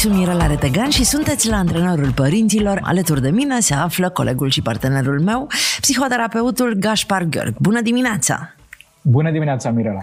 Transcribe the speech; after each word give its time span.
Sunt 0.00 0.14
Mirela 0.14 0.46
Retegan 0.46 0.90
și 0.90 1.04
sunteți 1.04 1.48
la 1.48 1.56
Antrenorul 1.56 2.12
Părinților. 2.12 2.78
Alături 2.82 3.20
de 3.22 3.30
mine 3.30 3.60
se 3.60 3.74
află 3.74 4.08
colegul 4.08 4.50
și 4.50 4.62
partenerul 4.62 5.20
meu, 5.20 5.46
psihoterapeutul 5.80 6.74
Gaspar 6.78 7.22
Gheorghi. 7.22 7.56
Bună 7.58 7.80
dimineața! 7.80 8.54
Bună 9.02 9.30
dimineața, 9.30 9.70
Mirela! 9.70 10.00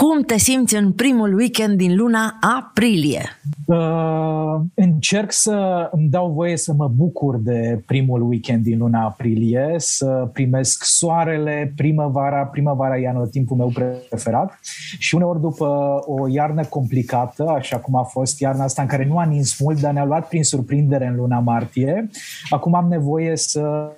Cum 0.00 0.22
te 0.22 0.38
simți 0.38 0.76
în 0.76 0.92
primul 0.92 1.34
weekend 1.34 1.76
din 1.76 1.96
luna 1.96 2.38
aprilie? 2.40 3.22
Uh, 3.66 4.60
încerc 4.74 5.32
să 5.32 5.88
îmi 5.92 6.08
dau 6.08 6.32
voie 6.32 6.56
să 6.56 6.72
mă 6.72 6.88
bucur 6.88 7.38
de 7.38 7.82
primul 7.86 8.22
weekend 8.22 8.62
din 8.62 8.78
luna 8.78 9.04
aprilie, 9.04 9.74
să 9.76 10.28
primesc 10.32 10.84
soarele, 10.84 11.72
primăvara, 11.76 12.44
primăvara 12.44 12.98
e 12.98 13.08
anotimpul 13.08 13.56
meu 13.56 13.72
preferat 14.08 14.58
și 14.98 15.14
uneori 15.14 15.40
după 15.40 15.98
o 16.06 16.28
iarnă 16.28 16.64
complicată, 16.64 17.48
așa 17.48 17.76
cum 17.78 17.94
a 17.94 18.02
fost 18.02 18.40
iarna 18.40 18.64
asta 18.64 18.82
în 18.82 18.88
care 18.88 19.06
nu 19.06 19.18
a 19.18 19.24
nins 19.24 19.58
mult, 19.58 19.80
dar 19.80 19.92
ne-a 19.92 20.04
luat 20.04 20.28
prin 20.28 20.44
surprindere 20.44 21.06
în 21.06 21.16
luna 21.16 21.38
martie, 21.38 22.10
acum 22.50 22.74
am 22.74 22.88
nevoie 22.88 23.36
să 23.36 23.92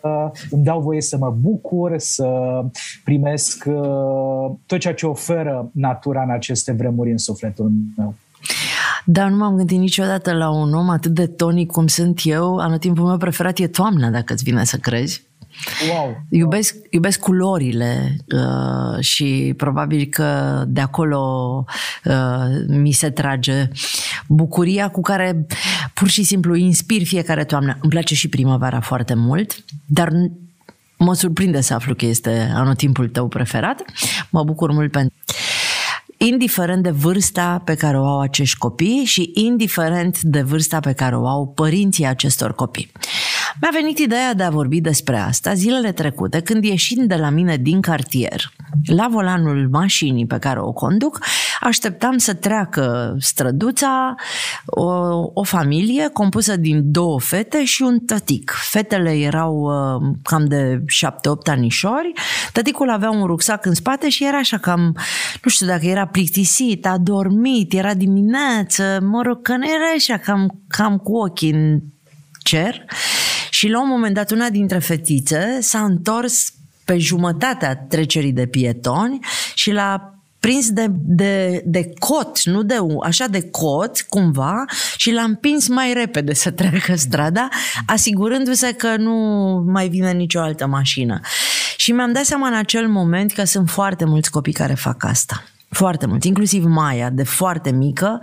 îmi 0.51 0.65
dau 0.65 0.81
voie 0.81 1.01
să 1.01 1.17
mă 1.17 1.37
bucur, 1.41 1.95
să 1.97 2.61
primesc 3.05 3.65
uh, 3.67 4.51
tot 4.67 4.79
ceea 4.79 4.95
ce 4.95 5.07
oferă 5.07 5.71
natura 5.73 5.92
în 6.05 6.31
aceste 6.31 6.73
vremuri 6.73 7.11
în 7.11 7.19
sufletul 7.19 7.71
meu. 7.97 8.15
Dar 9.05 9.31
nu 9.31 9.37
m-am 9.37 9.57
gândit 9.57 9.79
niciodată 9.79 10.33
la 10.33 10.51
un 10.51 10.75
om 10.75 10.89
atât 10.89 11.11
de 11.11 11.27
tonic 11.27 11.71
cum 11.71 11.87
sunt 11.87 12.21
eu. 12.25 12.57
Anotimpul 12.57 13.07
meu 13.07 13.17
preferat 13.17 13.59
e 13.59 13.67
toamna, 13.67 14.11
dacă 14.11 14.33
îți 14.33 14.45
vine 14.45 14.65
să 14.65 14.77
crezi. 14.77 15.31
Wow. 15.91 16.23
Iubesc, 16.29 16.77
iubesc 16.91 17.21
culorile 17.21 18.17
uh, 18.35 19.05
și 19.05 19.55
probabil 19.57 20.05
că 20.05 20.63
de 20.69 20.81
acolo 20.81 21.65
uh, 22.05 22.67
mi 22.69 22.93
se 22.93 23.11
trage 23.11 23.69
bucuria 24.29 24.89
cu 24.89 25.01
care 25.01 25.47
pur 25.95 26.09
și 26.09 26.23
simplu 26.23 26.55
inspir 26.55 27.05
fiecare 27.05 27.45
toamnă. 27.45 27.77
Îmi 27.81 27.91
place 27.91 28.15
și 28.15 28.29
primăvara 28.29 28.81
foarte 28.81 29.15
mult, 29.15 29.65
dar 29.87 30.13
mă 30.97 31.15
surprinde 31.15 31.61
să 31.61 31.75
aflu 31.75 31.95
că 31.95 32.07
este 32.07 32.53
anotimpul 32.55 33.09
tău 33.09 33.29
preferat. 33.29 33.83
Mă 34.31 34.45
bucur 34.45 34.73
mult 34.73 34.91
pentru 34.91 35.15
indiferent 36.27 36.83
de 36.83 36.91
vârsta 36.91 37.63
pe 37.65 37.75
care 37.75 37.99
o 37.99 38.05
au 38.05 38.21
acești 38.21 38.59
copii 38.59 39.03
și 39.05 39.31
indiferent 39.35 40.21
de 40.21 40.43
vârsta 40.43 40.81
pe 40.81 40.93
care 40.93 41.17
o 41.17 41.27
au 41.27 41.53
părinții 41.55 42.07
acestor 42.07 42.55
copii. 42.55 42.93
Mi-a 43.61 43.71
venit 43.73 43.99
ideea 43.99 44.35
de 44.35 44.43
a 44.43 44.51
vorbi 44.51 44.81
despre 44.81 45.17
asta 45.17 45.55
zilele 45.55 45.93
trecute, 45.93 46.41
când 46.41 46.65
ieșind 46.65 47.09
de 47.09 47.15
la 47.15 47.29
mine 47.29 47.57
din 47.57 47.81
cartier, 47.81 48.53
la 48.87 49.09
volanul 49.11 49.69
mașinii 49.71 50.27
pe 50.27 50.39
care 50.39 50.61
o 50.61 50.73
conduc, 50.73 51.19
așteptam 51.63 52.19
să 52.19 52.35
treacă 52.35 53.17
străduța 53.19 54.15
o, 54.67 54.91
o 55.33 55.43
familie 55.43 56.09
compusă 56.09 56.57
din 56.57 56.91
două 56.91 57.21
fete 57.21 57.65
și 57.65 57.83
un 57.83 57.99
tătic. 57.99 58.53
Fetele 58.71 59.11
erau 59.11 59.55
uh, 59.55 60.15
cam 60.23 60.47
de 60.47 60.83
șapte-opt 60.87 61.49
anișori, 61.49 62.13
tăticul 62.53 62.91
avea 62.91 63.11
un 63.11 63.27
rucsac 63.27 63.67
în 63.67 63.75
spate 63.75 64.09
și 64.09 64.25
era 64.25 64.39
așa 64.39 64.59
cam, 64.59 64.97
nu 65.43 65.51
știu 65.51 65.67
dacă 65.67 65.87
era 65.87 66.07
plictisit, 66.07 66.87
a 66.87 66.97
dormit, 66.99 67.73
era 67.73 67.95
dimineață, 67.95 68.99
mă 69.03 69.23
rog, 69.23 69.43
că 69.43 69.57
nu 69.57 69.65
era 69.65 69.93
așa 69.97 70.17
cam, 70.17 70.61
cam 70.69 70.97
cu 70.97 71.17
ochii 71.17 71.51
în 71.51 71.81
cer. 72.43 72.85
Și 73.51 73.69
la 73.69 73.83
un 73.83 73.89
moment 73.89 74.15
dat 74.15 74.31
una 74.31 74.51
dintre 74.51 74.79
fetițe 74.79 75.59
s-a 75.61 75.81
întors 75.83 76.53
pe 76.85 76.99
jumătatea 76.99 77.77
trecerii 77.77 78.33
de 78.33 78.47
pietoni 78.47 79.19
și 79.55 79.71
l-a 79.71 80.12
prins 80.43 80.71
de, 80.71 80.87
de, 80.91 81.63
de 81.65 81.93
cot, 81.99 82.45
nu 82.45 82.63
de 82.63 82.75
așa 83.05 83.27
de 83.27 83.49
cot, 83.51 84.07
cumva, 84.09 84.65
și 84.97 85.13
l-a 85.13 85.23
împins 85.23 85.69
mai 85.69 85.93
repede 85.93 86.35
să 86.35 86.51
treacă 86.51 86.95
strada, 86.95 87.49
asigurându-se 87.87 88.73
că 88.73 88.97
nu 88.97 89.15
mai 89.67 89.89
vine 89.89 90.13
nicio 90.13 90.41
altă 90.41 90.67
mașină. 90.67 91.21
Și 91.77 91.93
mi-am 91.93 92.13
dat 92.13 92.25
seama 92.25 92.49
în 92.49 92.55
acel 92.55 92.89
moment 92.89 93.33
că 93.33 93.45
sunt 93.45 93.71
foarte 93.71 94.05
mulți 94.05 94.31
copii 94.31 94.53
care 94.53 94.75
fac 94.75 95.05
asta. 95.05 95.45
Foarte 95.69 96.07
mult, 96.07 96.25
inclusiv 96.25 96.65
Maia, 96.65 97.11
de 97.11 97.23
foarte 97.23 97.71
mică, 97.71 98.21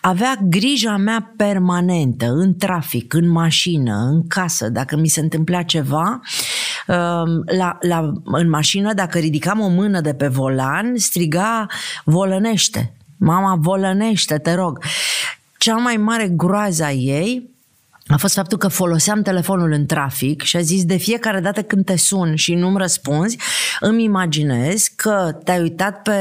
avea 0.00 0.38
grija 0.42 0.96
mea 0.96 1.32
permanentă, 1.36 2.26
în 2.26 2.56
trafic, 2.56 3.14
în 3.14 3.28
mașină, 3.30 4.08
în 4.12 4.26
casă. 4.26 4.68
Dacă 4.68 4.96
mi 4.96 5.08
se 5.08 5.20
întâmpla 5.20 5.62
ceva, 5.62 6.08
um, 6.08 6.20
la, 6.86 7.78
la, 7.80 8.12
în 8.24 8.48
mașină, 8.48 8.92
dacă 8.92 9.18
ridicam 9.18 9.60
o 9.60 9.68
mână 9.68 10.00
de 10.00 10.14
pe 10.14 10.28
volan, 10.28 10.96
striga, 10.96 11.66
volănește. 12.04 12.92
Mama, 13.16 13.56
volănește, 13.60 14.38
te 14.38 14.54
rog. 14.54 14.78
Cea 15.58 15.76
mai 15.76 15.96
mare 15.96 16.28
groază 16.28 16.84
a 16.84 16.92
ei 16.92 17.54
a 18.08 18.16
fost 18.16 18.34
faptul 18.34 18.58
că 18.58 18.68
foloseam 18.68 19.22
telefonul 19.22 19.72
în 19.72 19.86
trafic 19.86 20.42
și 20.42 20.56
a 20.56 20.60
zis 20.60 20.84
de 20.84 20.96
fiecare 20.96 21.40
dată 21.40 21.62
când 21.62 21.84
te 21.84 21.96
sun 21.96 22.34
și 22.34 22.54
nu-mi 22.54 22.78
răspunzi, 22.78 23.38
îmi 23.80 24.04
imaginez 24.04 24.86
că 24.96 25.38
te-ai 25.44 25.60
uitat 25.60 26.02
pe 26.02 26.12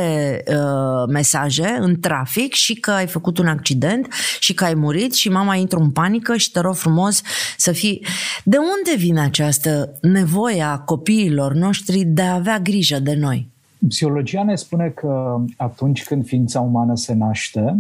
uh, 0.48 1.08
mesaje 1.10 1.78
în 1.80 2.00
trafic 2.00 2.54
și 2.54 2.74
că 2.74 2.92
ai 2.92 3.08
făcut 3.08 3.38
un 3.38 3.48
accident 3.48 4.08
și 4.40 4.54
că 4.54 4.64
ai 4.64 4.74
murit 4.74 5.14
și 5.14 5.30
mama 5.30 5.56
intră 5.56 5.80
în 5.80 5.92
panică 5.92 6.38
și 6.38 6.52
te 6.52 6.60
rog 6.60 6.76
frumos 6.76 7.22
să 7.58 7.72
fii... 7.72 8.06
De 8.44 8.58
unde 8.58 9.04
vine 9.04 9.22
această 9.22 9.98
nevoie 10.02 10.62
a 10.62 10.78
copiilor 10.78 11.54
noștri 11.54 12.04
de 12.04 12.22
a 12.22 12.34
avea 12.34 12.60
grijă 12.60 13.00
de 13.00 13.16
noi? 13.16 13.50
Psihologia 13.88 14.44
ne 14.44 14.56
spune 14.56 14.88
că 14.88 15.42
atunci 15.58 16.04
când 16.04 16.26
ființa 16.26 16.60
umană 16.60 16.96
se 16.96 17.14
naște, 17.14 17.80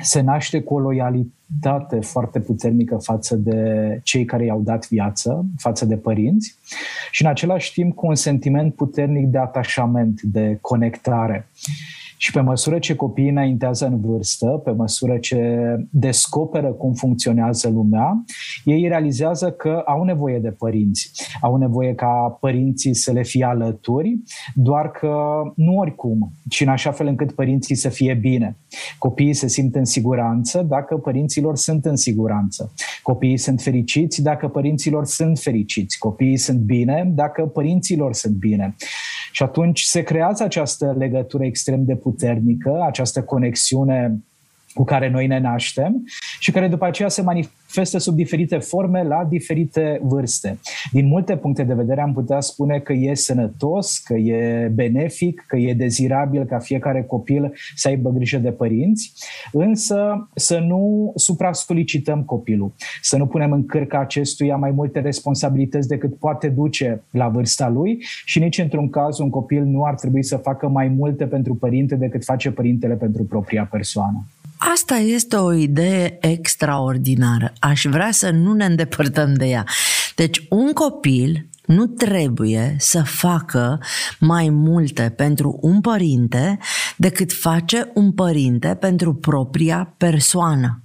se 0.00 0.20
naște 0.20 0.60
cu 0.60 0.74
o 0.74 0.78
loialitate 0.78 1.28
foarte 2.00 2.40
puternică 2.40 2.96
față 2.96 3.36
de 3.36 4.00
cei 4.02 4.24
care 4.24 4.44
i-au 4.44 4.60
dat 4.60 4.88
viață, 4.88 5.46
față 5.58 5.84
de 5.84 5.96
părinți 5.96 6.58
și 7.10 7.22
în 7.22 7.28
același 7.28 7.72
timp 7.72 7.94
cu 7.94 8.06
un 8.06 8.14
sentiment 8.14 8.74
puternic 8.74 9.26
de 9.26 9.38
atașament, 9.38 10.22
de 10.22 10.58
conectare. 10.60 11.48
Și 12.16 12.32
pe 12.32 12.40
măsură 12.40 12.78
ce 12.78 12.94
copiii 12.94 13.28
înaintează 13.28 13.86
în 13.86 14.00
vârstă, 14.00 14.46
pe 14.46 14.70
măsură 14.70 15.18
ce 15.18 15.62
descoperă 15.90 16.72
cum 16.72 16.92
funcționează 16.92 17.68
lumea, 17.68 18.24
ei 18.64 18.88
realizează 18.88 19.50
că 19.50 19.82
au 19.86 20.04
nevoie 20.04 20.38
de 20.38 20.50
părinți. 20.50 21.10
Au 21.40 21.56
nevoie 21.56 21.94
ca 21.94 22.38
părinții 22.40 22.94
să 22.94 23.12
le 23.12 23.22
fie 23.22 23.44
alături, 23.44 24.18
doar 24.54 24.90
că 24.90 25.42
nu 25.56 25.76
oricum, 25.76 26.32
ci 26.48 26.60
în 26.60 26.68
așa 26.68 26.90
fel 26.92 27.06
încât 27.06 27.32
părinții 27.32 27.74
să 27.74 27.88
fie 27.88 28.14
bine. 28.14 28.56
Copiii 28.98 29.34
se 29.34 29.48
simt 29.48 29.74
în 29.74 29.84
siguranță 29.84 30.62
dacă 30.68 30.96
părinților 30.96 31.56
sunt 31.56 31.84
în 31.84 31.96
siguranță. 31.96 32.72
Copiii 33.02 33.36
sunt 33.36 33.60
fericiți 33.60 34.22
dacă 34.22 34.48
părinților 34.48 35.04
sunt 35.04 35.38
fericiți. 35.38 35.98
Copiii 35.98 36.36
sunt 36.36 36.58
bine 36.58 37.10
dacă 37.14 37.42
părinților 37.42 38.12
sunt 38.12 38.34
bine. 38.34 38.74
Și 39.34 39.42
atunci 39.42 39.82
se 39.82 40.02
creează 40.02 40.42
această 40.42 40.94
legătură 40.98 41.44
extrem 41.44 41.84
de 41.84 41.96
puternică, 41.96 42.82
această 42.86 43.22
conexiune 43.22 44.18
cu 44.74 44.84
care 44.84 45.10
noi 45.10 45.26
ne 45.26 45.40
naștem 45.40 46.04
și 46.38 46.50
care 46.50 46.68
după 46.68 46.84
aceea 46.84 47.08
se 47.08 47.22
manifestă 47.22 47.98
sub 47.98 48.14
diferite 48.14 48.58
forme 48.58 49.02
la 49.02 49.26
diferite 49.28 50.00
vârste. 50.02 50.58
Din 50.92 51.06
multe 51.06 51.36
puncte 51.36 51.62
de 51.62 51.74
vedere 51.74 52.00
am 52.00 52.12
putea 52.12 52.40
spune 52.40 52.78
că 52.78 52.92
e 52.92 53.14
sănătos, 53.14 53.98
că 53.98 54.14
e 54.14 54.70
benefic, 54.74 55.44
că 55.48 55.56
e 55.56 55.74
dezirabil 55.74 56.44
ca 56.44 56.58
fiecare 56.58 57.02
copil 57.02 57.52
să 57.74 57.88
aibă 57.88 58.10
grijă 58.10 58.38
de 58.38 58.50
părinți, 58.50 59.12
însă 59.52 60.28
să 60.34 60.58
nu 60.58 61.12
supra-solicităm 61.16 62.22
copilul, 62.22 62.72
să 63.02 63.16
nu 63.16 63.26
punem 63.26 63.52
în 63.52 63.66
cârca 63.66 63.98
acestuia 63.98 64.56
mai 64.56 64.70
multe 64.70 65.00
responsabilități 65.00 65.88
decât 65.88 66.18
poate 66.18 66.48
duce 66.48 67.02
la 67.10 67.28
vârsta 67.28 67.68
lui 67.68 67.98
și 68.24 68.38
nici 68.38 68.58
într-un 68.58 68.90
caz 68.90 69.18
un 69.18 69.30
copil 69.30 69.64
nu 69.64 69.84
ar 69.84 69.94
trebui 69.94 70.22
să 70.22 70.36
facă 70.36 70.68
mai 70.68 70.88
multe 70.88 71.26
pentru 71.26 71.54
părinte 71.54 71.94
decât 71.94 72.24
face 72.24 72.50
părintele 72.50 72.94
pentru 72.94 73.24
propria 73.24 73.68
persoană. 73.70 74.26
Asta 74.72 74.94
este 74.94 75.36
o 75.36 75.52
idee 75.52 76.18
extraordinară. 76.20 77.52
Aș 77.58 77.84
vrea 77.90 78.10
să 78.10 78.30
nu 78.30 78.52
ne 78.52 78.64
îndepărtăm 78.64 79.34
de 79.34 79.46
ea. 79.46 79.64
Deci, 80.14 80.46
un 80.48 80.72
copil 80.72 81.46
nu 81.66 81.86
trebuie 81.86 82.76
să 82.78 83.02
facă 83.02 83.80
mai 84.18 84.48
multe 84.48 85.12
pentru 85.16 85.58
un 85.60 85.80
părinte 85.80 86.58
decât 86.96 87.32
face 87.32 87.90
un 87.94 88.12
părinte 88.12 88.76
pentru 88.80 89.14
propria 89.14 89.94
persoană. 89.96 90.82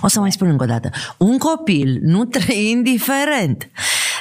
O 0.00 0.08
să 0.08 0.20
mai 0.20 0.32
spun 0.32 0.48
încă 0.48 0.64
o 0.64 0.66
dată. 0.66 0.90
Un 1.18 1.38
copil 1.38 1.98
nu 2.02 2.24
trebuie 2.24 2.70
indiferent 2.70 3.70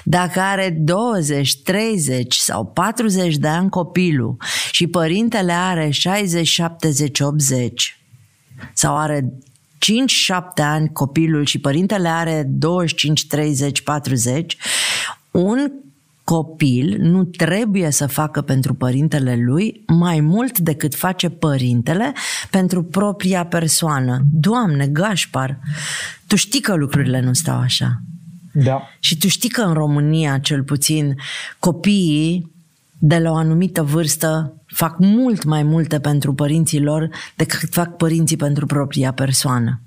Dacă 0.03 0.39
are 0.39 0.77
20, 0.79 1.61
30 1.61 2.35
sau 2.35 2.65
40 2.65 3.35
de 3.35 3.47
ani 3.47 3.69
copilul 3.69 4.37
și 4.71 4.87
părintele 4.87 5.51
are 5.51 5.89
60, 5.89 6.47
70, 6.47 7.19
80 7.19 7.99
sau 8.73 8.97
are 8.97 9.33
5-7 9.77 10.37
ani 10.55 10.89
copilul 10.91 11.45
și 11.45 11.59
părintele 11.59 12.07
are 12.07 12.43
25, 12.47 13.27
30, 13.27 13.81
40, 13.81 14.57
un 15.31 15.71
copil 16.25 16.97
nu 16.99 17.23
trebuie 17.23 17.91
să 17.91 18.07
facă 18.07 18.41
pentru 18.41 18.73
părintele 18.73 19.35
lui 19.35 19.83
mai 19.87 20.19
mult 20.19 20.59
decât 20.59 20.95
face 20.95 21.29
părintele 21.29 22.13
pentru 22.49 22.83
propria 22.83 23.45
persoană. 23.45 24.21
Doamne, 24.31 24.87
Gașpar, 24.87 25.59
tu 26.27 26.35
știi 26.35 26.61
că 26.61 26.75
lucrurile 26.75 27.19
nu 27.19 27.33
stau 27.33 27.57
așa. 27.57 28.01
Da. 28.51 28.81
Și 28.99 29.17
tu 29.17 29.27
știi 29.27 29.49
că 29.49 29.61
în 29.61 29.73
România, 29.73 30.37
cel 30.37 30.63
puțin, 30.63 31.15
copiii 31.59 32.51
de 32.97 33.17
la 33.17 33.31
o 33.31 33.35
anumită 33.35 33.83
vârstă 33.83 34.53
fac 34.75 34.95
mult 34.99 35.43
mai 35.43 35.63
multe 35.63 35.99
pentru 35.99 36.33
părinții 36.33 36.81
lor 36.81 37.09
decât 37.35 37.69
fac 37.71 37.95
părinții 37.95 38.37
pentru 38.37 38.65
propria 38.65 39.11
persoană. 39.11 39.79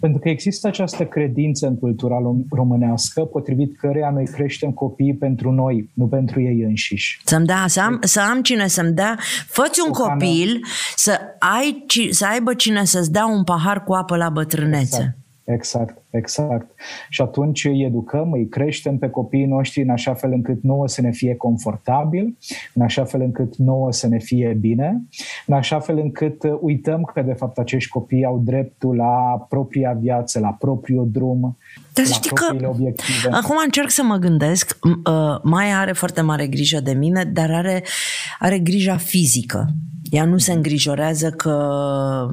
Pentru 0.00 0.18
că 0.18 0.28
există 0.28 0.66
această 0.66 1.04
credință 1.04 1.66
în 1.66 1.78
cultura 1.78 2.16
românească, 2.50 3.20
potrivit 3.20 3.78
căreia 3.78 4.10
noi 4.10 4.24
creștem 4.24 4.70
copiii 4.70 5.14
pentru 5.14 5.50
noi, 5.50 5.90
nu 5.94 6.06
pentru 6.06 6.40
ei 6.40 6.62
înșiși. 6.62 7.20
Să-mi 7.24 7.46
da, 7.46 7.64
să 7.66 7.80
am, 7.80 7.98
să 8.02 8.20
am 8.20 8.42
cine 8.42 8.66
să-mi 8.66 8.92
dea, 8.92 9.18
fă 9.46 9.62
un 9.86 9.92
copil 9.92 10.64
să, 10.96 11.20
ai, 11.38 11.84
să 12.10 12.26
aibă 12.26 12.54
cine 12.54 12.84
să-ți 12.84 13.12
dea 13.12 13.26
un 13.26 13.44
pahar 13.44 13.84
cu 13.84 13.92
apă 13.92 14.16
la 14.16 14.28
bătrânețe. 14.28 14.84
Exact. 14.84 15.16
Exact, 15.44 16.01
exact. 16.12 16.70
Și 17.08 17.22
atunci 17.22 17.64
îi 17.64 17.84
educăm, 17.84 18.32
îi 18.32 18.48
creștem 18.48 18.98
pe 18.98 19.08
copiii 19.08 19.46
noștri 19.46 19.82
în 19.82 19.90
așa 19.90 20.14
fel 20.14 20.32
încât 20.32 20.62
nouă 20.62 20.88
să 20.88 21.00
ne 21.00 21.10
fie 21.10 21.34
confortabil, 21.34 22.36
în 22.74 22.82
așa 22.82 23.04
fel 23.04 23.20
încât 23.20 23.56
nouă 23.56 23.92
să 23.92 24.08
ne 24.08 24.18
fie 24.18 24.56
bine, 24.60 25.02
în 25.46 25.54
așa 25.54 25.80
fel 25.80 25.98
încât 25.98 26.42
uităm 26.60 27.02
că 27.14 27.22
de 27.22 27.32
fapt 27.32 27.58
acești 27.58 27.90
copii 27.90 28.24
au 28.24 28.38
dreptul 28.44 28.96
la 28.96 29.46
propria 29.48 29.92
viață, 30.00 30.38
la 30.38 30.56
propriul 30.58 31.08
drum, 31.10 31.56
dar 31.92 32.04
la 32.06 32.12
știi 32.12 32.30
că 32.30 32.66
obiective. 32.66 33.28
acum 33.30 33.56
încerc 33.64 33.90
să 33.90 34.02
mă 34.02 34.16
gândesc, 34.16 34.78
uh, 34.82 35.40
mai 35.42 35.72
are 35.72 35.92
foarte 35.92 36.20
mare 36.20 36.46
grijă 36.46 36.80
de 36.80 36.92
mine, 36.92 37.24
dar 37.24 37.50
are, 37.50 37.82
are 38.38 38.58
grija 38.58 38.96
fizică. 38.96 39.68
Ea 40.12 40.24
nu 40.24 40.38
se 40.38 40.52
îngrijorează 40.52 41.30
că 41.30 41.56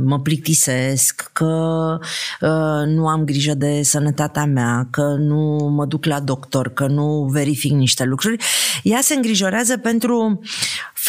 mă 0.05 0.19
plictisesc, 0.19 1.29
că 1.33 1.97
uh, 2.41 2.87
nu 2.87 3.07
am 3.07 3.23
grijă 3.23 3.53
de 3.53 3.68
sănătatea 3.81 4.45
mea, 4.45 4.87
că 4.91 5.15
nu 5.17 5.69
mă 5.75 5.85
duc 5.85 6.05
la 6.05 6.19
doctor, 6.19 6.69
că 6.73 6.87
nu 6.87 7.27
verific 7.31 7.71
niște 7.71 8.03
lucruri. 8.03 8.43
Ea 8.83 9.01
se 9.01 9.13
îngrijorează 9.15 9.77
pentru 9.77 10.39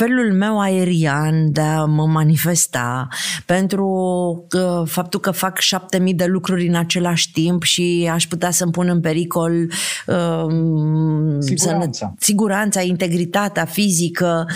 felul 0.00 0.32
meu 0.32 0.61
aerian 0.61 1.52
de 1.52 1.61
a 1.61 1.85
mă 1.85 2.06
manifesta, 2.06 3.08
pentru 3.47 3.87
uh, 4.52 4.88
faptul 4.88 5.20
că 5.20 5.31
fac 5.31 5.58
șapte 5.58 5.99
mii 5.99 6.14
de 6.14 6.25
lucruri 6.25 6.67
în 6.67 6.75
același 6.75 7.32
timp 7.32 7.62
și 7.62 8.11
aș 8.12 8.26
putea 8.26 8.50
să-mi 8.50 8.73
pun 8.73 8.88
în 8.88 9.00
pericol 9.00 9.52
uh, 10.06 10.47
siguranța. 11.38 12.14
siguranța, 12.19 12.81
integritatea 12.81 13.64
fizică. 13.64 14.47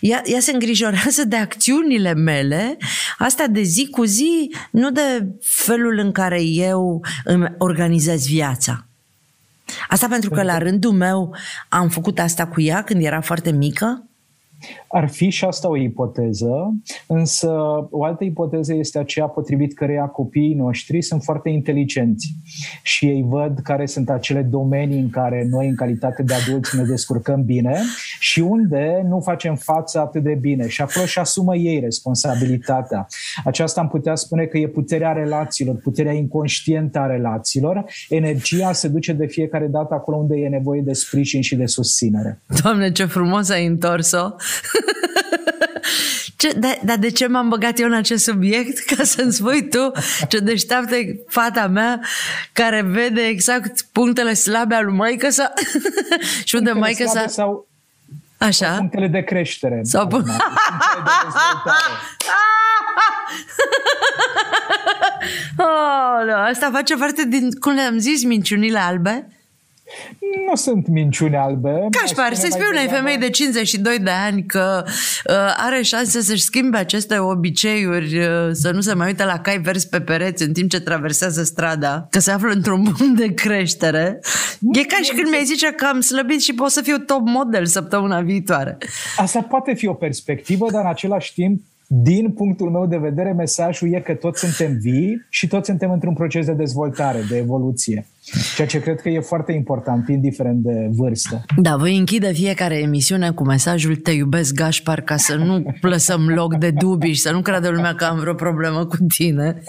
Ea, 0.00 0.22
ea 0.24 0.40
se 0.40 0.52
îngrijorează 0.52 1.24
de 1.24 1.36
acțiunile 1.36 2.14
mele, 2.14 2.76
asta 3.18 3.46
de 3.46 3.62
zi 3.62 3.88
cu 3.90 4.04
zi, 4.04 4.54
nu 4.70 4.90
de 4.90 5.26
felul 5.40 5.98
în 5.98 6.12
care 6.12 6.42
eu 6.42 7.04
îmi 7.24 7.54
organizez 7.58 8.26
viața. 8.26 8.86
Asta 9.88 10.06
pentru 10.08 10.30
că 10.30 10.42
la 10.42 10.58
rândul 10.58 10.92
meu 10.92 11.36
am 11.68 11.88
făcut 11.88 12.18
asta 12.18 12.46
cu 12.46 12.60
ea 12.60 12.82
când 12.82 13.04
era 13.04 13.20
foarte 13.20 13.50
mică 13.50 14.04
ar 14.94 15.08
fi 15.08 15.28
și 15.28 15.44
asta 15.44 15.68
o 15.68 15.76
ipoteză, 15.76 16.74
însă 17.06 17.50
o 17.90 18.04
altă 18.04 18.24
ipoteză 18.24 18.74
este 18.74 18.98
aceea 18.98 19.26
potrivit 19.26 19.74
căreia 19.74 20.04
copiii 20.04 20.54
noștri 20.54 21.02
sunt 21.02 21.22
foarte 21.22 21.48
inteligenți 21.48 22.34
și 22.82 23.06
ei 23.06 23.24
văd 23.28 23.58
care 23.62 23.86
sunt 23.86 24.10
acele 24.10 24.42
domenii 24.42 25.00
în 25.00 25.10
care 25.10 25.46
noi, 25.50 25.68
în 25.68 25.74
calitate 25.74 26.22
de 26.22 26.34
adulți, 26.34 26.76
ne 26.76 26.82
descurcăm 26.82 27.44
bine 27.44 27.80
și 28.18 28.40
unde 28.40 29.04
nu 29.08 29.20
facem 29.20 29.54
față 29.54 30.00
atât 30.00 30.22
de 30.22 30.38
bine. 30.40 30.68
Și 30.68 30.82
acolo 30.82 31.06
și 31.06 31.18
asumă 31.18 31.56
ei 31.56 31.80
responsabilitatea. 31.80 33.06
Aceasta 33.44 33.80
am 33.80 33.88
putea 33.88 34.14
spune 34.14 34.44
că 34.44 34.58
e 34.58 34.68
puterea 34.68 35.12
relațiilor, 35.12 35.76
puterea 35.76 36.12
inconștientă 36.12 36.98
a 36.98 37.06
relațiilor. 37.06 37.84
Energia 38.08 38.72
se 38.72 38.88
duce 38.88 39.12
de 39.12 39.26
fiecare 39.26 39.66
dată 39.66 39.94
acolo 39.94 40.16
unde 40.16 40.36
e 40.36 40.48
nevoie 40.48 40.80
de 40.80 40.92
sprijin 40.92 41.42
și 41.42 41.56
de 41.56 41.66
susținere. 41.66 42.42
Doamne, 42.62 42.92
ce 42.92 43.04
frumos 43.04 43.50
ai 43.50 43.66
întors-o! 43.66 44.28
Ce, 46.36 46.52
dar, 46.52 46.78
dar 46.84 46.96
de 46.96 47.10
ce 47.10 47.26
m-am 47.26 47.48
băgat 47.48 47.78
eu 47.78 47.86
în 47.86 47.92
acest 47.92 48.24
subiect? 48.24 48.78
Ca 48.78 49.04
să-mi 49.04 49.32
spui 49.32 49.68
tu 49.68 49.92
ce 50.28 50.38
deșteaptă 50.38 50.96
fata 51.28 51.66
mea 51.66 52.00
care 52.52 52.82
vede 52.82 53.22
exact 53.22 53.82
punctele 53.92 54.34
slabe 54.34 54.74
al 54.74 54.84
lui 54.84 54.94
maică 54.94 55.30
sa 55.30 55.52
și 56.44 56.54
unde 56.54 56.72
maică 56.72 57.04
sa... 57.06 57.26
Sau, 57.26 57.68
Așa? 58.38 58.66
Sau 58.66 58.76
punctele 58.76 59.06
de 59.06 59.20
creștere. 59.20 59.80
Sau 59.82 60.06
punctele 60.06 60.36
de 60.36 60.42
oh, 65.56 66.24
no, 66.28 66.34
asta 66.34 66.70
face 66.72 66.96
parte 66.96 67.24
din, 67.24 67.50
cum 67.60 67.72
le-am 67.72 67.98
zis, 67.98 68.24
minciunile 68.24 68.78
albe? 68.78 69.28
Nu 70.46 70.54
sunt 70.54 70.88
minciune 70.88 71.36
albe. 71.36 71.88
Cașpar, 71.90 72.34
să-i 72.34 72.50
spui 72.50 72.66
unei 72.70 72.88
femei 72.88 73.18
de 73.18 73.30
52 73.30 73.98
de 73.98 74.10
ani 74.10 74.44
că 74.44 74.84
uh, 74.86 75.34
are 75.56 75.82
șanse 75.82 76.20
să-și 76.20 76.42
schimbe 76.42 76.76
aceste 76.76 77.18
obiceiuri, 77.18 78.18
uh, 78.18 78.48
să 78.52 78.70
nu 78.70 78.80
se 78.80 78.94
mai 78.94 79.06
uite 79.06 79.24
la 79.24 79.38
cai 79.38 79.58
verzi 79.58 79.88
pe 79.88 80.00
pereți 80.00 80.42
în 80.42 80.52
timp 80.52 80.70
ce 80.70 80.80
traversează 80.80 81.42
strada, 81.42 82.06
că 82.10 82.18
se 82.18 82.30
află 82.30 82.52
într-un 82.52 82.82
punct 82.98 83.18
de 83.18 83.34
creștere. 83.34 84.20
Nu, 84.58 84.78
e 84.78 84.84
ca 84.84 84.96
și 85.02 85.12
când 85.14 85.28
mi-ai 85.28 85.44
zice 85.44 85.72
că 85.72 85.84
am 85.84 86.00
slăbit 86.00 86.40
și 86.40 86.54
pot 86.54 86.70
să 86.70 86.80
fiu 86.82 86.98
top 86.98 87.20
model 87.28 87.66
săptămâna 87.66 88.20
viitoare. 88.20 88.78
Asta 89.16 89.40
poate 89.40 89.74
fi 89.74 89.86
o 89.86 89.94
perspectivă, 89.94 90.70
dar 90.70 90.82
în 90.82 90.88
același 90.88 91.34
timp 91.34 91.62
din 91.86 92.30
punctul 92.30 92.70
meu 92.70 92.86
de 92.86 92.96
vedere, 92.96 93.32
mesajul 93.32 93.92
e 93.92 94.00
că 94.00 94.14
toți 94.14 94.40
suntem 94.40 94.78
vii 94.80 95.26
și 95.28 95.46
toți 95.46 95.66
suntem 95.66 95.90
într-un 95.90 96.14
proces 96.14 96.46
de 96.46 96.52
dezvoltare, 96.52 97.18
de 97.28 97.36
evoluție. 97.36 98.06
Ceea 98.54 98.66
ce 98.66 98.80
cred 98.80 99.00
că 99.00 99.08
e 99.08 99.20
foarte 99.20 99.52
important, 99.52 100.08
indiferent 100.08 100.62
de 100.62 100.88
vârstă. 100.90 101.44
Da, 101.56 101.76
voi 101.76 101.96
închide 101.96 102.32
fiecare 102.32 102.78
emisiune 102.78 103.30
cu 103.30 103.44
mesajul 103.44 103.96
Te 103.96 104.10
iubesc, 104.10 104.54
Gașpar, 104.54 105.00
ca 105.00 105.16
să 105.16 105.34
nu 105.34 105.76
lăsăm 105.80 106.28
loc 106.28 106.54
de 106.54 106.70
dubii 106.70 107.12
și 107.12 107.20
să 107.20 107.32
nu 107.32 107.40
creadă 107.40 107.68
lumea 107.68 107.94
că 107.94 108.04
am 108.04 108.18
vreo 108.18 108.34
problemă 108.34 108.86
cu 108.86 108.96
tine. 109.16 109.62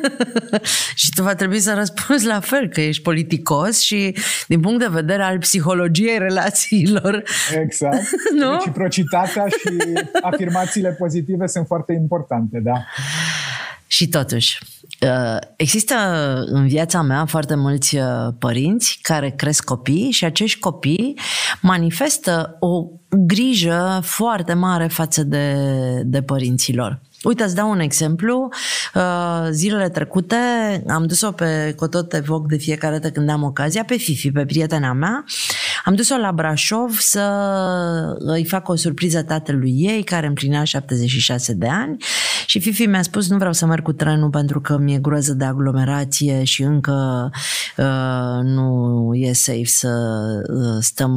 și 1.00 1.10
tu 1.14 1.22
va 1.22 1.34
trebui 1.34 1.58
să 1.58 1.74
răspunzi 1.74 2.26
la 2.26 2.40
fel, 2.40 2.68
că 2.68 2.80
ești 2.80 3.02
politicos 3.02 3.80
și 3.80 4.16
din 4.48 4.60
punct 4.60 4.78
de 4.78 4.88
vedere 4.90 5.22
al 5.22 5.38
psihologiei 5.38 6.18
relațiilor. 6.18 7.22
Exact. 7.62 8.02
nu? 8.40 8.52
Reciprocitatea 8.52 9.46
și 9.46 9.68
afirmațiile 10.22 10.90
pozitive 10.98 11.46
sunt 11.46 11.66
foarte 11.66 11.92
importante, 11.92 12.60
da. 12.62 12.84
Și 13.92 14.08
totuși, 14.08 14.58
uh, 15.00 15.38
există 15.56 15.94
în 16.46 16.66
viața 16.66 17.02
mea 17.02 17.24
foarte 17.24 17.54
mulți 17.54 17.96
uh, 17.96 18.04
părinți 18.38 18.98
care 19.02 19.30
cresc 19.30 19.64
copii 19.64 20.10
și 20.10 20.24
acești 20.24 20.58
copii 20.58 21.18
manifestă 21.60 22.56
o 22.60 22.86
grijă 23.08 24.00
foarte 24.02 24.52
mare 24.52 24.86
față 24.86 25.22
de, 25.22 25.54
de 26.04 26.22
părinților. 26.22 27.00
Uite, 27.22 27.42
îți 27.42 27.54
dau 27.54 27.70
un 27.70 27.80
exemplu. 27.80 28.48
Uh, 28.94 29.48
zilele 29.50 29.88
trecute 29.88 30.36
am 30.88 31.06
dus-o 31.06 31.30
pe 31.30 31.74
Cotot 31.76 32.14
Evoc 32.14 32.46
de 32.46 32.56
fiecare 32.56 32.98
dată 32.98 33.10
când 33.10 33.30
am 33.30 33.42
ocazia, 33.42 33.84
pe 33.84 33.96
Fifi, 33.96 34.30
pe 34.30 34.44
prietena 34.44 34.92
mea. 34.92 35.24
Am 35.84 35.94
dus-o 35.94 36.16
la 36.16 36.32
Brașov 36.32 36.98
să 36.98 37.24
îi 38.18 38.44
fac 38.44 38.68
o 38.68 38.74
surpriză 38.74 39.22
tatălui 39.22 39.74
ei, 39.78 40.02
care 40.02 40.26
împlinea 40.26 40.64
76 40.64 41.54
de 41.54 41.68
ani 41.68 41.96
și 42.46 42.60
Fifi 42.60 42.86
mi-a 42.86 43.02
spus 43.02 43.28
nu 43.28 43.36
vreau 43.36 43.52
să 43.52 43.66
merg 43.66 43.82
cu 43.82 43.92
trenul 43.92 44.30
pentru 44.30 44.60
că 44.60 44.78
mi-e 44.78 44.98
groază 44.98 45.32
de 45.32 45.44
aglomerație 45.44 46.44
și 46.44 46.62
încă 46.62 47.30
uh, 47.76 48.40
nu 48.42 49.10
e 49.14 49.32
safe 49.32 49.64
să 49.64 49.88
uh, 50.48 50.78
stăm 50.80 51.14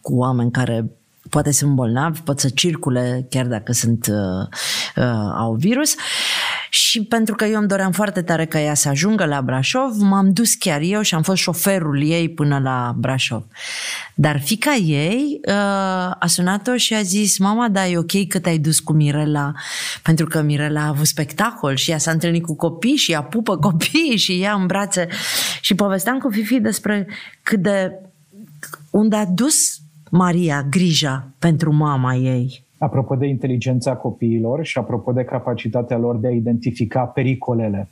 cu 0.00 0.16
oameni 0.16 0.50
care 0.50 0.90
poate 1.32 1.52
sunt 1.52 1.74
bolnavi, 1.74 2.20
pot 2.20 2.40
să 2.40 2.48
circule 2.48 3.26
chiar 3.30 3.46
dacă 3.46 3.72
sunt, 3.72 4.06
uh, 4.06 4.46
uh, 4.96 5.32
au 5.36 5.54
virus. 5.54 5.94
Și 6.70 7.04
pentru 7.04 7.34
că 7.34 7.44
eu 7.44 7.58
îmi 7.58 7.68
doream 7.68 7.92
foarte 7.92 8.22
tare 8.22 8.46
ca 8.46 8.60
ea 8.60 8.74
să 8.74 8.88
ajungă 8.88 9.24
la 9.24 9.42
Brașov, 9.42 9.96
m-am 9.98 10.32
dus 10.32 10.54
chiar 10.54 10.80
eu 10.80 11.00
și 11.02 11.14
am 11.14 11.22
fost 11.22 11.40
șoferul 11.42 12.02
ei 12.02 12.28
până 12.28 12.58
la 12.58 12.94
Brașov. 12.98 13.44
Dar 14.14 14.40
fica 14.40 14.74
ei 14.74 15.40
uh, 15.46 15.54
a 16.18 16.24
sunat-o 16.26 16.76
și 16.76 16.94
a 16.94 17.02
zis, 17.02 17.38
mama, 17.38 17.68
da, 17.68 17.86
e 17.86 17.98
ok 17.98 18.28
că 18.28 18.38
te-ai 18.38 18.58
dus 18.58 18.80
cu 18.80 18.92
Mirela, 18.92 19.52
pentru 20.02 20.26
că 20.26 20.42
Mirela 20.42 20.80
a 20.80 20.88
avut 20.88 21.06
spectacol 21.06 21.74
și 21.74 21.90
ea 21.90 21.98
s-a 21.98 22.10
întâlnit 22.10 22.44
cu 22.44 22.56
copii 22.56 22.96
și 22.96 23.12
ea 23.12 23.22
pupă 23.22 23.56
copii 23.66 24.16
și 24.16 24.42
ea 24.42 24.52
în 24.52 24.66
brațe. 24.66 25.08
Și 25.60 25.74
povesteam 25.74 26.18
cu 26.18 26.30
Fifi 26.30 26.60
despre 26.60 27.08
cât 27.42 27.62
de 27.62 27.92
unde 28.90 29.16
a 29.16 29.24
dus 29.24 29.81
Maria 30.14 30.66
grija 30.70 31.28
pentru 31.38 31.72
mama 31.72 32.14
ei? 32.14 32.64
Apropo 32.78 33.14
de 33.14 33.26
inteligența 33.26 33.96
copiilor 33.96 34.64
și 34.64 34.78
apropo 34.78 35.12
de 35.12 35.24
capacitatea 35.24 35.98
lor 35.98 36.16
de 36.16 36.26
a 36.26 36.30
identifica 36.30 37.00
pericolele 37.00 37.88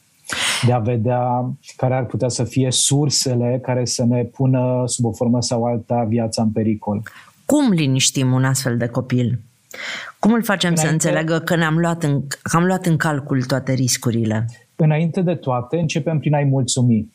de 0.66 0.72
a 0.72 0.78
vedea 0.78 1.50
care 1.76 1.94
ar 1.94 2.04
putea 2.04 2.28
să 2.28 2.44
fie 2.44 2.70
sursele 2.70 3.58
care 3.62 3.84
să 3.84 4.04
ne 4.04 4.24
pună 4.24 4.82
sub 4.86 5.04
o 5.04 5.12
formă 5.12 5.42
sau 5.42 5.64
alta 5.64 6.04
viața 6.08 6.42
în 6.42 6.50
pericol. 6.50 7.02
Cum 7.44 7.70
liniștim 7.70 8.32
un 8.32 8.44
astfel 8.44 8.76
de 8.76 8.86
copil? 8.86 9.40
Cum 10.18 10.32
îl 10.32 10.42
facem 10.42 10.70
Înainte... 10.70 10.88
să 10.88 10.92
înțeleagă 10.92 11.38
că 11.44 11.56
ne-am 11.56 11.78
luat 11.78 12.02
în, 12.02 12.26
că 12.26 12.56
am 12.56 12.64
luat 12.64 12.86
în 12.86 12.96
calcul 12.96 13.42
toate 13.42 13.72
riscurile? 13.72 14.46
Înainte 14.76 15.20
de 15.20 15.34
toate, 15.34 15.78
începem 15.78 16.18
prin 16.18 16.34
a-i 16.34 16.44
mulțumi. 16.44 17.08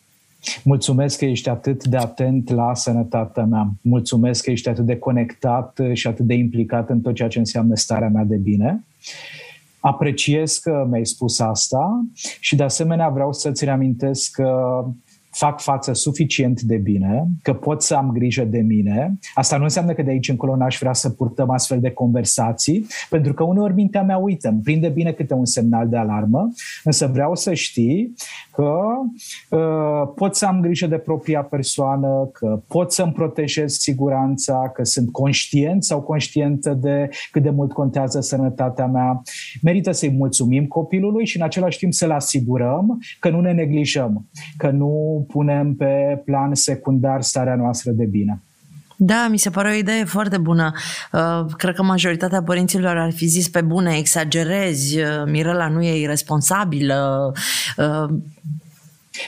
Mulțumesc 0.64 1.18
că 1.18 1.26
ești 1.26 1.50
atât 1.50 1.84
de 1.84 1.98
atent 1.98 2.50
la 2.50 2.74
sănătatea 2.74 3.46
mea. 3.46 3.72
Mulțumesc 3.82 4.44
că 4.44 4.52
ești 4.52 4.70
atât 4.70 4.86
de 4.86 4.98
conectat 4.98 5.80
și 5.94 6.08
atât 6.08 6.26
de 6.26 6.34
implicat 6.34 6.90
în 6.90 7.02
tot 7.02 7.14
ceea 7.14 7.28
ce 7.28 7.40
înseamnă 7.40 7.76
starea 7.76 8.10
mea 8.10 8.24
de 8.24 8.36
bine. 8.36 8.84
Apreciez 9.80 10.58
că 10.58 10.88
mi-ai 10.90 11.06
spus 11.06 11.40
asta 11.40 12.06
și 12.40 12.56
de 12.56 12.64
asemenea 12.64 13.10
vreau 13.10 13.34
să-ți 13.34 13.66
reamintesc 13.66 14.32
că 14.32 14.84
fac 15.36 15.62
față 15.62 15.94
suficient 15.94 16.62
de 16.62 16.78
bine, 16.78 17.28
că 17.42 17.54
pot 17.54 17.82
să 17.82 17.96
am 17.96 18.12
grijă 18.12 18.44
de 18.44 18.60
mine. 18.60 19.20
Asta 19.34 19.58
nu 19.58 19.64
înseamnă 19.64 19.94
că 19.94 20.02
de 20.02 20.10
aici 20.10 20.30
încolo 20.30 20.56
n-aș 20.56 20.78
vrea 20.80 20.94
să 20.94 21.10
purtăm 21.10 21.50
astfel 21.50 21.80
de 21.80 21.90
conversații, 21.90 22.86
pentru 23.10 23.34
că 23.34 23.44
uneori 23.44 23.74
mintea 23.74 24.04
mea 24.04 24.18
uită, 24.18 24.48
îmi 24.48 24.62
prinde 24.62 24.90
bine 24.90 25.12
câte 25.12 25.34
un 25.34 25.46
semnal 25.46 25.90
de 25.90 25.98
alarmă, 25.98 26.50
însă 26.84 27.08
vreau 27.08 27.36
să 27.36 27.54
știi 27.54 28.14
că 28.52 28.80
uh, 29.50 30.12
pot 30.16 30.36
să 30.36 30.46
am 30.46 30.62
grijă 30.62 30.88
de 30.88 30.98
propria 30.98 31.42
persoană, 31.42 32.30
că 32.34 32.62
pot 32.68 32.92
să-mi 32.92 33.12
protejez 33.12 33.74
siguranța, 33.74 34.72
că 34.74 34.84
sunt 34.84 35.12
conștient 35.12 35.84
sau 35.84 36.02
conștientă 36.02 36.74
de 36.74 37.10
cât 37.32 37.44
de 37.44 37.50
mult 37.50 37.72
contează 37.72 38.20
sănătatea 38.20 38.86
mea. 38.86 39.22
Merită 39.62 39.92
să-i 39.92 40.12
mulțumim 40.12 40.66
copilului 40.66 41.26
și 41.26 41.38
în 41.38 41.44
același 41.44 41.78
timp 41.78 41.94
să-l 41.94 42.12
asigurăm 42.12 43.00
că 43.20 43.30
nu 43.30 43.40
ne 43.42 43.52
neglijăm, 43.52 44.26
că 44.58 44.70
nu 44.70 45.25
punem 45.28 45.74
pe 45.74 46.22
plan 46.26 46.54
secundar 46.54 47.22
starea 47.22 47.56
noastră 47.56 47.92
de 47.92 48.06
bine. 48.06 48.40
Da, 48.98 49.28
mi 49.30 49.38
se 49.38 49.50
pare 49.50 49.70
o 49.70 49.78
idee 49.78 50.04
foarte 50.04 50.38
bună. 50.38 50.72
Uh, 51.12 51.46
cred 51.58 51.76
că 51.76 51.84
majoritatea 51.84 52.44
părinților 52.44 52.98
ar 52.98 53.12
fi 53.12 53.26
zis 53.26 53.50
pe 53.50 53.62
bune, 53.62 53.98
exagerezi, 53.98 55.00
uh, 55.00 55.08
Mirela 55.26 55.68
nu 55.68 55.82
e 55.82 56.00
irresponsabilă. 56.00 57.32
Uh, 57.78 58.18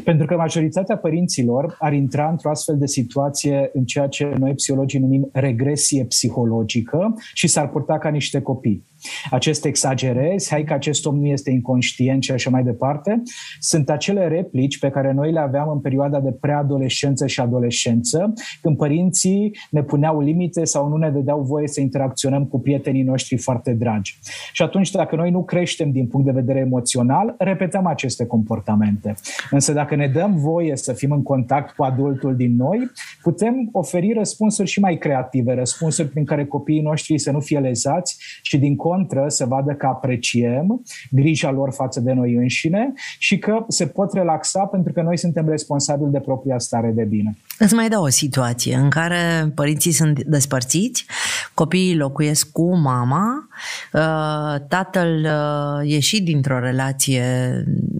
pentru 0.03 0.25
că 0.25 0.35
majoritatea 0.35 0.97
părinților 0.97 1.75
ar 1.79 1.93
intra 1.93 2.29
într-o 2.29 2.49
astfel 2.49 2.77
de 2.77 2.85
situație 2.85 3.69
în 3.73 3.85
ceea 3.85 4.07
ce 4.07 4.33
noi 4.37 4.53
psihologii 4.53 4.99
numim 4.99 5.29
regresie 5.33 6.05
psihologică 6.05 7.15
și 7.33 7.47
s-ar 7.47 7.69
purta 7.69 7.97
ca 7.97 8.09
niște 8.09 8.41
copii 8.41 8.85
acest 9.31 9.65
exagerez, 9.65 10.47
hai 10.49 10.63
că 10.63 10.73
acest 10.73 11.05
om 11.05 11.19
nu 11.19 11.25
este 11.25 11.51
inconștient 11.51 12.23
și 12.23 12.31
așa 12.31 12.49
mai 12.49 12.63
departe, 12.63 13.21
sunt 13.59 13.89
acele 13.89 14.27
replici 14.27 14.79
pe 14.79 14.89
care 14.89 15.11
noi 15.11 15.31
le 15.31 15.39
aveam 15.39 15.69
în 15.69 15.79
perioada 15.79 16.19
de 16.19 16.31
preadolescență 16.31 17.27
și 17.27 17.39
adolescență, 17.39 18.33
când 18.61 18.77
părinții 18.77 19.57
ne 19.69 19.83
puneau 19.83 20.21
limite 20.21 20.63
sau 20.63 20.87
nu 20.87 20.95
ne 20.95 21.09
dădeau 21.09 21.41
voie 21.41 21.67
să 21.67 21.81
interacționăm 21.81 22.45
cu 22.45 22.59
prietenii 22.59 23.03
noștri 23.03 23.37
foarte 23.37 23.71
dragi. 23.71 24.19
Și 24.53 24.61
atunci, 24.61 24.91
dacă 24.91 25.15
noi 25.15 25.31
nu 25.31 25.43
creștem 25.43 25.91
din 25.91 26.07
punct 26.07 26.25
de 26.25 26.31
vedere 26.31 26.59
emoțional, 26.59 27.35
repetăm 27.37 27.85
aceste 27.85 28.25
comportamente. 28.25 29.13
Însă 29.51 29.73
dacă 29.73 29.95
ne 29.95 30.07
dăm 30.07 30.35
voie 30.35 30.75
să 30.75 30.93
fim 30.93 31.11
în 31.11 31.23
contact 31.23 31.75
cu 31.75 31.83
adultul 31.83 32.35
din 32.35 32.55
noi, 32.55 32.91
putem 33.21 33.69
oferi 33.71 34.13
răspunsuri 34.13 34.69
și 34.69 34.79
mai 34.79 34.97
creative, 34.97 35.53
răspunsuri 35.53 36.07
prin 36.07 36.25
care 36.25 36.45
copiii 36.45 36.81
noștri 36.81 37.17
să 37.17 37.31
nu 37.31 37.39
fie 37.39 37.59
lezați 37.59 38.17
și 38.41 38.57
din 38.57 38.75
contră 38.75 38.96
să 39.27 39.45
vadă 39.45 39.73
că 39.73 39.85
apreciem 39.85 40.81
grija 41.11 41.51
lor 41.51 41.73
față 41.73 41.99
de 41.99 42.13
noi 42.13 42.33
înșine 42.33 42.93
și 43.17 43.37
că 43.37 43.65
se 43.67 43.87
pot 43.87 44.13
relaxa 44.13 44.65
pentru 44.65 44.93
că 44.93 45.01
noi 45.01 45.17
suntem 45.17 45.49
responsabili 45.49 46.11
de 46.11 46.19
propria 46.19 46.59
stare 46.59 46.91
de 46.95 47.03
bine. 47.03 47.37
Îți 47.59 47.73
mai 47.73 47.89
dau 47.89 48.03
o 48.03 48.09
situație 48.09 48.75
în 48.75 48.89
care 48.89 49.51
părinții 49.55 49.91
sunt 49.91 50.23
despărțiți, 50.23 51.05
copiii 51.53 51.95
locuiesc 51.95 52.51
cu 52.51 52.75
mama, 52.75 53.47
uh, 53.93 54.61
tatăl 54.67 55.25
uh, 55.25 55.89
ieșit 55.89 56.23
dintr-o 56.23 56.59
relație 56.59 57.23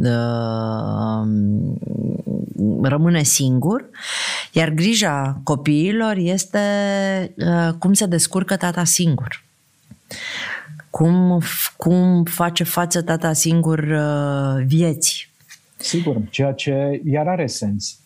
uh, 0.03 1.27
rămâne 2.81 3.23
singur, 3.23 3.89
iar 4.51 4.69
grija 4.69 5.41
copiilor 5.43 6.15
este 6.17 6.59
cum 7.79 7.93
se 7.93 8.05
descurcă 8.05 8.55
tata 8.55 8.83
singur. 8.83 9.46
Cum, 10.97 11.41
cum 11.77 12.23
face 12.23 12.63
față 12.63 13.01
tata 13.01 13.33
singur 13.33 13.79
uh, 13.79 14.65
vieții? 14.65 15.27
Sigur, 15.77 16.21
ceea 16.29 16.51
ce 16.51 17.01
iar 17.03 17.27
are 17.27 17.47
sens 17.47 17.99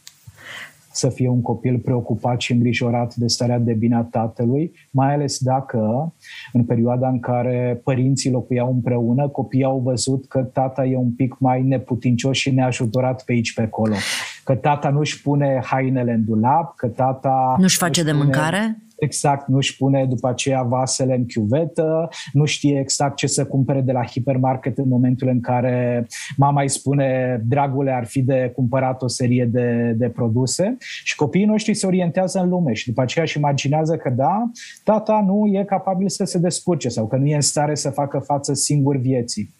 să 0.91 1.09
fie 1.09 1.29
un 1.29 1.41
copil 1.41 1.77
preocupat 1.77 2.41
și 2.41 2.51
îngrijorat 2.51 3.15
de 3.15 3.27
starea 3.27 3.59
de 3.59 3.73
bine 3.73 3.95
a 3.95 4.01
tatălui, 4.01 4.71
mai 4.89 5.13
ales 5.13 5.37
dacă 5.39 6.13
în 6.53 6.63
perioada 6.63 7.07
în 7.07 7.19
care 7.19 7.81
părinții 7.83 8.31
locuiau 8.31 8.71
împreună, 8.71 9.27
copiii 9.27 9.63
au 9.63 9.79
văzut 9.79 10.27
că 10.27 10.39
tata 10.39 10.85
e 10.85 10.97
un 10.97 11.11
pic 11.11 11.35
mai 11.39 11.63
neputincios 11.63 12.37
și 12.37 12.51
neajutorat 12.51 13.23
pe 13.23 13.31
aici 13.31 13.53
pe 13.53 13.61
acolo. 13.61 13.95
Că 14.43 14.55
tata 14.55 14.89
nu-și 14.89 15.21
pune 15.21 15.61
hainele 15.63 16.11
în 16.11 16.25
dulap, 16.25 16.75
că 16.75 16.87
tata... 16.87 17.55
Nu-și 17.59 17.77
face 17.77 18.03
de 18.03 18.11
pune... 18.11 18.23
mâncare? 18.23 18.77
Exact, 19.01 19.47
nu-și 19.47 19.77
pune 19.77 20.05
după 20.05 20.27
aceea 20.27 20.61
vasele 20.61 21.15
în 21.15 21.25
chiuvetă, 21.25 22.09
nu 22.33 22.45
știe 22.45 22.79
exact 22.79 23.15
ce 23.15 23.27
să 23.27 23.45
cumpere 23.45 23.81
de 23.81 23.91
la 23.91 24.05
hipermarket 24.05 24.77
în 24.77 24.87
momentul 24.87 25.27
în 25.27 25.41
care 25.41 26.07
mama 26.37 26.61
îi 26.61 26.69
spune, 26.69 27.41
dragule, 27.45 27.91
ar 27.91 28.05
fi 28.05 28.21
de 28.21 28.51
cumpărat 28.55 29.01
o 29.01 29.07
serie 29.07 29.45
de, 29.45 29.93
de 29.97 30.09
produse 30.09 30.77
și 31.03 31.15
copiii 31.15 31.45
noștri 31.45 31.73
se 31.73 31.85
orientează 31.85 32.39
în 32.39 32.49
lume 32.49 32.73
și 32.73 32.87
după 32.87 33.01
aceea 33.01 33.23
își 33.23 33.37
imaginează 33.37 33.95
că 33.95 34.09
da, 34.09 34.49
tata 34.83 35.23
nu 35.25 35.45
e 35.45 35.63
capabil 35.63 36.09
să 36.09 36.23
se 36.23 36.37
descurce 36.37 36.89
sau 36.89 37.07
că 37.07 37.15
nu 37.15 37.25
e 37.25 37.35
în 37.35 37.41
stare 37.41 37.75
să 37.75 37.89
facă 37.89 38.19
față 38.19 38.53
singur 38.53 38.97
vieții. 38.97 39.53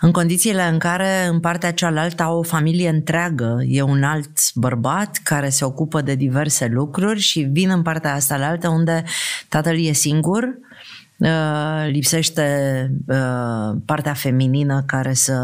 În 0.00 0.12
condițiile 0.12 0.62
în 0.62 0.78
care 0.78 1.26
în 1.30 1.40
partea 1.40 1.72
cealaltă 1.72 2.22
au 2.22 2.38
o 2.38 2.42
familie 2.42 2.88
întreagă, 2.88 3.58
e 3.66 3.82
un 3.82 4.02
alt 4.02 4.54
bărbat 4.54 5.20
care 5.22 5.48
se 5.48 5.64
ocupă 5.64 6.00
de 6.00 6.14
diverse 6.14 6.66
lucruri 6.66 7.20
și 7.20 7.40
vin 7.40 7.70
în 7.70 7.82
partea 7.82 8.14
asta 8.14 8.36
la 8.36 8.46
altă 8.46 8.68
unde 8.74 9.04
tatăl 9.48 9.78
e 9.78 9.92
singur, 9.92 10.58
uh, 11.18 11.86
lipsește 11.90 12.46
uh, 13.06 13.76
partea 13.84 14.14
feminină 14.14 14.82
care 14.86 15.12
să 15.12 15.38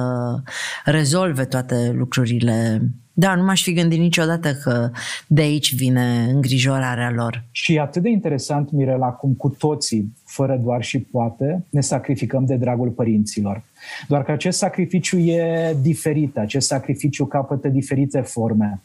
rezolve 0.85 1.45
toate 1.45 1.93
lucrurile. 1.95 2.83
Da, 3.13 3.35
nu 3.35 3.45
m-aș 3.45 3.63
fi 3.63 3.73
gândit 3.73 3.99
niciodată 3.99 4.55
că 4.55 4.91
de 5.27 5.41
aici 5.41 5.75
vine 5.75 6.29
îngrijorarea 6.33 7.11
lor. 7.11 7.45
Și 7.51 7.75
e 7.75 7.81
atât 7.81 8.03
de 8.03 8.09
interesant, 8.09 8.71
Mirela, 8.71 9.09
cum 9.09 9.35
cu 9.35 9.49
toții, 9.49 10.13
fără 10.31 10.57
doar 10.63 10.83
și 10.83 10.99
poate, 10.99 11.65
ne 11.71 11.81
sacrificăm 11.81 12.45
de 12.45 12.57
dragul 12.57 12.89
părinților. 12.89 13.63
Doar 14.09 14.23
că 14.23 14.33
acest 14.33 14.59
sacrificiu 14.59 15.19
e 15.19 15.77
diferit, 15.83 16.37
acest 16.37 16.67
sacrificiu 16.67 17.27
capătă 17.27 17.69
diferite 17.69 18.21
forme. 18.21 18.81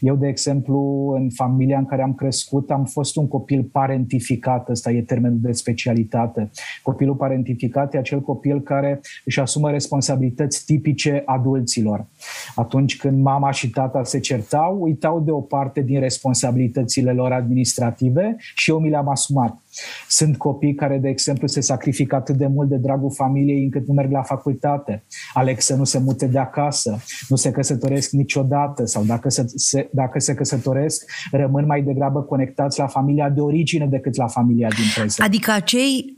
Eu, 0.00 0.16
de 0.16 0.26
exemplu, 0.26 1.08
în 1.18 1.30
familia 1.30 1.78
în 1.78 1.84
care 1.84 2.02
am 2.02 2.14
crescut, 2.14 2.70
am 2.70 2.84
fost 2.84 3.16
un 3.16 3.28
copil 3.28 3.62
parentificat, 3.62 4.68
ăsta 4.68 4.90
e 4.90 5.02
termenul 5.02 5.38
de 5.40 5.52
specialitate. 5.52 6.50
Copilul 6.82 7.14
parentificat 7.14 7.94
e 7.94 7.98
acel 7.98 8.20
copil 8.20 8.60
care 8.60 9.00
își 9.24 9.40
asumă 9.40 9.70
responsabilități 9.70 10.64
tipice 10.64 11.22
adulților. 11.26 12.06
Atunci 12.54 12.96
când 12.96 13.22
mama 13.22 13.50
și 13.50 13.70
tata 13.70 14.04
se 14.04 14.18
certau, 14.18 14.82
uitau 14.82 15.20
de 15.20 15.30
o 15.30 15.40
parte 15.40 15.80
din 15.80 16.00
responsabilitățile 16.00 17.12
lor 17.12 17.32
administrative 17.32 18.36
și 18.38 18.70
eu 18.70 18.78
mi 18.78 18.88
le-am 18.88 19.08
asumat. 19.08 19.60
Sunt 20.08 20.36
copii 20.36 20.74
care, 20.74 20.98
de 20.98 21.08
exemplu, 21.08 21.46
se 21.46 21.60
sacrifică 21.60 22.14
atât 22.14 22.36
de 22.36 22.46
mult 22.46 22.68
de 22.68 22.76
dragul 22.76 23.12
familiei 23.12 23.64
încât 23.64 23.86
nu 23.86 23.94
merg 23.94 24.10
la 24.10 24.22
facultate, 24.22 25.04
aleg 25.32 25.60
să 25.60 25.74
nu 25.74 25.84
se 25.84 25.98
mute 25.98 26.26
de 26.26 26.38
acasă, 26.38 26.98
nu 27.28 27.36
se 27.36 27.50
căsătoresc 27.50 28.10
niciodată 28.10 28.84
sau 28.84 29.04
dacă 29.04 29.28
se, 29.28 29.44
se, 29.54 29.88
dacă 29.92 30.18
se 30.18 30.34
căsătoresc, 30.34 31.04
rămân 31.30 31.66
mai 31.66 31.82
degrabă 31.82 32.22
conectați 32.22 32.78
la 32.78 32.86
familia 32.86 33.28
de 33.28 33.40
origine 33.40 33.86
decât 33.86 34.16
la 34.16 34.26
familia 34.26 34.68
din 34.68 34.84
prezent. 34.94 35.28
Adică 35.28 35.52
acei, 35.52 36.16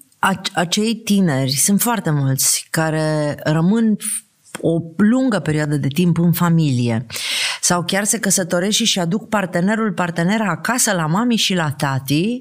acei 0.54 0.94
tineri, 0.94 1.50
sunt 1.50 1.80
foarte 1.80 2.10
mulți 2.10 2.66
care 2.70 3.34
rămân 3.44 3.96
o 4.60 4.80
lungă 4.96 5.38
perioadă 5.38 5.76
de 5.76 5.88
timp 5.88 6.18
în 6.18 6.32
familie 6.32 7.06
sau 7.68 7.84
chiar 7.84 8.04
se 8.04 8.18
căsătoresc 8.18 8.76
și 8.76 8.84
și 8.84 8.98
aduc 8.98 9.28
partenerul, 9.28 9.92
partenera 9.92 10.50
acasă 10.50 10.92
la 10.92 11.06
mami 11.06 11.36
și 11.36 11.54
la 11.54 11.70
tati. 11.70 12.40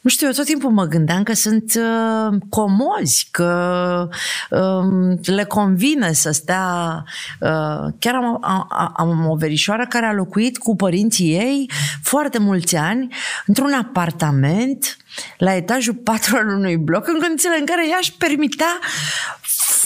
Nu 0.00 0.10
știu, 0.10 0.26
eu 0.26 0.32
tot 0.32 0.44
timpul 0.44 0.70
mă 0.70 0.84
gândeam 0.84 1.22
că 1.22 1.32
sunt 1.32 1.72
uh, 1.74 2.38
comozi, 2.48 3.28
că 3.30 4.08
uh, 4.50 5.18
le 5.24 5.44
convine 5.44 6.12
să 6.12 6.30
stea... 6.30 7.04
Uh, 7.40 7.92
chiar 7.98 8.14
am, 8.14 8.38
am, 8.42 8.92
am 8.96 9.26
o 9.28 9.36
verișoară 9.36 9.86
care 9.88 10.06
a 10.06 10.12
locuit 10.12 10.58
cu 10.58 10.76
părinții 10.76 11.32
ei 11.34 11.70
foarte 12.02 12.38
mulți 12.38 12.76
ani 12.76 13.14
într-un 13.46 13.72
apartament 13.72 14.96
la 15.38 15.54
etajul 15.54 15.94
4 15.94 16.36
al 16.36 16.48
unui 16.48 16.76
bloc 16.76 17.08
în 17.08 17.18
condițiile 17.20 17.56
în 17.58 17.66
care 17.66 17.88
ea 17.88 17.96
își 18.00 18.12
permitea 18.12 18.78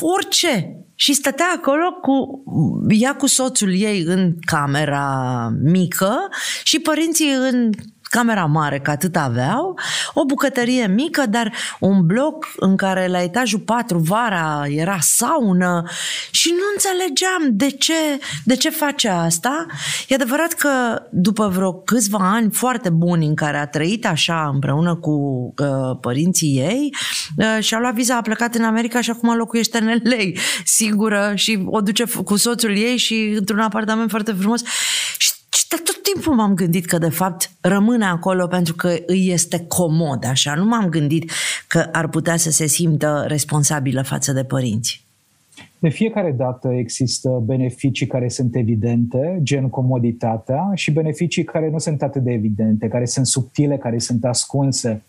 orice. 0.03 0.75
Și 0.95 1.13
stătea 1.13 1.53
acolo 1.57 1.93
cu 1.93 2.45
ea 2.89 3.17
cu 3.17 3.27
soțul 3.27 3.75
ei 3.75 4.03
în 4.03 4.35
camera 4.41 5.49
mică 5.63 6.29
și 6.63 6.79
părinții 6.79 7.33
în 7.33 7.71
camera 8.11 8.45
mare, 8.45 8.79
că 8.79 8.91
atât 8.91 9.17
aveau, 9.17 9.79
o 10.15 10.25
bucătărie 10.25 10.87
mică, 10.87 11.25
dar 11.29 11.53
un 11.81 12.07
bloc 12.07 12.47
în 12.57 12.77
care 12.77 13.07
la 13.07 13.23
etajul 13.23 13.59
4 13.59 13.99
vara 13.99 14.65
era 14.69 14.99
saună 15.01 15.83
și 16.31 16.55
nu 16.57 16.65
înțelegeam 16.75 17.43
de 17.51 17.71
ce, 17.71 18.21
de 18.45 18.57
ce 18.57 18.71
face 18.71 19.09
asta. 19.09 19.67
E 20.09 20.15
adevărat 20.15 20.53
că 20.53 21.03
după 21.11 21.49
vreo 21.49 21.73
câțiva 21.73 22.19
ani 22.21 22.51
foarte 22.53 22.89
buni 22.91 23.27
în 23.27 23.35
care 23.35 23.59
a 23.59 23.67
trăit 23.67 24.07
așa 24.07 24.51
împreună 24.53 24.95
cu 24.95 25.11
uh, 25.59 25.99
părinții 26.01 26.59
ei, 26.59 26.95
uh, 27.37 27.63
și-a 27.65 27.79
luat 27.79 27.95
viza, 27.95 28.17
a 28.17 28.21
plecat 28.21 28.55
în 28.55 28.65
America 28.65 29.01
și 29.01 29.11
acum 29.11 29.37
locuiește 29.37 29.79
în 29.79 29.87
LA, 29.87 30.41
sigură, 30.65 31.33
și 31.35 31.63
o 31.67 31.81
duce 31.81 32.05
cu 32.25 32.37
soțul 32.37 32.77
ei 32.77 32.97
și 32.97 33.35
într-un 33.39 33.61
apartament 33.61 34.11
foarte 34.11 34.33
frumos. 34.33 34.63
Și 36.21 36.27
dar 36.27 36.35
tot 36.35 36.43
timpul 36.43 36.47
m-am 36.47 36.55
gândit 36.55 36.87
că, 36.87 36.99
de 36.99 37.09
fapt, 37.09 37.51
rămâne 37.61 38.05
acolo 38.05 38.47
pentru 38.47 38.75
că 38.75 38.97
îi 39.07 39.31
este 39.31 39.65
comod, 39.69 40.25
așa. 40.25 40.55
Nu 40.55 40.65
m-am 40.65 40.89
gândit 40.89 41.31
că 41.67 41.89
ar 41.93 42.09
putea 42.09 42.37
să 42.37 42.51
se 42.51 42.67
simtă 42.67 43.25
responsabilă 43.27 44.03
față 44.03 44.33
de 44.33 44.45
părinți. 44.45 45.05
De 45.81 45.89
fiecare 45.89 46.33
dată 46.33 46.69
există 46.69 47.43
beneficii 47.45 48.07
care 48.07 48.29
sunt 48.29 48.57
evidente, 48.57 49.39
gen 49.43 49.69
comoditatea, 49.69 50.71
și 50.75 50.93
beneficii 50.93 51.45
care 51.45 51.71
nu 51.71 51.79
sunt 51.79 52.03
atât 52.03 52.23
de 52.23 52.33
evidente, 52.33 52.89
care 52.89 53.05
sunt 53.05 53.27
subtile, 53.27 53.77
care 53.77 53.99
sunt 53.99 54.25
ascunse. 54.25 55.03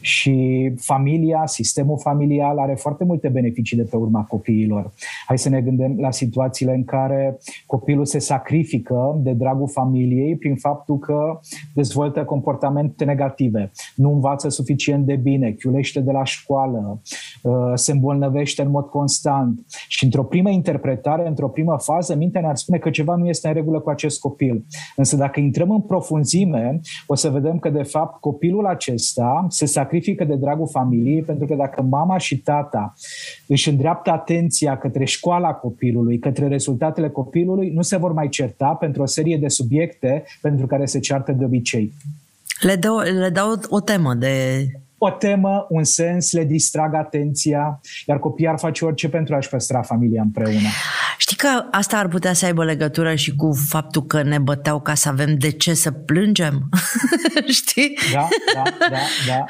Și 0.00 0.70
familia, 0.76 1.42
sistemul 1.46 1.98
familial 1.98 2.58
are 2.58 2.74
foarte 2.74 3.04
multe 3.04 3.28
beneficii 3.28 3.76
de 3.76 3.82
pe 3.82 3.96
urma 3.96 4.22
copiilor. 4.22 4.92
Hai 5.26 5.38
să 5.38 5.48
ne 5.48 5.60
gândim 5.60 6.00
la 6.00 6.10
situațiile 6.10 6.74
în 6.74 6.84
care 6.84 7.38
copilul 7.66 8.04
se 8.04 8.18
sacrifică 8.18 9.20
de 9.22 9.32
dragul 9.32 9.68
familiei 9.68 10.36
prin 10.36 10.56
faptul 10.56 10.98
că 10.98 11.40
dezvoltă 11.74 12.24
comportamente 12.24 13.04
negative, 13.04 13.70
nu 13.94 14.12
învață 14.12 14.48
suficient 14.48 15.06
de 15.06 15.16
bine, 15.16 15.50
chiulește 15.50 16.00
de 16.00 16.12
la 16.12 16.24
școală, 16.24 17.00
uh, 17.42 17.52
se 17.74 17.92
îmbolnăvește 17.92 18.62
în 18.62 18.70
mod 18.70 18.88
constant 18.88 19.60
și 19.98 20.04
într-o 20.04 20.24
primă 20.24 20.50
interpretare, 20.50 21.28
într-o 21.28 21.48
primă 21.48 21.76
fază, 21.78 22.14
mintea 22.14 22.40
ne-ar 22.40 22.56
spune 22.56 22.78
că 22.78 22.90
ceva 22.90 23.14
nu 23.14 23.26
este 23.28 23.48
în 23.48 23.54
regulă 23.54 23.80
cu 23.80 23.90
acest 23.90 24.20
copil. 24.20 24.64
Însă 24.96 25.16
dacă 25.16 25.40
intrăm 25.40 25.70
în 25.70 25.80
profunzime, 25.80 26.80
o 27.06 27.14
să 27.14 27.28
vedem 27.28 27.58
că, 27.58 27.70
de 27.70 27.82
fapt, 27.82 28.20
copilul 28.20 28.66
acesta 28.66 29.46
se 29.48 29.66
sacrifică 29.66 30.24
de 30.24 30.34
dragul 30.34 30.68
familiei, 30.68 31.22
pentru 31.22 31.46
că 31.46 31.54
dacă 31.54 31.82
mama 31.82 32.18
și 32.18 32.38
tata 32.38 32.94
își 33.46 33.68
îndreaptă 33.68 34.10
atenția 34.10 34.78
către 34.78 35.04
școala 35.04 35.52
copilului, 35.52 36.18
către 36.18 36.48
rezultatele 36.48 37.08
copilului, 37.08 37.70
nu 37.70 37.82
se 37.82 37.96
vor 37.96 38.12
mai 38.12 38.28
certa 38.28 38.66
pentru 38.66 39.02
o 39.02 39.06
serie 39.06 39.36
de 39.36 39.48
subiecte 39.48 40.24
pentru 40.40 40.66
care 40.66 40.84
se 40.84 40.98
ceartă 40.98 41.32
de 41.32 41.44
obicei. 41.44 41.92
Le 42.60 42.74
dau, 42.74 42.98
le 42.98 43.28
dau 43.28 43.48
o 43.68 43.80
temă 43.80 44.14
de 44.14 44.64
o 44.98 45.10
temă, 45.10 45.66
un 45.68 45.84
sens, 45.84 46.32
le 46.32 46.44
distrag 46.44 46.94
atenția, 46.94 47.80
iar 48.06 48.18
copiii 48.18 48.48
ar 48.48 48.58
face 48.58 48.84
orice 48.84 49.08
pentru 49.08 49.34
a-și 49.34 49.48
păstra 49.48 49.82
familia 49.82 50.22
împreună. 50.22 50.68
Știi 51.18 51.36
că 51.36 51.64
asta 51.70 51.98
ar 51.98 52.08
putea 52.08 52.32
să 52.32 52.44
aibă 52.44 52.64
legătură 52.64 53.14
și 53.14 53.34
cu 53.34 53.52
faptul 53.68 54.06
că 54.06 54.22
ne 54.22 54.38
băteau 54.38 54.80
ca 54.80 54.94
să 54.94 55.08
avem 55.08 55.38
de 55.38 55.50
ce 55.50 55.74
să 55.74 55.90
plângem? 55.90 56.68
Știi? 57.60 57.98
Da, 58.12 58.28
da, 58.54 58.62
da. 58.90 58.96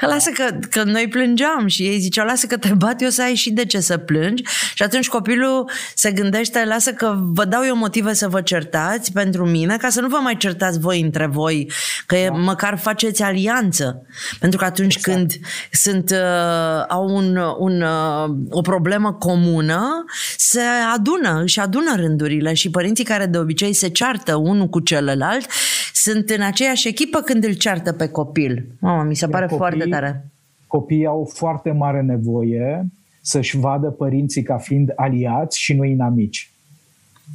da 0.00 0.06
lasă 0.12 0.30
da. 0.38 0.44
Că, 0.44 0.58
că 0.70 0.82
noi 0.82 1.08
plângeam 1.08 1.66
și 1.66 1.82
ei 1.82 1.98
ziceau, 1.98 2.26
lasă 2.26 2.46
că 2.46 2.56
te 2.56 2.74
bat 2.74 3.02
eu 3.02 3.08
să 3.08 3.22
ai 3.22 3.34
și 3.34 3.50
de 3.50 3.64
ce 3.64 3.80
să 3.80 3.96
plângi. 3.96 4.42
Și 4.74 4.82
atunci 4.82 5.08
copilul 5.08 5.70
se 5.94 6.12
gândește, 6.12 6.64
lasă 6.64 6.92
că 6.92 7.14
vă 7.18 7.44
dau 7.44 7.62
eu 7.64 7.76
motive 7.76 8.14
să 8.14 8.28
vă 8.28 8.40
certați 8.40 9.12
pentru 9.12 9.46
mine, 9.46 9.76
ca 9.76 9.88
să 9.88 10.00
nu 10.00 10.08
vă 10.08 10.18
mai 10.22 10.36
certați 10.36 10.78
voi 10.78 11.00
între 11.00 11.26
voi, 11.26 11.70
că 12.06 12.16
da. 12.24 12.30
măcar 12.30 12.78
faceți 12.78 13.22
alianță. 13.22 14.02
Pentru 14.40 14.58
că 14.58 14.64
atunci 14.64 14.94
exact. 14.94 15.18
când 15.18 15.37
sunt, 15.70 16.10
uh, 16.10 16.84
au 16.88 17.08
un, 17.14 17.38
un, 17.58 17.80
uh, 17.80 18.36
o 18.50 18.60
problemă 18.60 19.12
comună, 19.12 20.04
se 20.36 20.60
adună, 20.94 21.40
își 21.42 21.60
adună 21.60 21.94
rândurile 21.96 22.54
și 22.54 22.70
părinții 22.70 23.04
care 23.04 23.26
de 23.26 23.38
obicei 23.38 23.72
se 23.72 23.88
ceartă 23.88 24.36
unul 24.36 24.68
cu 24.68 24.80
celălalt 24.80 25.46
sunt 25.92 26.30
în 26.30 26.42
aceeași 26.42 26.88
echipă 26.88 27.20
când 27.20 27.44
îl 27.44 27.52
ceartă 27.52 27.92
pe 27.92 28.08
copil. 28.08 28.66
Mama, 28.80 29.02
mi 29.02 29.16
se 29.16 29.26
pare 29.26 29.44
copii, 29.44 29.56
foarte 29.56 29.84
tare. 29.90 30.30
Copiii 30.66 31.06
au 31.06 31.30
foarte 31.34 31.70
mare 31.70 32.02
nevoie 32.02 32.86
să-și 33.20 33.58
vadă 33.58 33.90
părinții 33.90 34.42
ca 34.42 34.56
fiind 34.56 34.92
aliați 34.96 35.60
și 35.60 35.74
nu 35.74 35.84
inamici. 35.84 36.50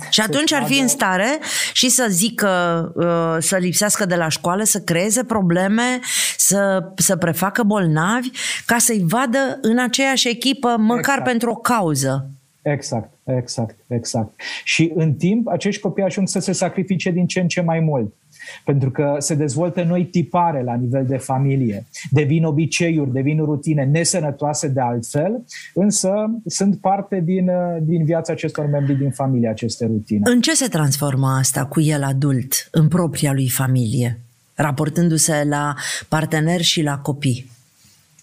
Și 0.10 0.22
atunci 0.22 0.54
ar 0.54 0.64
fi 0.64 0.80
în 0.80 0.88
stare 0.88 1.40
și 1.74 1.90
să 1.90 2.08
zică, 2.10 2.50
uh, 2.96 3.44
să 3.44 3.58
lipsească 3.58 4.06
de 4.06 4.16
la 4.16 4.28
școală, 4.28 4.64
să 4.64 4.80
creeze 4.80 5.24
probleme, 5.24 6.00
să, 6.38 6.92
să 6.96 7.16
prefacă 7.16 7.64
bolnavi, 7.64 8.30
ca 8.66 8.78
să-i 8.78 9.04
vadă 9.08 9.58
în 9.62 9.80
aceeași 9.80 10.30
echipă, 10.30 10.76
măcar 10.78 11.00
exact. 11.00 11.24
pentru 11.24 11.50
o 11.50 11.56
cauză. 11.56 12.30
Exact, 12.62 13.10
exact, 13.24 13.76
exact. 13.88 14.34
Și 14.64 14.92
în 14.96 15.14
timp, 15.14 15.48
acești 15.48 15.82
copii 15.82 16.04
ajung 16.04 16.28
să 16.28 16.40
se 16.40 16.52
sacrifice 16.52 17.12
din 17.12 17.28
ce 17.28 17.40
în 17.40 17.48
ce 17.48 17.62
mai 17.62 17.80
mult 17.80 18.14
pentru 18.66 18.92
că 18.92 19.16
se 19.20 19.36
dezvoltă 19.36 19.84
noi 19.84 20.06
tipare 20.06 20.64
la 20.64 20.76
nivel 20.76 21.06
de 21.06 21.18
familie. 21.18 21.86
Devin 22.10 22.44
obiceiuri, 22.44 23.12
devin 23.12 23.38
rutine 23.38 23.86
nesănătoase 23.86 24.68
de 24.68 24.82
altfel, 24.82 25.46
însă 25.74 26.12
sunt 26.46 26.80
parte 26.80 27.22
din, 27.26 27.52
din 27.82 28.06
viața 28.06 28.34
acestor 28.34 28.66
membri 28.70 28.96
din 28.96 29.12
familie, 29.12 29.50
aceste 29.50 29.86
rutine. 29.86 30.22
În 30.32 30.42
ce 30.42 30.54
se 30.54 30.68
transformă 30.68 31.28
asta 31.40 31.66
cu 31.66 31.82
el 31.82 32.04
adult, 32.04 32.68
în 32.72 32.88
propria 32.88 33.34
lui 33.34 33.50
familie, 33.50 34.20
raportându-se 34.54 35.44
la 35.50 35.76
partener 36.10 36.62
și 36.62 36.82
la 36.82 36.98
copii? 36.98 37.52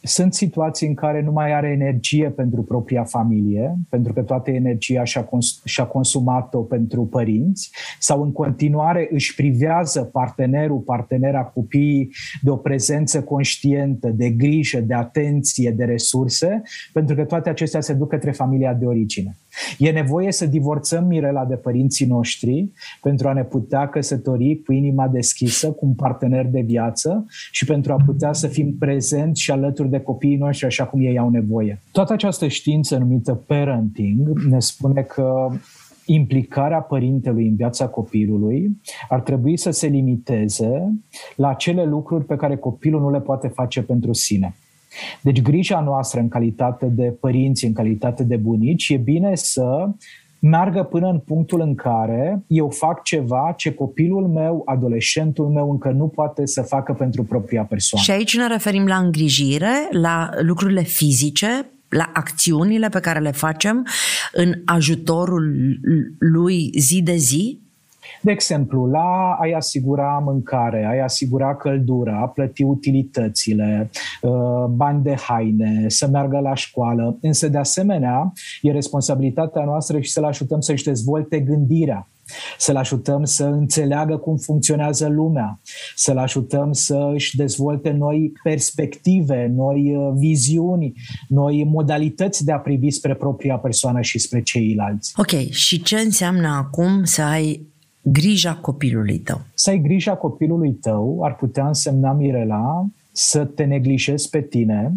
Sunt 0.02 0.34
situații 0.34 0.86
în 0.86 0.94
care 0.94 1.22
nu 1.22 1.32
mai 1.32 1.52
are 1.52 1.68
energie 1.68 2.30
pentru 2.30 2.62
propria 2.62 3.04
familie, 3.04 3.74
pentru 3.88 4.12
că 4.12 4.22
toată 4.22 4.50
energia 4.50 5.04
și-a, 5.04 5.24
cons- 5.24 5.60
și-a 5.64 5.84
consumat-o 5.84 6.58
pentru 6.58 7.06
părinți, 7.06 7.70
sau 7.98 8.22
în 8.22 8.32
continuare 8.32 9.08
își 9.10 9.34
privează 9.34 10.02
partenerul, 10.02 10.78
partenera 10.78 11.42
copiii 11.42 12.10
de 12.42 12.50
o 12.50 12.56
prezență 12.56 13.22
conștientă, 13.22 14.08
de 14.08 14.30
grijă, 14.30 14.80
de 14.80 14.94
atenție, 14.94 15.70
de 15.70 15.84
resurse, 15.84 16.62
pentru 16.92 17.14
că 17.14 17.24
toate 17.24 17.48
acestea 17.48 17.80
se 17.80 17.92
duc 17.92 18.08
către 18.08 18.30
familia 18.30 18.74
de 18.74 18.84
origine. 18.84 19.38
E 19.78 19.90
nevoie 19.90 20.32
să 20.32 20.46
divorțăm 20.46 21.06
Mirela 21.06 21.44
de 21.44 21.56
părinții 21.56 22.06
noștri 22.06 22.72
pentru 23.02 23.28
a 23.28 23.32
ne 23.32 23.44
putea 23.44 23.88
căsători 23.88 24.62
cu 24.64 24.72
inima 24.72 25.08
deschisă, 25.08 25.70
cu 25.70 25.86
un 25.86 25.94
partener 25.94 26.46
de 26.46 26.60
viață 26.60 27.24
și 27.50 27.64
pentru 27.64 27.92
a 27.92 27.96
putea 28.06 28.32
să 28.32 28.46
fim 28.46 28.76
prezenți 28.78 29.42
și 29.42 29.50
alături 29.50 29.89
de 29.90 30.00
copiii 30.00 30.36
noștri 30.36 30.66
așa 30.66 30.84
cum 30.84 31.00
ei 31.00 31.18
au 31.18 31.30
nevoie. 31.30 31.82
Toată 31.92 32.12
această 32.12 32.48
știință 32.48 32.96
numită 32.96 33.34
parenting 33.46 34.38
ne 34.38 34.60
spune 34.60 35.02
că 35.02 35.50
implicarea 36.04 36.80
părintelui 36.80 37.48
în 37.48 37.54
viața 37.54 37.88
copilului 37.88 38.80
ar 39.08 39.20
trebui 39.20 39.56
să 39.56 39.70
se 39.70 39.86
limiteze 39.86 40.92
la 41.36 41.48
acele 41.48 41.84
lucruri 41.84 42.24
pe 42.24 42.36
care 42.36 42.56
copilul 42.56 43.00
nu 43.00 43.10
le 43.10 43.20
poate 43.20 43.48
face 43.48 43.82
pentru 43.82 44.12
sine. 44.12 44.54
Deci 45.22 45.42
grija 45.42 45.80
noastră 45.80 46.20
în 46.20 46.28
calitate 46.28 46.86
de 46.86 47.16
părinți, 47.20 47.64
în 47.64 47.72
calitate 47.72 48.24
de 48.24 48.36
bunici, 48.36 48.88
e 48.88 48.96
bine 48.96 49.34
să 49.34 49.88
meargă 50.40 50.82
până 50.82 51.06
în 51.08 51.18
punctul 51.18 51.60
în 51.60 51.74
care 51.74 52.42
eu 52.46 52.70
fac 52.70 53.02
ceva 53.02 53.54
ce 53.56 53.72
copilul 53.72 54.28
meu, 54.28 54.62
adolescentul 54.64 55.48
meu 55.48 55.70
încă 55.70 55.90
nu 55.90 56.08
poate 56.08 56.46
să 56.46 56.62
facă 56.62 56.92
pentru 56.92 57.24
propria 57.24 57.64
persoană. 57.64 58.04
Și 58.04 58.10
aici 58.10 58.36
ne 58.36 58.46
referim 58.46 58.86
la 58.86 58.96
îngrijire, 58.96 59.88
la 59.90 60.30
lucrurile 60.40 60.82
fizice, 60.82 61.70
la 61.88 62.10
acțiunile 62.12 62.88
pe 62.88 63.00
care 63.00 63.18
le 63.18 63.30
facem 63.30 63.86
în 64.32 64.52
ajutorul 64.64 65.54
lui 66.18 66.70
zi 66.78 67.02
de 67.02 67.16
zi? 67.16 67.60
De 68.20 68.30
exemplu, 68.30 68.86
la 68.86 69.36
a-i 69.40 69.52
asigura 69.52 70.22
mâncare, 70.24 70.86
a-i 70.90 71.00
asigura 71.00 71.56
căldura, 71.56 72.20
a 72.20 72.26
plăti 72.26 72.62
utilitățile, 72.62 73.90
uh, 74.22 74.64
bani 74.68 75.02
de 75.02 75.14
haine, 75.14 75.84
să 75.88 76.08
meargă 76.08 76.38
la 76.38 76.54
școală. 76.54 77.18
Însă, 77.20 77.48
de 77.48 77.58
asemenea, 77.58 78.32
e 78.62 78.72
responsabilitatea 78.72 79.64
noastră 79.64 80.00
și 80.00 80.10
să-l 80.10 80.24
ajutăm 80.24 80.60
să-și 80.60 80.84
dezvolte 80.84 81.40
gândirea 81.40 82.08
să-l 82.58 82.76
ajutăm 82.76 83.24
să 83.24 83.44
înțeleagă 83.44 84.16
cum 84.16 84.36
funcționează 84.36 85.08
lumea, 85.08 85.60
să-l 85.94 86.18
ajutăm 86.18 86.72
să 86.72 87.10
își 87.14 87.36
dezvolte 87.36 87.90
noi 87.90 88.32
perspective, 88.42 89.52
noi 89.56 89.96
uh, 89.96 90.12
viziuni, 90.16 90.92
noi 91.28 91.64
modalități 91.64 92.44
de 92.44 92.52
a 92.52 92.58
privi 92.58 92.90
spre 92.90 93.14
propria 93.14 93.56
persoană 93.56 94.00
și 94.00 94.18
spre 94.18 94.42
ceilalți. 94.42 95.12
Ok, 95.16 95.50
și 95.50 95.82
ce 95.82 95.96
înseamnă 95.96 96.48
acum 96.48 97.04
să 97.04 97.22
ai 97.22 97.69
grija 98.02 98.54
copilului 98.54 99.18
tău? 99.18 99.40
Să 99.54 99.70
ai 99.70 99.78
grija 99.78 100.16
copilului 100.16 100.72
tău 100.72 101.20
ar 101.22 101.36
putea 101.36 101.66
însemna, 101.66 102.12
Mirela, 102.12 102.86
să 103.12 103.44
te 103.44 103.64
neglijezi 103.64 104.30
pe 104.30 104.40
tine 104.40 104.94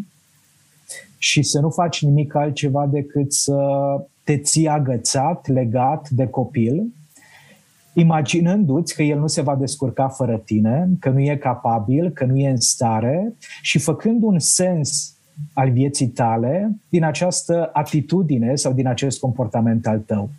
și 1.18 1.44
să 1.44 1.60
nu 1.60 1.70
faci 1.70 2.04
nimic 2.04 2.36
altceva 2.36 2.88
decât 2.88 3.34
să 3.34 3.58
te 4.24 4.38
ții 4.38 4.68
agățat, 4.68 5.48
legat 5.48 6.10
de 6.10 6.28
copil, 6.28 6.94
imaginându-ți 7.94 8.96
că 8.96 9.04
el 9.04 9.20
nu 9.20 9.28
se 9.28 9.42
va 9.42 9.56
descurca 9.56 10.08
fără 10.08 10.38
tine, 10.38 10.90
că 11.00 11.10
nu 11.10 11.20
e 11.20 11.36
capabil, 11.36 12.10
că 12.10 12.26
nu 12.26 12.38
e 12.38 12.50
în 12.50 12.60
stare 12.60 13.34
și 13.62 13.80
făcând 13.80 14.24
un 14.24 14.40
sens 14.40 15.13
al 15.54 15.72
vieții 15.72 16.08
tale 16.08 16.72
din 16.90 17.04
această 17.04 17.70
atitudine 17.74 18.56
sau 18.56 18.74
din 18.74 18.88
acest 18.88 19.20
comportament 19.20 19.88
al 19.88 20.00
tău. 20.00 20.30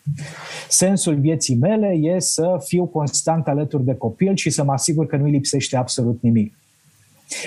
Sensul 0.68 1.14
vieții 1.14 1.56
mele 1.56 1.86
e 1.86 2.18
să 2.18 2.56
fiu 2.64 2.84
constant 2.84 3.48
alături 3.48 3.84
de 3.84 3.94
copil 3.94 4.36
și 4.36 4.50
să 4.50 4.64
mă 4.64 4.72
asigur 4.72 5.06
că 5.06 5.16
nu-i 5.16 5.30
lipsește 5.30 5.76
absolut 5.76 6.18
nimic. 6.22 6.54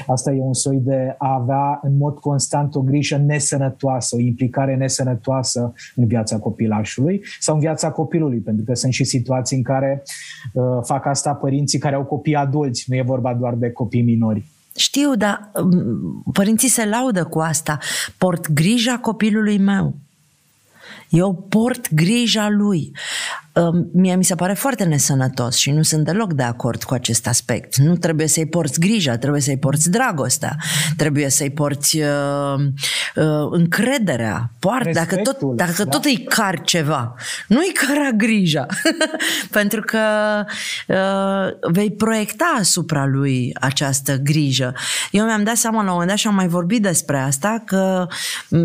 Asta 0.08 0.32
e 0.32 0.42
un 0.42 0.54
soi 0.54 0.78
de 0.78 1.16
a 1.18 1.34
avea 1.34 1.80
în 1.84 1.98
mod 1.98 2.20
constant 2.20 2.76
o 2.76 2.82
grijă 2.82 3.18
nesănătoasă, 3.18 4.16
o 4.16 4.20
implicare 4.20 4.76
nesănătoasă 4.76 5.74
în 5.96 6.06
viața 6.06 6.40
copilașului 6.40 7.22
sau 7.40 7.56
în 7.56 7.62
viața 7.62 7.92
copilului, 7.92 8.40
pentru 8.40 8.66
că 8.66 8.74
sunt 8.74 8.94
și 8.94 9.04
situații 9.04 9.58
în 9.58 9.64
care 9.64 10.04
uh, 10.54 10.64
fac 10.84 11.06
asta 11.06 11.34
părinții 11.34 11.80
care 11.80 11.96
au 11.96 12.04
copii 12.04 12.36
adulți, 12.36 12.86
nu 12.88 12.96
e 12.96 13.02
vorba 13.02 13.34
doar 13.34 13.54
de 13.54 13.72
copii 13.72 14.02
minori. 14.02 14.46
Știu, 14.78 15.16
dar 15.16 15.52
um, 15.54 16.24
părinții 16.34 16.70
se 16.70 16.86
laudă 16.86 17.24
cu 17.24 17.40
asta. 17.40 17.80
Port 18.18 18.52
grija 18.52 18.98
copilului 18.98 19.58
meu. 19.58 19.96
Eu 21.10 21.36
port 21.50 21.94
grija 21.94 22.50
lui. 22.50 22.92
Mie 23.93 24.15
mi 24.15 24.24
se 24.24 24.36
pare 24.36 24.54
foarte 24.54 24.84
nesănătos 24.84 25.56
și 25.56 25.72
nu 25.72 25.82
sunt 25.82 26.06
deloc 26.06 26.34
de 26.34 26.43
acord 26.43 26.84
cu 26.84 26.93
acest 26.93 27.28
aspect. 27.28 27.76
Nu 27.76 27.96
trebuie 27.96 28.28
să-i 28.28 28.46
porți 28.46 28.80
grija, 28.80 29.17
trebuie 29.17 29.41
să-i 29.41 29.58
porți 29.58 29.89
dragostea, 29.89 30.56
trebuie 30.98 31.30
să-i 31.30 31.50
porți 31.50 31.98
uh, 31.98 32.60
uh, 33.15 33.48
încrederea. 33.52 34.52
Poart, 34.60 34.93
dacă 34.93 35.15
tot, 35.15 35.41
dacă 35.41 35.84
da. 35.84 35.89
tot 35.89 36.06
îi 36.06 36.24
car 36.24 36.62
ceva, 36.62 37.13
nu-i 37.48 37.72
cara 37.74 38.12
grija. 38.12 38.65
Pentru 39.58 39.82
că 39.82 40.00
uh, 40.88 41.72
vei 41.72 41.91
proiecta 41.91 42.56
asupra 42.60 43.06
lui 43.06 43.56
această 43.60 44.17
grijă. 44.17 44.74
Eu 45.12 45.26
mi-am 45.26 45.43
dat 45.43 45.56
seama 45.56 45.78
la 45.78 45.84
un 45.84 45.89
moment 45.91 46.10
dat 46.10 46.17
și 46.17 46.28
am 46.28 46.36
mai 46.36 46.48
vorbit 46.48 46.82
despre 46.82 47.17
asta 47.17 47.63
că 47.65 48.08
uh, 48.50 48.60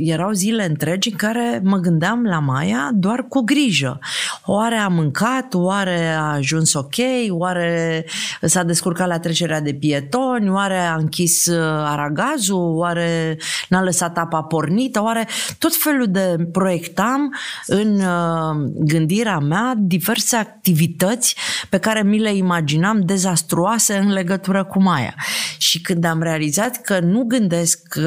erau 0.00 0.32
zile 0.32 0.64
întregi 0.64 1.10
în 1.10 1.16
care 1.16 1.60
mă 1.62 1.76
gândeam 1.76 2.24
la 2.24 2.38
Maia 2.38 2.90
doar 2.92 3.24
cu 3.28 3.40
grijă. 3.40 3.98
Oare 4.44 4.76
a 4.76 4.88
mâncat? 4.88 5.54
Oare 5.54 6.08
a 6.08 6.32
ajuns 6.32 6.74
ok? 6.74 6.94
Oare 7.28 8.04
s-a 8.40 8.62
descurcat 8.62 9.08
la 9.08 9.18
trecerea 9.18 9.60
de 9.60 9.74
pietoni? 9.74 10.50
Oare 10.50 10.78
a 10.78 10.94
închis 10.94 11.46
uh, 11.46 11.58
aragazul? 11.84 12.76
Oare 12.76 13.38
n-a 13.68 13.82
lăsat 13.82 14.18
apa 14.18 14.42
pornită? 14.42 15.02
Oare 15.02 15.28
tot 15.58 15.76
felul 15.76 16.06
de 16.08 16.36
proiectam 16.52 17.34
în 17.66 18.00
uh, 18.00 18.70
gândirea 18.74 19.38
mea 19.38 19.74
diverse 19.76 20.36
activități 20.36 21.36
pe 21.68 21.78
care 21.78 22.02
mi 22.02 22.18
le 22.18 22.34
imaginam 22.34 23.00
dezastruoase 23.00 23.96
în 23.96 24.12
legătură 24.12 24.64
cu 24.64 24.82
Maia. 24.82 25.14
Și 25.58 25.80
când 25.80 26.04
am 26.04 26.22
realizat 26.22 26.80
că 26.80 26.98
nu 27.00 27.24
gândesc 27.24 27.94
uh, 27.96 28.04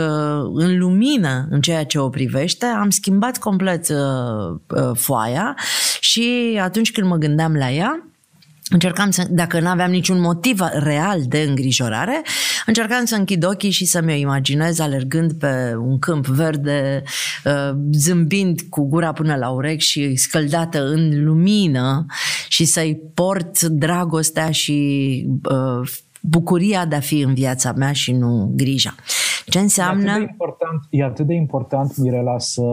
în 0.53 0.77
lumină 0.77 1.47
în 1.49 1.61
ceea 1.61 1.85
ce 1.85 1.99
o 1.99 2.09
privește, 2.09 2.65
am 2.65 2.89
schimbat 2.89 3.37
complet 3.37 3.87
foaia 4.93 5.55
și 5.99 6.59
atunci 6.61 6.91
când 6.91 7.07
mă 7.07 7.15
gândeam 7.15 7.55
la 7.55 7.71
ea, 7.71 8.03
Încercam 8.71 9.09
să, 9.09 9.27
dacă 9.29 9.59
nu 9.59 9.67
aveam 9.67 9.91
niciun 9.91 10.19
motiv 10.19 10.59
real 10.71 11.21
de 11.27 11.45
îngrijorare, 11.47 12.21
încercam 12.65 13.05
să 13.05 13.15
închid 13.15 13.45
ochii 13.45 13.69
și 13.69 13.85
să-mi 13.85 14.13
o 14.13 14.15
imaginez 14.15 14.79
alergând 14.79 15.33
pe 15.33 15.75
un 15.79 15.99
câmp 15.99 16.27
verde, 16.27 17.03
uh, 17.45 17.71
zâmbind 17.91 18.61
cu 18.69 18.87
gura 18.87 19.11
până 19.11 19.35
la 19.35 19.49
urechi 19.49 19.85
și 19.85 20.15
scăldată 20.15 20.87
în 20.87 21.23
lumină 21.23 22.05
și 22.47 22.65
să-i 22.65 23.01
port 23.13 23.61
dragostea 23.61 24.51
și 24.51 25.27
uh, 25.43 25.89
bucuria 26.21 26.85
de 26.85 26.95
a 26.95 26.99
fi 26.99 27.19
în 27.19 27.33
viața 27.33 27.71
mea 27.71 27.91
și 27.91 28.11
nu 28.11 28.51
grija. 28.55 28.95
Ce 29.45 29.59
înseamnă... 29.59 30.11
E 30.11 30.13
atât 30.13 30.25
de 30.25 30.31
important, 30.31 30.81
e 30.89 31.03
atât 31.03 31.25
de 31.25 31.33
important 31.33 31.97
Mirela, 31.97 32.39
să 32.39 32.63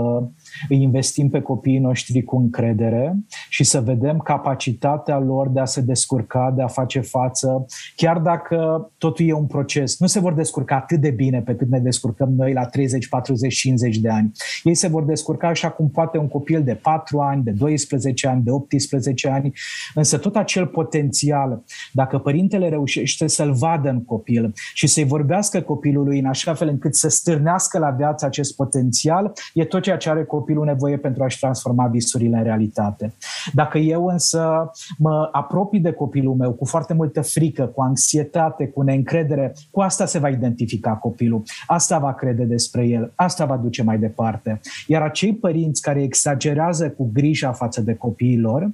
îi 0.69 0.83
investim 0.83 1.29
pe 1.29 1.41
copiii 1.41 1.79
noștri 1.79 2.23
cu 2.23 2.37
încredere 2.37 3.17
și 3.49 3.65
să 3.65 3.81
vedem 3.81 4.19
capacitatea 4.19 5.19
lor 5.19 5.49
de 5.49 5.61
a 5.61 5.65
se 5.65 5.81
descurca, 5.81 6.53
de 6.57 6.63
a 6.63 6.67
face 6.67 7.01
față, 7.01 7.67
chiar 7.97 8.19
dacă 8.19 8.91
totul 8.99 9.29
e 9.29 9.33
un 9.33 9.47
proces. 9.47 9.99
Nu 9.99 10.07
se 10.07 10.21
vor 10.21 10.35
descurca 10.35 10.77
atât 10.77 11.01
de 11.01 11.11
bine 11.11 11.41
pe 11.41 11.55
cât 11.55 11.69
ne 11.69 11.79
descurcăm 11.79 12.33
noi 12.37 12.53
la 12.53 12.65
30, 12.65 13.09
40, 13.09 13.55
50 13.55 13.97
de 13.97 14.09
ani. 14.09 14.33
Ei 14.63 14.75
se 14.75 14.89
vor 14.89 15.05
descurca 15.05 15.49
așa 15.49 15.71
cum 15.71 15.89
poate 15.91 16.19
un 16.19 16.29
copil 16.29 16.63
de 16.63 16.75
4 16.75 17.19
ani, 17.19 17.43
de 17.43 17.51
12 17.51 18.29
ani, 18.29 18.43
de 18.43 18.51
18 18.51 19.29
ani, 19.29 19.53
însă 19.95 20.19
tot 20.19 20.37
acel 20.37 20.67
potențial, 20.67 21.65
dacă 21.93 22.19
părintele 22.19 22.69
reușește 22.69 23.27
să-l 23.27 23.53
vadă 23.53 23.89
în 23.89 24.05
copil 24.05 24.53
și 24.75 24.87
să-i 24.87 25.05
vorbească 25.05 25.61
copilului 25.61 26.19
în 26.19 26.27
așa 26.27 26.55
fel 26.55 26.69
încât 26.69 26.95
să 26.95 27.09
stârnească 27.09 27.79
la 27.79 27.91
viață 27.91 28.27
acest 28.27 28.57
potențial, 28.57 29.33
e 29.55 29.65
tot 29.65 29.83
ceea 29.83 29.97
ce 29.97 30.11
are 30.11 30.25
copilul 30.25 30.46
copilul 30.47 30.67
nevoie 30.67 30.97
pentru 30.97 31.23
a-și 31.23 31.39
transforma 31.39 31.87
visurile 31.87 32.37
în 32.37 32.43
realitate. 32.43 33.15
Dacă 33.53 33.79
eu 33.79 34.07
însă 34.07 34.71
mă 34.99 35.29
apropii 35.33 35.81
de 35.81 35.93
copilul 35.93 36.35
meu 36.35 36.53
cu 36.53 36.65
foarte 36.65 36.95
multă 36.95 37.23
frică, 37.23 37.67
cu 37.67 37.83
anxietate, 37.83 38.67
cu 38.67 38.83
neîncredere, 38.83 39.55
cu 39.71 39.81
asta 39.81 40.07
se 40.07 40.19
va 40.19 40.29
identifica 40.29 40.91
copilul. 40.91 41.43
Asta 41.67 41.99
va 41.99 42.15
crede 42.15 42.45
despre 42.45 42.87
el, 42.87 43.13
asta 43.15 43.45
va 43.45 43.57
duce 43.57 43.83
mai 43.83 43.99
departe. 43.99 44.61
Iar 44.87 45.03
acei 45.03 45.35
părinți 45.35 45.83
care 45.83 46.03
exagerează 46.03 46.91
cu 46.91 47.11
grija 47.13 47.53
față 47.53 47.81
de 47.81 47.95
copiilor 47.95 48.71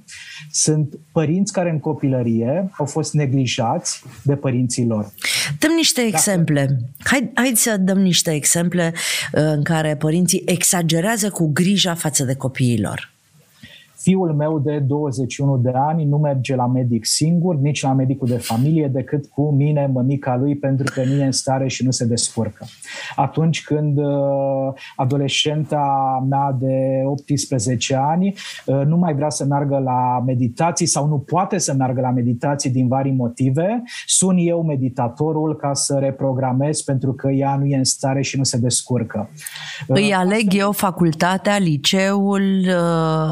sunt 0.51 0.99
părinți 1.11 1.53
care 1.53 1.69
în 1.69 1.79
copilărie 1.79 2.69
au 2.77 2.85
fost 2.85 3.13
neglijați 3.13 4.03
de 4.23 4.35
părinții 4.35 4.85
lor. 4.85 5.11
Dăm 5.59 5.71
niște 5.75 6.01
Dacă... 6.01 6.13
exemple. 6.15 6.79
Hai, 7.03 7.31
hai 7.33 7.51
să 7.55 7.77
dăm 7.79 7.99
niște 7.99 8.31
exemple 8.31 8.93
uh, 8.93 9.41
în 9.55 9.63
care 9.63 9.95
părinții 9.95 10.43
exagerează 10.45 11.29
cu 11.29 11.47
grija 11.47 11.62
față 11.93 12.23
de 12.23 12.35
copiilor. 12.35 13.12
Fiul 14.03 14.33
meu 14.33 14.59
de 14.59 14.79
21 14.79 15.57
de 15.57 15.71
ani 15.73 16.05
nu 16.05 16.17
merge 16.17 16.55
la 16.55 16.67
medic 16.67 17.05
singur, 17.05 17.55
nici 17.55 17.81
la 17.81 17.93
medicul 17.93 18.27
de 18.27 18.37
familie, 18.37 18.87
decât 18.87 19.25
cu 19.25 19.51
mine, 19.51 19.89
mămica 19.93 20.35
lui, 20.35 20.55
pentru 20.55 20.93
că 20.93 21.03
nu 21.03 21.13
e 21.13 21.25
în 21.25 21.31
stare 21.31 21.67
și 21.67 21.85
nu 21.85 21.91
se 21.91 22.05
descurcă. 22.05 22.65
Atunci 23.15 23.63
când 23.63 23.97
uh, 23.97 24.05
adolescenta 24.95 26.25
mea 26.29 26.57
de 26.59 27.01
18 27.05 27.95
ani 27.95 28.33
uh, 28.65 28.81
nu 28.85 28.97
mai 28.97 29.13
vrea 29.15 29.29
să 29.29 29.45
meargă 29.45 29.77
la 29.77 30.23
meditații 30.25 30.85
sau 30.85 31.07
nu 31.07 31.19
poate 31.19 31.57
să 31.57 31.73
meargă 31.73 32.01
la 32.01 32.11
meditații 32.11 32.69
din 32.69 32.87
vari 32.87 33.11
motive, 33.11 33.83
sun 34.05 34.37
eu 34.37 34.63
meditatorul 34.63 35.55
ca 35.55 35.73
să 35.73 35.97
reprogramez 35.99 36.81
pentru 36.81 37.13
că 37.13 37.31
ea 37.31 37.55
nu 37.55 37.65
e 37.65 37.77
în 37.77 37.83
stare 37.83 38.21
și 38.21 38.37
nu 38.37 38.43
se 38.43 38.57
descurcă. 38.57 39.29
Îi 39.87 40.07
uh, 40.07 40.15
aleg 40.17 40.53
eu 40.53 40.71
facultatea, 40.71 41.57
liceul, 41.57 42.65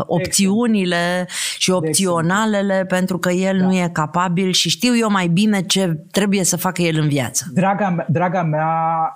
opțiuni 0.06 0.60
opțiunile 0.62 1.28
și 1.58 1.72
opționalele 1.72 2.86
pentru 2.88 3.18
că 3.18 3.32
el 3.32 3.58
da. 3.58 3.66
nu 3.66 3.74
e 3.74 3.90
capabil 3.94 4.52
și 4.52 4.70
știu 4.70 4.98
eu 4.98 5.12
mai 5.12 5.28
bine 5.28 5.62
ce 5.62 6.04
trebuie 6.12 6.44
să 6.44 6.58
facă 6.58 6.82
el 6.82 7.00
în 7.00 7.08
viață. 7.08 7.46
Draga, 7.54 8.06
draga 8.10 8.44
mea, 8.44 8.68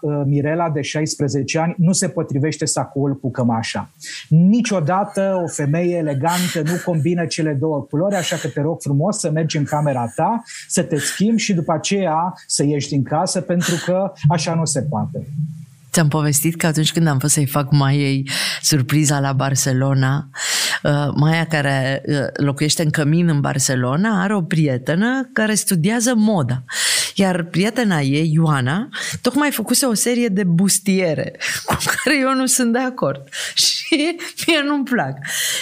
uh, 0.02 0.22
Mirela 0.26 0.70
de 0.70 0.82
16 0.82 1.60
ani, 1.60 1.76
nu 1.78 1.92
se 1.92 2.08
potrivește 2.10 2.66
sacoul 2.66 3.16
cu 3.16 3.32
cămașa. 3.32 3.90
Niciodată 4.30 5.42
o 5.44 5.48
femeie 5.48 5.96
elegantă 5.98 6.62
nu 6.64 6.74
combină 6.86 7.26
cele 7.26 7.54
două 7.54 7.82
culori, 7.82 8.16
așa 8.16 8.36
că 8.36 8.48
te 8.48 8.62
rog 8.62 8.82
frumos 8.82 9.20
să 9.20 9.32
mergi 9.32 9.58
în 9.58 9.64
camera 9.64 10.12
ta, 10.16 10.44
să 10.68 10.84
te 10.84 10.98
schimbi 10.98 11.42
și 11.42 11.54
după 11.54 11.74
aceea 11.74 12.34
să 12.48 12.64
ieși 12.64 12.90
din 12.90 13.04
casă, 13.04 13.42
pentru 13.42 13.76
că 13.86 14.12
așa 14.28 14.54
nu 14.54 14.66
se 14.66 14.82
poate. 14.82 15.28
Ți-am 15.96 16.08
povestit 16.08 16.56
că 16.56 16.68
atunci 16.68 16.92
când 16.92 17.08
am 17.08 17.20
fost 17.20 17.34
să-i 17.34 17.46
fac 17.46 17.72
Maiei 17.72 18.30
surpriza 18.62 19.20
la 19.20 19.34
Barcelona, 19.34 20.30
uh, 20.84 21.08
Maia 21.16 21.46
care 21.46 22.02
uh, 22.06 22.16
locuiește 22.34 22.84
în 22.84 22.90
cămin 22.90 23.28
în 23.28 23.42
Barcelona 23.42 24.22
are 24.24 24.36
o 24.36 24.42
prietenă 24.42 25.30
care 25.34 25.54
studiază 25.54 26.14
moda. 26.16 26.64
Iar 27.14 27.44
prietena 27.44 28.00
ei, 28.00 28.32
Ioana, 28.34 28.90
tocmai 29.22 29.52
făcuse 29.52 29.86
o 29.86 29.94
serie 29.94 30.28
de 30.28 30.44
bustiere 30.44 31.36
cu 31.66 31.76
care 31.86 32.20
eu 32.20 32.34
nu 32.34 32.46
sunt 32.46 32.74
de 32.74 32.80
acord. 32.80 33.28
Și 33.64 34.18
mie 34.48 34.62
nu-mi 34.66 34.84
plac. 34.84 35.18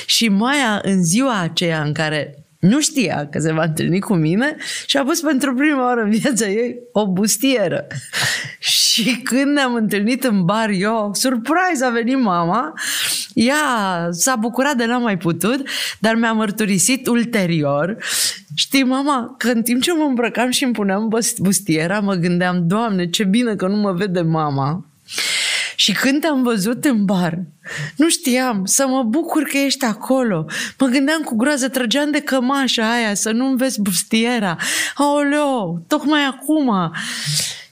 Și 0.05 0.27
Maia, 0.27 0.81
în 0.83 1.03
ziua 1.03 1.39
aceea 1.39 1.81
în 1.81 1.93
care 1.93 2.45
nu 2.59 2.81
știa 2.81 3.27
că 3.31 3.39
se 3.39 3.51
va 3.51 3.63
întâlni 3.63 3.99
cu 3.99 4.13
mine 4.13 4.55
și 4.85 4.97
a 4.97 5.03
pus 5.03 5.21
pentru 5.21 5.53
prima 5.53 5.85
oară 5.85 6.01
în 6.01 6.09
viața 6.09 6.47
ei 6.47 6.75
o 6.91 7.11
bustieră. 7.11 7.87
și 8.93 9.21
când 9.23 9.53
ne-am 9.53 9.73
întâlnit 9.73 10.23
în 10.23 10.45
bar, 10.45 10.69
eu, 10.69 11.11
surprise, 11.13 11.85
a 11.85 11.89
venit 11.89 12.19
mama, 12.19 12.73
ea 13.33 14.07
s-a 14.11 14.35
bucurat 14.35 14.75
de 14.75 14.85
n-a 14.85 14.97
mai 14.97 15.17
putut, 15.17 15.67
dar 15.99 16.15
mi-a 16.15 16.33
mărturisit 16.33 17.07
ulterior 17.07 17.97
Știi, 18.55 18.83
mama, 18.83 19.35
că 19.37 19.49
în 19.49 19.61
timp 19.61 19.81
ce 19.81 19.93
mă 19.93 20.03
îmbrăcam 20.03 20.49
și 20.49 20.63
îmi 20.63 20.73
puneam 20.73 21.09
bustiera, 21.37 21.99
mă 21.99 22.13
gândeam, 22.13 22.67
Doamne, 22.67 23.09
ce 23.09 23.23
bine 23.23 23.55
că 23.55 23.67
nu 23.67 23.75
mă 23.75 23.91
vede 23.91 24.21
mama. 24.21 24.85
Și 25.75 25.91
când 25.91 26.21
te-am 26.21 26.43
văzut 26.43 26.85
în 26.85 27.05
bar, 27.05 27.39
nu 27.95 28.09
știam 28.09 28.65
să 28.65 28.87
mă 28.87 29.03
bucur 29.03 29.43
că 29.43 29.57
ești 29.57 29.85
acolo. 29.85 30.45
Mă 30.79 30.87
gândeam 30.87 31.21
cu 31.21 31.35
groază, 31.35 31.69
trăgeam 31.69 32.11
de 32.11 32.19
cămașa 32.19 32.91
aia 32.91 33.13
să 33.13 33.31
nu-mi 33.31 33.57
vezi 33.57 33.81
bustiera. 33.81 34.57
Aoleo, 34.95 35.81
tocmai 35.87 36.21
acum. 36.25 36.91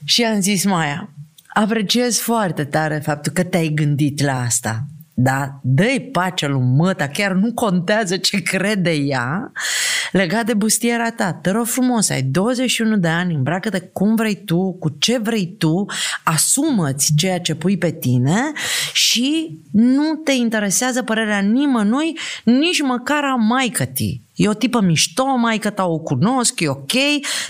Și 0.05 0.23
am 0.23 0.39
zis, 0.39 0.63
Maia, 0.63 1.09
apreciez 1.53 2.17
foarte 2.17 2.63
tare 2.63 2.99
faptul 3.03 3.31
că 3.31 3.43
te-ai 3.43 3.67
gândit 3.67 4.21
la 4.21 4.41
asta. 4.41 4.85
Da, 5.13 5.59
dă-i 5.61 6.09
pace 6.11 6.47
lui 6.47 6.61
măta, 6.61 7.07
chiar 7.07 7.31
nu 7.31 7.53
contează 7.53 8.17
ce 8.17 8.41
crede 8.41 8.91
ea 8.91 9.51
legat 10.11 10.45
de 10.45 10.53
bustiera 10.53 11.11
ta. 11.11 11.33
Te 11.33 11.49
rog 11.49 11.65
frumos, 11.65 12.09
ai 12.09 12.21
21 12.21 12.97
de 12.97 13.07
ani, 13.07 13.33
îmbracă-te 13.33 13.79
cum 13.79 14.15
vrei 14.15 14.35
tu, 14.45 14.73
cu 14.79 14.95
ce 14.99 15.17
vrei 15.17 15.55
tu, 15.57 15.85
asumă-ți 16.23 17.13
ceea 17.15 17.39
ce 17.39 17.55
pui 17.55 17.77
pe 17.77 17.91
tine 17.91 18.51
și 18.93 19.59
nu 19.71 20.15
te 20.15 20.31
interesează 20.31 21.03
părerea 21.03 21.39
nimănui, 21.39 22.17
nici 22.43 22.81
măcar 22.81 23.23
a 23.23 23.35
maică 23.35 23.85
tii. 23.85 24.21
E 24.41 24.47
o 24.47 24.53
tipă 24.53 24.81
mișto, 24.81 25.25
mai 25.25 25.57
că 25.57 25.73
o 25.83 25.97
cunosc, 25.97 26.59
e 26.59 26.69
ok, 26.69 26.91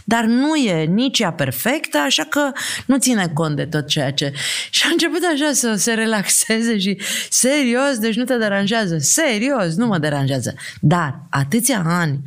dar 0.04 0.24
nu 0.24 0.56
e 0.56 0.84
nici 0.84 1.20
ea 1.20 1.32
perfectă, 1.32 1.98
așa 1.98 2.24
că 2.24 2.52
nu 2.86 2.98
ține 2.98 3.28
cont 3.34 3.56
de 3.56 3.66
tot 3.66 3.88
ceea 3.88 4.12
ce... 4.12 4.34
Și 4.70 4.84
a 4.86 4.90
început 4.92 5.22
așa 5.34 5.52
să 5.54 5.76
se 5.76 5.94
relaxeze 5.94 6.78
și 6.78 6.98
serios, 7.30 7.98
deci 8.00 8.16
nu 8.16 8.24
te 8.24 8.38
deranjează, 8.38 8.98
serios, 8.98 9.76
nu 9.76 9.86
mă 9.86 9.98
deranjează. 9.98 10.56
Dar 10.80 11.20
atâția 11.30 11.84
ani 11.86 12.20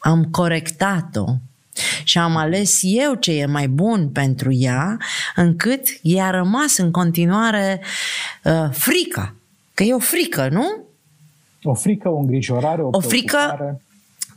am 0.00 0.24
corectat-o 0.24 1.24
și 2.04 2.18
am 2.18 2.36
ales 2.36 2.78
eu 2.82 3.14
ce 3.14 3.32
e 3.32 3.46
mai 3.46 3.68
bun 3.68 4.08
pentru 4.08 4.52
ea, 4.52 4.98
încât 5.36 5.82
i-a 6.02 6.30
rămas 6.30 6.76
în 6.76 6.90
continuare 6.90 7.80
uh, 8.44 8.68
frica. 8.70 9.34
Că 9.74 9.82
e 9.82 9.94
o 9.94 9.98
frică, 9.98 10.48
nu? 10.50 10.84
O 11.62 11.74
frică, 11.74 12.08
o 12.08 12.18
îngrijorare, 12.18 12.82
o, 12.82 12.88
o 12.92 13.00
frică 13.00 13.80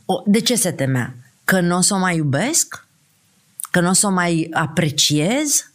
o, 0.04 0.22
de 0.26 0.40
ce 0.40 0.54
se 0.54 0.70
temea? 0.70 1.14
Că 1.44 1.60
nu 1.60 1.76
o 1.76 1.80
să 1.80 1.94
o 1.94 1.98
mai 1.98 2.16
iubesc? 2.16 2.86
Că 3.70 3.80
nu 3.80 3.88
o 3.88 3.92
să 3.92 4.06
o 4.06 4.10
mai 4.10 4.48
apreciez? 4.52 5.72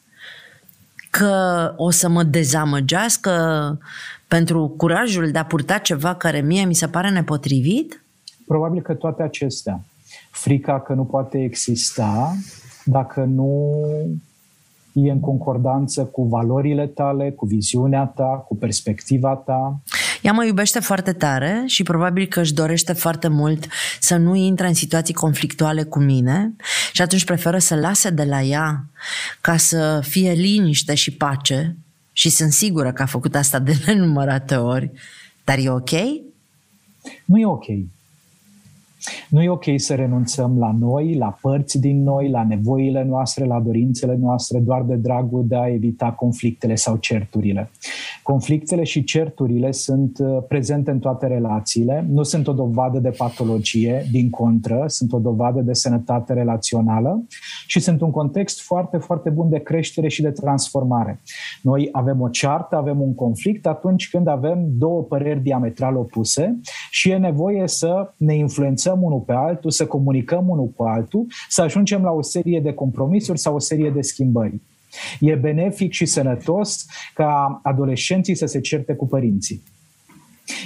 Că 1.09 1.73
o 1.75 1.89
să 1.89 2.09
mă 2.09 2.23
dezamăgească 2.23 3.31
pentru 4.27 4.73
curajul 4.77 5.31
de 5.31 5.37
a 5.37 5.45
purta 5.45 5.77
ceva 5.77 6.15
care 6.15 6.41
mie 6.41 6.65
mi 6.65 6.75
se 6.75 6.87
pare 6.87 7.09
nepotrivit? 7.09 8.03
Probabil 8.47 8.81
că 8.81 8.93
toate 8.93 9.23
acestea. 9.23 9.81
Frica 10.31 10.79
că 10.79 10.93
nu 10.93 11.03
poate 11.03 11.43
exista 11.43 12.35
dacă 12.85 13.23
nu 13.23 13.73
e 14.93 15.11
în 15.11 15.19
concordanță 15.19 16.03
cu 16.05 16.23
valorile 16.23 16.87
tale, 16.87 17.31
cu 17.31 17.45
viziunea 17.45 18.05
ta, 18.05 18.45
cu 18.47 18.55
perspectiva 18.55 19.35
ta. 19.35 19.79
Ea 20.21 20.31
mă 20.31 20.45
iubește 20.45 20.79
foarte 20.79 21.13
tare 21.13 21.63
și 21.65 21.83
probabil 21.83 22.27
că 22.27 22.39
își 22.39 22.53
dorește 22.53 22.93
foarte 22.93 23.27
mult 23.27 23.67
să 23.99 24.15
nu 24.15 24.35
intre 24.35 24.67
în 24.67 24.73
situații 24.73 25.13
conflictuale 25.13 25.83
cu 25.83 25.99
mine 25.99 26.55
și 26.93 27.01
atunci 27.01 27.25
preferă 27.25 27.57
să 27.57 27.75
lase 27.75 28.09
de 28.09 28.23
la 28.23 28.41
ea 28.41 28.85
ca 29.41 29.57
să 29.57 30.01
fie 30.07 30.31
liniște 30.31 30.95
și 30.95 31.11
pace 31.11 31.75
și 32.11 32.29
sunt 32.29 32.51
sigură 32.51 32.91
că 32.91 33.01
a 33.01 33.05
făcut 33.05 33.35
asta 33.35 33.59
de 33.59 33.77
nenumărate 33.85 34.55
ori. 34.55 34.91
Dar 35.43 35.57
e 35.57 35.69
ok? 35.69 35.91
Nu 37.25 37.37
e 37.37 37.45
ok. 37.45 37.65
Nu 39.29 39.41
e 39.41 39.49
ok 39.49 39.63
să 39.75 39.95
renunțăm 39.95 40.59
la 40.59 40.75
noi, 40.79 41.15
la 41.15 41.37
părți 41.41 41.79
din 41.79 42.03
noi, 42.03 42.29
la 42.29 42.43
nevoile 42.43 43.03
noastre, 43.03 43.45
la 43.45 43.59
dorințele 43.59 44.17
noastre, 44.19 44.59
doar 44.59 44.81
de 44.81 44.95
dragul 44.95 45.45
de 45.47 45.55
a 45.55 45.67
evita 45.67 46.11
conflictele 46.11 46.75
sau 46.75 46.95
certurile. 46.95 47.69
Conflictele 48.23 48.83
și 48.83 49.03
certurile 49.03 49.71
sunt 49.71 50.17
uh, 50.19 50.43
prezente 50.47 50.91
în 50.91 50.99
toate 50.99 51.27
relațiile, 51.27 52.05
nu 52.09 52.23
sunt 52.23 52.47
o 52.47 52.53
dovadă 52.53 52.99
de 52.99 53.09
patologie, 53.09 54.05
din 54.11 54.29
contră, 54.29 54.83
sunt 54.87 55.13
o 55.13 55.19
dovadă 55.19 55.61
de 55.61 55.73
sănătate 55.73 56.33
relațională 56.33 57.25
și 57.67 57.79
sunt 57.79 58.01
un 58.01 58.11
context 58.11 58.61
foarte, 58.61 58.97
foarte 58.97 59.29
bun 59.29 59.49
de 59.49 59.59
creștere 59.59 60.07
și 60.07 60.21
de 60.21 60.31
transformare. 60.31 61.21
Noi 61.61 61.89
avem 61.91 62.21
o 62.21 62.29
ceartă, 62.29 62.75
avem 62.75 63.01
un 63.01 63.15
conflict 63.15 63.65
atunci 63.65 64.09
când 64.09 64.27
avem 64.27 64.65
două 64.77 65.01
păreri 65.01 65.41
diametral 65.41 65.95
opuse 65.95 66.59
și 66.91 67.09
e 67.09 67.17
nevoie 67.17 67.67
să 67.67 68.13
ne 68.17 68.35
influențăm 68.35 68.88
unul 68.91 69.19
pe 69.19 69.33
altul, 69.33 69.71
să 69.71 69.85
comunicăm 69.85 70.49
unul 70.49 70.67
cu 70.75 70.83
altul, 70.83 71.25
să 71.49 71.61
ajungem 71.61 72.01
la 72.01 72.11
o 72.11 72.21
serie 72.21 72.59
de 72.59 72.73
compromisuri 72.73 73.39
sau 73.39 73.55
o 73.55 73.59
serie 73.59 73.89
de 73.89 74.01
schimbări. 74.01 74.61
E 75.19 75.35
benefic 75.35 75.91
și 75.91 76.05
sănătos 76.05 76.85
ca 77.13 77.59
adolescenții 77.63 78.35
să 78.35 78.45
se 78.45 78.59
certe 78.59 78.93
cu 78.93 79.07
părinții. 79.07 79.63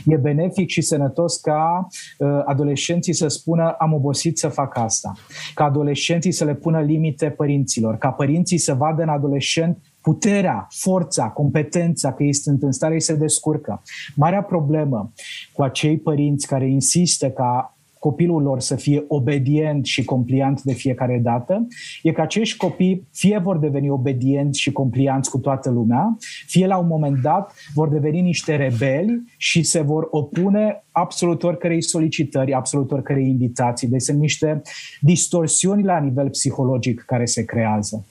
E 0.05 0.15
benefic 0.15 0.69
și 0.69 0.81
sănătos 0.81 1.37
ca 1.37 1.87
uh, 2.17 2.27
adolescenții 2.45 3.13
să 3.13 3.27
spună 3.27 3.75
am 3.79 3.93
obosit 3.93 4.37
să 4.37 4.47
fac 4.47 4.77
asta, 4.77 5.13
ca 5.53 5.63
adolescenții 5.63 6.31
să 6.31 6.45
le 6.45 6.55
pună 6.55 6.81
limite 6.81 7.29
părinților, 7.29 7.97
ca 7.97 8.09
părinții 8.09 8.57
să 8.57 8.73
vadă 8.73 9.01
în 9.01 9.09
adolescent 9.09 9.77
puterea, 10.01 10.67
forța, 10.69 11.29
competența, 11.29 12.13
că 12.13 12.23
ei 12.23 12.33
sunt 12.33 12.63
în 12.63 12.71
stare 12.71 12.99
să 12.99 13.11
se 13.11 13.19
descurcă. 13.19 13.81
Marea 14.15 14.41
problemă 14.41 15.11
cu 15.53 15.63
acei 15.63 15.97
părinți 15.97 16.47
care 16.47 16.69
insistă 16.69 17.29
ca 17.29 17.77
copilul 18.03 18.41
lor 18.41 18.59
să 18.59 18.75
fie 18.75 19.03
obedient 19.07 19.85
și 19.85 20.03
compliant 20.03 20.61
de 20.61 20.73
fiecare 20.73 21.19
dată, 21.23 21.67
e 22.01 22.11
că 22.11 22.21
acești 22.21 22.57
copii 22.57 23.07
fie 23.11 23.39
vor 23.43 23.57
deveni 23.57 23.89
obedienți 23.89 24.59
și 24.59 24.71
complianți 24.71 25.29
cu 25.29 25.37
toată 25.37 25.69
lumea, 25.69 26.17
fie 26.47 26.67
la 26.67 26.77
un 26.77 26.87
moment 26.87 27.21
dat 27.21 27.53
vor 27.73 27.89
deveni 27.89 28.21
niște 28.21 28.55
rebeli 28.55 29.23
și 29.37 29.63
se 29.63 29.81
vor 29.81 30.07
opune 30.11 30.83
absolut 30.91 31.43
oricărei 31.43 31.83
solicitări, 31.83 32.53
absolut 32.53 32.91
oricărei 32.91 33.27
invitații. 33.27 33.87
Deci 33.87 34.01
sunt 34.01 34.19
niște 34.19 34.61
distorsiuni 35.01 35.83
la 35.83 35.99
nivel 35.99 36.29
psihologic 36.29 37.03
care 37.07 37.25
se 37.25 37.45
creează. 37.45 38.05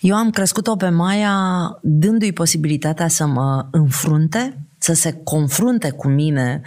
Eu 0.00 0.14
am 0.14 0.30
crescut-o 0.30 0.76
pe 0.76 0.88
Maia 0.88 1.34
dându-i 1.82 2.32
posibilitatea 2.32 3.08
să 3.08 3.26
mă 3.26 3.66
înfrunte 3.70 4.56
să 4.82 4.94
se 4.94 5.20
confrunte 5.24 5.90
cu 5.90 6.08
mine 6.08 6.60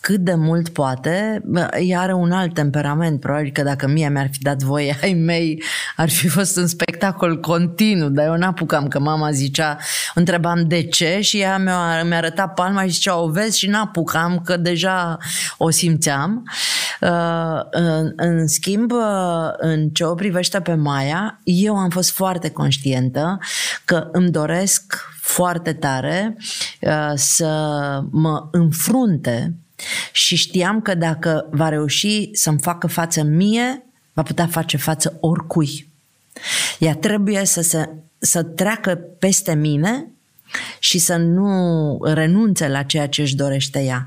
cât 0.00 0.20
de 0.20 0.34
mult 0.34 0.68
poate, 0.68 1.42
ea 1.78 2.00
are 2.00 2.12
un 2.12 2.32
alt 2.32 2.54
temperament. 2.54 3.20
Probabil 3.20 3.50
că 3.52 3.62
dacă 3.62 3.88
mie 3.88 4.08
mi-ar 4.08 4.28
fi 4.32 4.38
dat 4.38 4.62
voie 4.62 4.98
ai 5.02 5.12
mei, 5.12 5.62
ar 5.96 6.08
fi 6.08 6.28
fost 6.28 6.56
un 6.56 6.66
spectacol 6.66 7.40
continuu, 7.40 8.08
dar 8.08 8.26
eu 8.26 8.36
n-apucam, 8.36 8.88
că 8.88 9.00
mama 9.00 9.30
zicea, 9.30 9.76
întrebam 10.14 10.64
de 10.68 10.82
ce 10.82 11.18
și 11.20 11.40
ea 11.40 11.58
mi-a, 11.58 12.02
mi-a 12.04 12.16
arătat 12.16 12.54
palma 12.54 12.82
și 12.82 12.88
zicea, 12.88 13.16
o 13.16 13.28
vezi 13.28 13.58
și 13.58 13.68
n-apucam, 13.68 14.40
că 14.44 14.56
deja 14.56 15.18
o 15.56 15.70
simțeam. 15.70 16.42
Uh, 16.46 16.79
în, 17.70 18.12
în 18.16 18.46
schimb, 18.46 18.92
uh, 18.92 19.50
în 19.56 19.88
ce 19.88 20.04
o 20.04 20.14
privește 20.14 20.60
pe 20.60 20.74
Maia, 20.74 21.40
eu 21.44 21.76
am 21.76 21.90
fost 21.90 22.10
foarte 22.10 22.50
conștientă 22.50 23.38
că 23.84 24.08
îmi 24.12 24.30
doresc 24.30 24.94
foarte 25.20 25.72
tare 25.72 26.36
uh, 26.80 27.12
să 27.14 27.48
mă 28.10 28.48
înfrunte 28.50 29.54
și 30.12 30.36
știam 30.36 30.80
că 30.80 30.94
dacă 30.94 31.46
va 31.50 31.68
reuși 31.68 32.28
să-mi 32.32 32.60
facă 32.60 32.86
față 32.86 33.22
mie, 33.22 33.84
va 34.12 34.22
putea 34.22 34.46
face 34.46 34.76
față 34.76 35.16
oricui. 35.20 35.88
Ea 36.78 36.94
trebuie 36.94 37.44
să, 37.44 37.62
se, 37.62 37.90
să 38.18 38.42
treacă 38.42 38.94
peste 39.18 39.54
mine 39.54 40.06
și 40.78 40.98
să 40.98 41.16
nu 41.16 41.98
renunțe 42.02 42.68
la 42.68 42.82
ceea 42.82 43.08
ce 43.08 43.20
își 43.20 43.36
dorește 43.36 43.82
ea. 43.82 44.06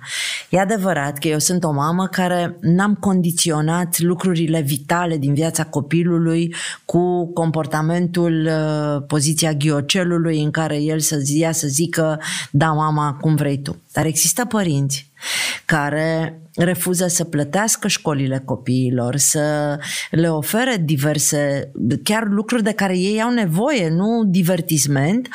E 0.50 0.60
adevărat 0.60 1.18
că 1.18 1.28
eu 1.28 1.40
sunt 1.40 1.64
o 1.64 1.72
mamă 1.72 2.08
care 2.08 2.58
n-am 2.62 2.96
condiționat 2.96 4.00
lucrurile 4.00 4.62
vitale 4.62 5.18
din 5.18 5.34
viața 5.34 5.64
copilului 5.64 6.56
cu 6.86 7.34
comportamentul, 7.34 8.46
uh, 8.46 9.04
poziția 9.08 9.54
ghiocelului 9.54 10.44
în 10.44 10.52
care 10.52 10.82
el 10.82 11.00
să 11.00 11.18
zia 11.18 11.52
să 11.52 11.68
zică 11.68 12.20
da 12.52 12.72
mama 12.72 13.18
cum 13.22 13.36
vrei 13.36 13.62
tu. 13.62 13.82
Dar 13.94 14.06
există 14.06 14.46
părinți 14.46 15.12
care 15.66 16.42
refuză 16.56 17.08
să 17.08 17.24
plătească 17.24 17.88
școlile 17.88 18.42
copiilor, 18.46 19.16
să 19.16 19.78
le 20.12 20.30
ofere 20.30 20.82
diverse, 20.86 21.72
chiar 22.04 22.28
lucruri 22.28 22.64
de 22.64 22.72
care 22.72 22.98
ei 22.98 23.22
au 23.22 23.32
nevoie, 23.32 23.90
nu 23.90 24.24
divertisment, 24.26 25.28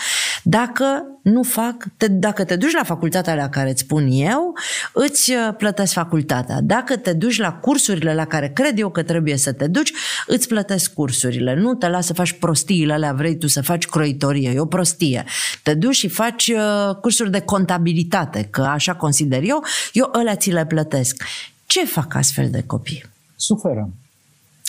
dacă 0.51 1.07
nu 1.23 1.43
fac, 1.43 1.85
te, 1.97 2.09
dacă 2.09 2.45
te 2.45 2.57
duci 2.57 2.73
la 2.73 2.83
facultatea 2.83 3.35
la 3.35 3.49
care 3.49 3.71
îți 3.71 3.81
spun 3.81 4.09
eu, 4.11 4.55
îți 4.93 5.31
uh, 5.31 5.55
plătesc 5.57 5.93
facultatea. 5.93 6.61
Dacă 6.63 6.97
te 6.97 7.13
duci 7.13 7.39
la 7.39 7.53
cursurile 7.53 8.15
la 8.15 8.25
care 8.25 8.49
cred 8.49 8.79
eu 8.79 8.91
că 8.91 9.03
trebuie 9.03 9.37
să 9.37 9.53
te 9.53 9.67
duci, 9.67 9.93
îți 10.27 10.49
plătesc 10.49 10.93
cursurile. 10.93 11.55
Nu 11.55 11.75
te 11.75 11.89
lasă 11.89 12.07
să 12.07 12.13
faci 12.13 12.33
prostiile 12.33 12.93
alea, 12.93 13.13
vrei 13.13 13.37
tu 13.37 13.47
să 13.47 13.63
faci 13.63 13.87
croitorie, 13.87 14.51
e 14.51 14.61
o 14.61 14.67
prostie. 14.67 15.25
Te 15.63 15.75
duci 15.75 15.95
și 15.95 16.09
faci 16.09 16.49
uh, 16.49 16.95
cursuri 16.95 17.31
de 17.31 17.41
contabilitate, 17.41 18.49
că 18.51 18.63
așa 18.63 18.95
consider 18.95 19.43
eu, 19.43 19.65
eu 19.93 20.11
ălea 20.15 20.37
ți 20.37 20.51
le 20.51 20.67
plătesc. 20.67 21.25
Ce 21.67 21.85
fac 21.85 22.15
astfel 22.15 22.51
de 22.51 22.63
copii? 22.67 23.05
Suferă. 23.37 23.89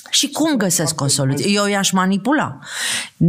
Și 0.09 0.29
cum 0.29 0.55
găsesc 0.55 1.01
o 1.01 1.07
soluție? 1.07 1.49
Eu 1.49 1.65
i-aș 1.65 1.91
manipula, 1.91 2.59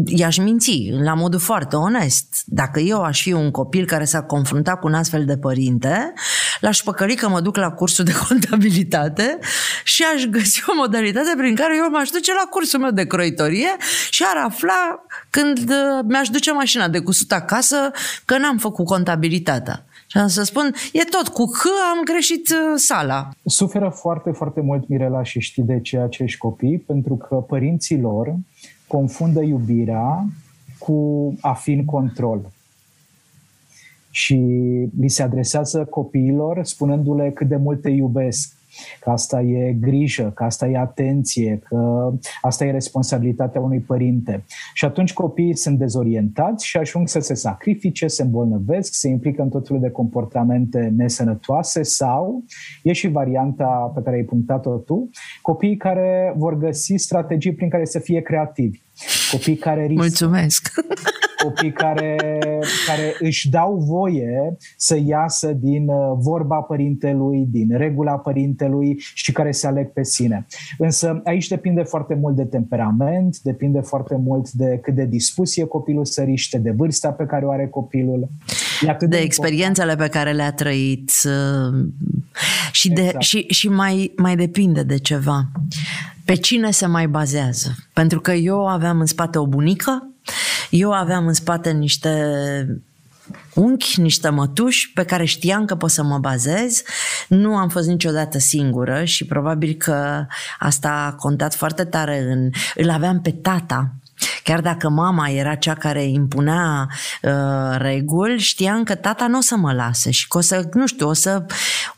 i-aș 0.06 0.36
minți, 0.36 0.88
la 1.02 1.14
modul 1.14 1.40
foarte 1.40 1.76
onest. 1.76 2.42
Dacă 2.44 2.80
eu 2.80 3.02
aș 3.02 3.22
fi 3.22 3.32
un 3.32 3.50
copil 3.50 3.86
care 3.86 4.04
s-a 4.04 4.22
confruntat 4.22 4.80
cu 4.80 4.86
un 4.86 4.94
astfel 4.94 5.24
de 5.24 5.36
părinte, 5.36 6.12
l-aș 6.60 6.80
păcăli 6.80 7.14
că 7.14 7.28
mă 7.28 7.40
duc 7.40 7.56
la 7.56 7.70
cursul 7.70 8.04
de 8.04 8.12
contabilitate 8.28 9.38
și 9.84 10.04
aș 10.14 10.24
găsi 10.24 10.62
o 10.66 10.72
modalitate 10.76 11.34
prin 11.36 11.54
care 11.54 11.76
eu 11.76 11.90
m-aș 11.90 12.08
duce 12.08 12.32
la 12.32 12.48
cursul 12.50 12.80
meu 12.80 12.90
de 12.90 13.06
croitorie 13.06 13.76
și 14.10 14.24
ar 14.34 14.44
afla 14.44 15.04
când 15.30 15.58
uh, 15.58 16.04
mi-aș 16.04 16.28
duce 16.28 16.52
mașina 16.52 16.88
de 16.88 16.98
cusut 16.98 17.32
acasă 17.32 17.90
că 18.24 18.38
n-am 18.38 18.58
făcut 18.58 18.86
contabilitatea. 18.86 19.84
Și 20.10 20.18
am 20.18 20.26
să 20.26 20.42
spun, 20.42 20.74
e 20.92 21.04
tot 21.04 21.28
cu 21.28 21.44
H 21.44 21.62
am 21.94 22.04
greșit 22.04 22.48
uh, 22.48 22.76
sala. 22.76 23.28
Suferă 23.44 23.88
foarte, 23.88 24.30
foarte 24.30 24.60
mult 24.60 24.88
Mirela 24.88 25.22
și 25.22 25.40
știi 25.40 25.62
de 25.62 25.80
ce 25.80 25.98
acești 25.98 26.38
copii, 26.38 26.78
pentru 26.78 27.14
că 27.16 27.34
părinții 27.34 28.00
lor 28.00 28.34
confundă 28.86 29.40
iubirea 29.40 30.24
cu 30.78 31.34
a 31.40 31.52
fi 31.52 31.72
în 31.72 31.84
control. 31.84 32.50
Și 34.10 34.34
li 35.00 35.08
se 35.08 35.22
adresează 35.22 35.84
copiilor 35.84 36.64
spunându-le 36.64 37.30
cât 37.30 37.48
de 37.48 37.56
mult 37.56 37.80
te 37.80 37.90
iubesc 37.90 38.52
că 39.00 39.10
asta 39.10 39.40
e 39.40 39.72
grijă, 39.72 40.32
că 40.34 40.44
asta 40.44 40.66
e 40.66 40.78
atenție, 40.78 41.60
că 41.68 42.10
asta 42.42 42.64
e 42.64 42.70
responsabilitatea 42.70 43.60
unui 43.60 43.80
părinte. 43.80 44.44
Și 44.74 44.84
atunci 44.84 45.12
copiii 45.12 45.56
sunt 45.56 45.78
dezorientați 45.78 46.66
și 46.66 46.76
ajung 46.76 47.08
să 47.08 47.20
se 47.20 47.34
sacrifice, 47.34 48.06
se 48.06 48.22
îmbolnăvesc, 48.22 48.94
se 48.94 49.08
implică 49.08 49.42
în 49.42 49.48
tot 49.48 49.66
felul 49.66 49.82
de 49.82 49.90
comportamente 49.90 50.92
nesănătoase 50.96 51.82
sau, 51.82 52.44
e 52.82 52.92
și 52.92 53.08
varianta 53.08 53.92
pe 53.94 54.00
care 54.02 54.16
ai 54.16 54.22
punctat-o 54.22 54.76
tu, 54.76 55.10
copiii 55.42 55.76
care 55.76 56.34
vor 56.36 56.58
găsi 56.58 56.96
strategii 56.96 57.54
prin 57.54 57.68
care 57.68 57.84
să 57.84 57.98
fie 57.98 58.20
creativi. 58.20 58.80
Copii 59.30 59.56
care 59.56 59.86
riscă. 59.86 60.02
Mulțumesc! 60.02 60.72
copii 61.42 61.72
care, 61.72 62.16
care 62.86 63.16
își 63.18 63.48
dau 63.48 63.76
voie 63.76 64.56
să 64.76 64.98
iasă 65.06 65.52
din 65.52 65.88
uh, 65.88 66.16
vorba 66.18 66.56
părintelui, 66.56 67.46
din 67.50 67.68
regula 67.76 68.12
părintelui 68.12 69.02
și 69.14 69.32
care 69.32 69.50
se 69.50 69.66
aleg 69.66 69.92
pe 69.92 70.04
sine. 70.04 70.46
Însă 70.78 71.20
aici 71.24 71.48
depinde 71.48 71.82
foarte 71.82 72.14
mult 72.14 72.36
de 72.36 72.44
temperament, 72.44 73.38
depinde 73.38 73.80
foarte 73.80 74.16
mult 74.16 74.50
de 74.50 74.78
cât 74.82 74.94
de 74.94 75.04
dispus 75.04 75.56
e 75.56 75.62
copilul 75.62 76.04
să 76.04 76.22
riște, 76.22 76.58
de 76.58 76.70
vârsta 76.70 77.10
pe 77.10 77.24
care 77.24 77.44
o 77.44 77.50
are 77.50 77.66
copilul. 77.66 78.28
De, 78.98 79.06
de 79.06 79.18
experiențele 79.18 79.94
pe 79.96 80.08
care 80.08 80.32
le-a 80.32 80.52
trăit 80.52 81.12
uh, 81.24 81.86
și, 82.72 82.88
de, 82.88 83.02
exact. 83.02 83.22
și, 83.22 83.46
și 83.48 83.68
mai, 83.68 84.12
mai 84.16 84.36
depinde 84.36 84.82
de 84.82 84.98
ceva. 84.98 85.50
Pe 86.30 86.36
cine 86.36 86.70
se 86.70 86.86
mai 86.86 87.08
bazează? 87.08 87.74
Pentru 87.92 88.20
că 88.20 88.32
eu 88.32 88.68
aveam 88.68 89.00
în 89.00 89.06
spate 89.06 89.38
o 89.38 89.46
bunică 89.46 90.10
eu 90.70 90.92
aveam 90.92 91.26
în 91.26 91.32
spate 91.32 91.70
niște 91.70 92.82
unchi, 93.54 94.00
niște 94.00 94.28
mătuși 94.28 94.92
pe 94.92 95.04
care 95.04 95.24
știam 95.24 95.64
că 95.64 95.74
pot 95.74 95.90
să 95.90 96.02
mă 96.02 96.18
bazez. 96.18 96.82
Nu 97.28 97.56
am 97.56 97.68
fost 97.68 97.88
niciodată 97.88 98.38
singură 98.38 99.04
și 99.04 99.24
probabil 99.24 99.74
că 99.74 100.26
asta 100.58 100.90
a 100.90 101.14
contat 101.14 101.54
foarte 101.54 101.84
tare 101.84 102.18
în... 102.18 102.50
Îl 102.74 102.90
aveam 102.90 103.20
pe 103.20 103.30
tata, 103.30 103.94
Chiar 104.42 104.60
dacă 104.60 104.88
mama 104.88 105.28
era 105.28 105.54
cea 105.54 105.74
care 105.74 106.04
impunea 106.04 106.88
uh, 107.22 107.76
reguli, 107.76 108.38
știam 108.38 108.82
că 108.82 108.94
tata 108.94 109.26
nu 109.26 109.38
o 109.38 109.40
să 109.40 109.56
mă 109.56 109.72
lase 109.72 110.10
și 110.10 110.28
că 110.28 110.38
o 110.38 110.40
să, 110.40 110.68
nu 110.72 110.86
știu, 110.86 111.08
o 111.08 111.12
să, 111.12 111.44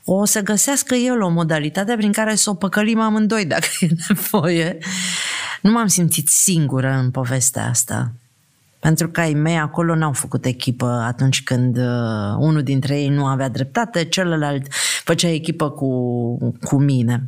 o 0.05 0.25
să 0.25 0.41
găsească 0.41 0.95
el 0.95 1.23
o 1.23 1.29
modalitate 1.29 1.95
prin 1.97 2.13
care 2.13 2.35
să 2.35 2.51
o 2.51 2.55
păcălim 2.55 3.01
amândoi 3.01 3.45
dacă 3.45 3.67
e 3.81 3.89
nevoie. 4.09 4.79
Nu 5.61 5.71
m-am 5.71 5.87
simțit 5.87 6.29
singură 6.29 6.91
în 6.91 7.11
povestea 7.11 7.69
asta. 7.69 8.13
Pentru 8.79 9.09
că 9.09 9.21
ai 9.21 9.33
mei 9.33 9.59
acolo 9.59 9.95
n-au 9.95 10.13
făcut 10.13 10.45
echipă 10.45 10.87
atunci 10.87 11.43
când 11.43 11.77
uh, 11.77 12.35
unul 12.39 12.63
dintre 12.63 13.01
ei 13.01 13.09
nu 13.09 13.27
avea 13.27 13.49
dreptate, 13.49 14.05
celălalt 14.05 14.67
făcea 15.05 15.29
echipă 15.29 15.71
cu, 15.71 15.89
cu 16.65 16.77
mine. 16.77 17.23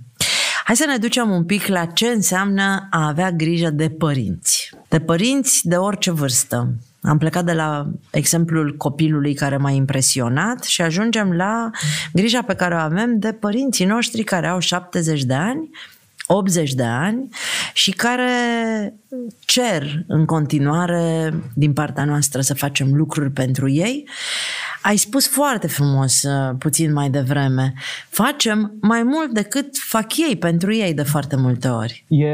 Hai 0.65 0.77
să 0.77 0.85
ne 0.87 0.97
ducem 0.97 1.31
un 1.31 1.45
pic 1.45 1.67
la 1.67 1.85
ce 1.85 2.07
înseamnă 2.07 2.87
a 2.91 3.07
avea 3.07 3.31
grijă 3.31 3.71
de 3.71 3.89
părinți. 3.89 4.71
De 4.89 5.01
părinți 5.01 5.69
de 5.69 5.77
orice 5.77 6.11
vârstă. 6.11 6.75
Am 7.03 7.19
plecat 7.19 7.45
de 7.45 7.53
la 7.53 7.87
exemplul 8.11 8.77
copilului 8.77 9.35
care 9.35 9.57
m-a 9.57 9.71
impresionat 9.71 10.63
și 10.63 10.83
ajungem 10.83 11.33
la 11.33 11.71
grija 12.13 12.43
pe 12.43 12.55
care 12.55 12.75
o 12.75 12.79
avem 12.79 13.19
de 13.19 13.33
părinții 13.33 13.85
noștri 13.85 14.23
care 14.23 14.47
au 14.47 14.59
70 14.59 15.25
de 15.25 15.35
ani 15.35 15.71
80 16.27 16.73
de 16.73 16.83
ani 16.83 17.29
și 17.73 17.91
care 17.91 18.31
cer 19.45 20.05
în 20.07 20.25
continuare 20.25 21.35
din 21.55 21.73
partea 21.73 22.05
noastră 22.05 22.41
să 22.41 22.55
facem 22.55 22.95
lucruri 22.95 23.31
pentru 23.31 23.69
ei. 23.69 24.09
Ai 24.85 24.97
spus 24.97 25.29
foarte 25.29 25.67
frumos 25.67 26.23
uh, 26.23 26.57
puțin 26.59 26.93
mai 26.93 27.11
devreme. 27.11 27.73
Facem 28.09 28.73
mai 28.81 29.03
mult 29.03 29.31
decât 29.31 29.77
fac 29.89 30.17
ei 30.29 30.37
pentru 30.37 30.75
ei 30.75 30.95
de 30.95 31.03
foarte 31.03 31.37
multe 31.37 31.69
ori. 31.69 32.05
E 32.09 32.27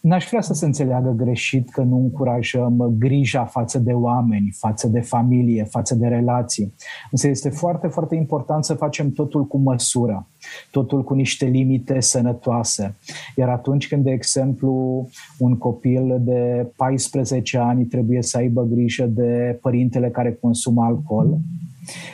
N-aș 0.00 0.26
vrea 0.28 0.40
să 0.40 0.54
se 0.54 0.64
înțeleagă 0.64 1.10
greșit 1.16 1.70
că 1.70 1.82
nu 1.82 1.96
încurajăm 1.96 2.94
grija 2.98 3.44
față 3.44 3.78
de 3.78 3.92
oameni, 3.92 4.54
față 4.58 4.88
de 4.88 5.00
familie, 5.00 5.64
față 5.64 5.94
de 5.94 6.06
relații. 6.06 6.74
Însă 7.10 7.28
este 7.28 7.50
foarte, 7.50 7.86
foarte 7.86 8.14
important 8.14 8.64
să 8.64 8.74
facem 8.74 9.10
totul 9.10 9.46
cu 9.46 9.58
măsură, 9.58 10.26
totul 10.70 11.04
cu 11.04 11.14
niște 11.14 11.46
limite 11.46 12.00
sănătoase. 12.00 12.96
Iar 13.36 13.48
atunci 13.48 13.88
când, 13.88 14.04
de 14.04 14.10
exemplu, 14.10 15.08
un 15.38 15.56
copil 15.56 16.16
de 16.20 16.66
14 16.76 17.58
ani 17.58 17.84
trebuie 17.84 18.22
să 18.22 18.36
aibă 18.36 18.62
grijă 18.62 19.04
de 19.04 19.58
părintele 19.62 20.10
care 20.10 20.32
consumă 20.40 20.84
alcool, 20.84 21.38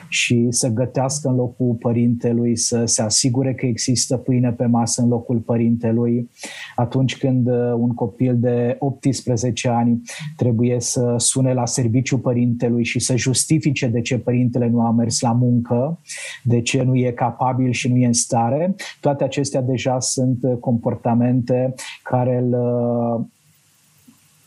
și 0.09 0.47
să 0.51 0.69
gătească 0.69 1.29
în 1.29 1.35
locul 1.35 1.77
părintelui, 1.81 2.57
să 2.57 2.85
se 2.85 3.03
asigure 3.03 3.55
că 3.55 3.67
există 3.67 4.17
pâine 4.17 4.53
pe 4.53 4.67
masă 4.67 5.03
în 5.03 5.09
locul 5.09 5.39
părintelui. 5.39 6.31
Atunci 6.77 7.17
când 7.17 7.47
uh, 7.47 7.73
un 7.77 7.95
copil 7.95 8.39
de 8.39 8.77
18 8.79 9.69
ani 9.69 10.03
trebuie 10.37 10.81
să 10.81 11.15
sune 11.19 11.53
la 11.53 11.67
serviciu 11.67 12.19
părintelui 12.19 12.85
și 12.85 12.99
să 12.99 13.17
justifice 13.17 13.87
de 13.87 14.01
ce 14.01 14.19
părintele 14.19 14.69
nu 14.69 14.81
a 14.81 14.91
mers 14.91 15.21
la 15.21 15.33
muncă, 15.33 16.01
de 16.43 16.61
ce 16.61 16.83
nu 16.83 16.95
e 16.95 17.11
capabil 17.11 17.71
și 17.71 17.89
nu 17.89 17.97
e 17.97 18.07
în 18.07 18.13
stare, 18.25 18.75
toate 19.01 19.25
acestea 19.25 19.61
deja 19.61 20.01
sunt 20.01 20.39
comportamente 20.61 21.75
care 22.03 22.37
îl 22.37 22.53
uh, 22.53 23.25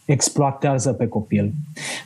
exploatează 0.05 0.93
pe 0.93 1.07
copil. 1.07 1.53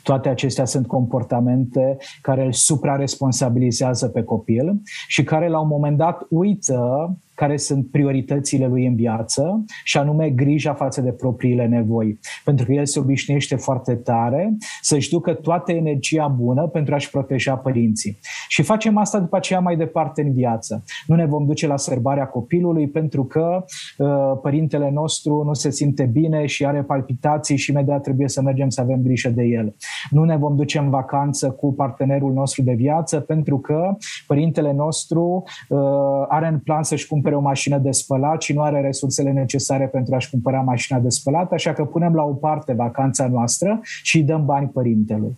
Toate 0.03 0.29
acestea 0.29 0.65
sunt 0.65 0.88
comportamente 0.88 1.97
care 2.21 2.45
îl 2.45 2.51
supraresponsabilizează 2.51 4.07
pe 4.07 4.23
copil 4.23 4.81
și 5.07 5.23
care 5.23 5.47
la 5.47 5.60
un 5.60 5.67
moment 5.67 5.97
dat 5.97 6.25
uită 6.29 7.12
care 7.34 7.58
sunt 7.58 7.91
prioritățile 7.91 8.67
lui 8.67 8.86
în 8.86 8.96
viață 8.96 9.65
și 9.84 9.98
anume 9.98 10.30
grija 10.30 10.74
față 10.74 11.02
de 11.02 11.12
propriile 11.12 11.67
nevoi. 11.67 12.20
Pentru 12.44 12.65
că 12.65 12.72
el 12.72 12.86
se 12.86 13.00
obișnuiește 13.00 13.56
foarte 13.56 13.96
tare 13.96 14.58
să-și 14.82 15.10
ducă 15.10 15.34
toată 15.34 15.72
energia 15.72 16.28
bună 16.28 16.67
pentru 16.67 16.94
a-și 16.94 17.10
proteja 17.10 17.56
părinții. 17.56 18.20
Și 18.48 18.62
facem 18.62 18.98
asta 18.98 19.20
după 19.20 19.36
aceea 19.36 19.60
mai 19.60 19.76
departe 19.76 20.22
în 20.22 20.34
viață. 20.34 20.84
Nu 21.06 21.15
ne 21.15 21.26
vom 21.26 21.46
duce 21.46 21.67
la 21.67 21.78
sărbarea 21.78 22.28
copilului 22.28 22.88
pentru 22.88 23.26
că 23.26 23.65
uh, 23.98 24.08
părintele 24.41 24.89
nostru 24.89 25.44
nu 25.44 25.54
se 25.54 25.72
simte 25.72 26.04
bine 26.04 26.46
și 26.46 26.65
are 26.65 26.84
palpitații 26.84 27.58
și 27.58 27.72
imediat 27.72 28.02
trebuie 28.02 28.28
să 28.28 28.41
mergem 28.41 28.70
să 28.70 28.82
avem 28.82 29.02
grijă 29.02 29.30
de 29.30 29.44
el. 29.44 29.76
Nu 30.10 30.24
ne 30.24 30.38
vom 30.38 30.56
duce 30.56 30.80
în 30.80 30.89
vacanță 30.89 31.52
cu 31.52 31.74
partenerul 31.74 32.34
nostru 32.34 32.62
de 32.62 32.74
viață 32.74 33.20
pentru 33.20 33.60
că 33.60 33.96
părintele 34.28 34.74
nostru 34.74 35.44
uh, 35.70 35.80
are 36.28 36.48
în 36.48 36.60
plan 36.60 36.84
să-și 36.84 37.08
cumpere 37.08 37.31
cumpere 37.32 37.36
o 37.36 37.39
mașină 37.39 37.78
de 37.78 37.91
spălat 37.91 38.41
și 38.41 38.53
nu 38.53 38.62
are 38.62 38.82
resursele 38.82 39.32
necesare 39.32 39.88
pentru 39.88 40.16
a-și 40.16 40.30
cumpăra 40.30 40.62
mașina 40.62 40.99
de 40.99 41.10
spălat, 41.10 41.51
așa 41.51 41.74
că 41.74 41.86
punem 41.86 42.14
la 42.14 42.24
o 42.24 42.34
parte 42.34 42.74
vacanța 42.74 43.28
noastră 43.28 43.80
și 44.03 44.18
îi 44.18 44.24
dăm 44.24 44.45
bani 44.45 44.68
părintelui. 44.68 45.38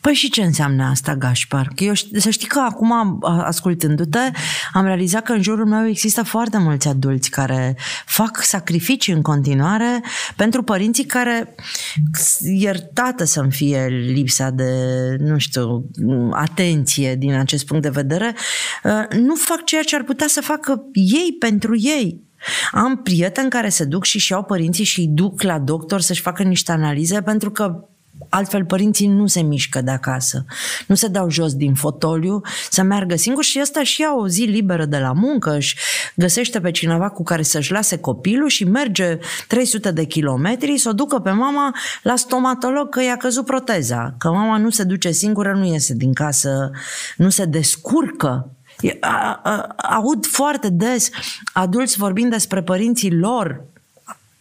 Păi 0.00 0.14
și 0.14 0.30
ce 0.30 0.42
înseamnă 0.42 0.84
asta, 0.84 1.16
Gașpar? 1.16 1.70
Că 1.74 1.84
eu, 1.84 1.94
să 1.94 2.30
știi 2.30 2.46
că 2.46 2.58
acum, 2.58 3.18
ascultându-te, 3.22 4.18
am 4.72 4.84
realizat 4.84 5.22
că 5.22 5.32
în 5.32 5.42
jurul 5.42 5.66
meu 5.66 5.86
există 5.88 6.22
foarte 6.22 6.58
mulți 6.58 6.88
adulți 6.88 7.30
care 7.30 7.76
fac 8.06 8.42
sacrificii 8.42 9.12
în 9.12 9.22
continuare 9.22 10.02
pentru 10.36 10.62
părinții 10.62 11.04
care, 11.04 11.54
iertată 12.40 13.24
să-mi 13.24 13.50
fie 13.50 13.86
lipsa 13.86 14.50
de, 14.50 14.72
nu 15.18 15.38
știu, 15.38 15.90
atenție 16.32 17.14
din 17.14 17.34
acest 17.34 17.66
punct 17.66 17.82
de 17.82 17.88
vedere, 17.88 18.34
nu 19.10 19.34
fac 19.34 19.64
ceea 19.64 19.82
ce 19.82 19.96
ar 19.96 20.02
putea 20.02 20.26
să 20.26 20.40
facă 20.40 20.82
ei 20.92 21.36
pentru 21.38 21.76
ei. 21.78 22.28
Am 22.72 22.96
prieteni 23.02 23.50
care 23.50 23.68
se 23.68 23.84
duc 23.84 24.04
și 24.04 24.18
și 24.18 24.32
au 24.32 24.44
părinții 24.44 24.84
și 24.84 25.00
îi 25.00 25.08
duc 25.08 25.42
la 25.42 25.58
doctor 25.58 26.00
să-și 26.00 26.20
facă 26.20 26.42
niște 26.42 26.72
analize 26.72 27.22
pentru 27.22 27.50
că 27.50 27.88
Altfel, 28.28 28.64
părinții 28.64 29.06
nu 29.06 29.26
se 29.26 29.40
mișcă 29.40 29.80
de 29.80 29.90
acasă, 29.90 30.44
nu 30.86 30.94
se 30.94 31.08
dau 31.08 31.30
jos 31.30 31.54
din 31.54 31.74
fotoliu 31.74 32.40
să 32.70 32.82
meargă 32.82 33.16
singur 33.16 33.44
și 33.44 33.58
ăsta 33.62 33.82
și 33.82 34.00
ia 34.00 34.14
o 34.16 34.28
zi 34.28 34.42
liberă 34.42 34.84
de 34.84 34.98
la 34.98 35.12
muncă, 35.12 35.54
își 35.56 35.76
găsește 36.14 36.60
pe 36.60 36.70
cineva 36.70 37.08
cu 37.08 37.22
care 37.22 37.42
să-și 37.42 37.72
lase 37.72 37.98
copilul 37.98 38.48
și 38.48 38.64
merge 38.64 39.18
300 39.46 39.90
de 39.90 40.04
kilometri 40.04 40.78
să 40.78 40.88
o 40.88 40.92
ducă 40.92 41.18
pe 41.18 41.30
mama 41.30 41.74
la 42.02 42.16
stomatolog 42.16 42.88
că 42.88 43.02
i-a 43.02 43.16
căzut 43.16 43.44
proteza, 43.44 44.14
că 44.18 44.30
mama 44.30 44.56
nu 44.56 44.70
se 44.70 44.82
duce 44.82 45.10
singură, 45.10 45.52
nu 45.52 45.64
iese 45.64 45.94
din 45.94 46.12
casă, 46.12 46.70
nu 47.16 47.28
se 47.28 47.44
descurcă. 47.44 48.50
Aud 49.76 50.26
foarte 50.26 50.68
des 50.68 51.10
adulți 51.52 51.98
vorbind 51.98 52.30
despre 52.30 52.62
părinții 52.62 53.12
lor 53.12 53.64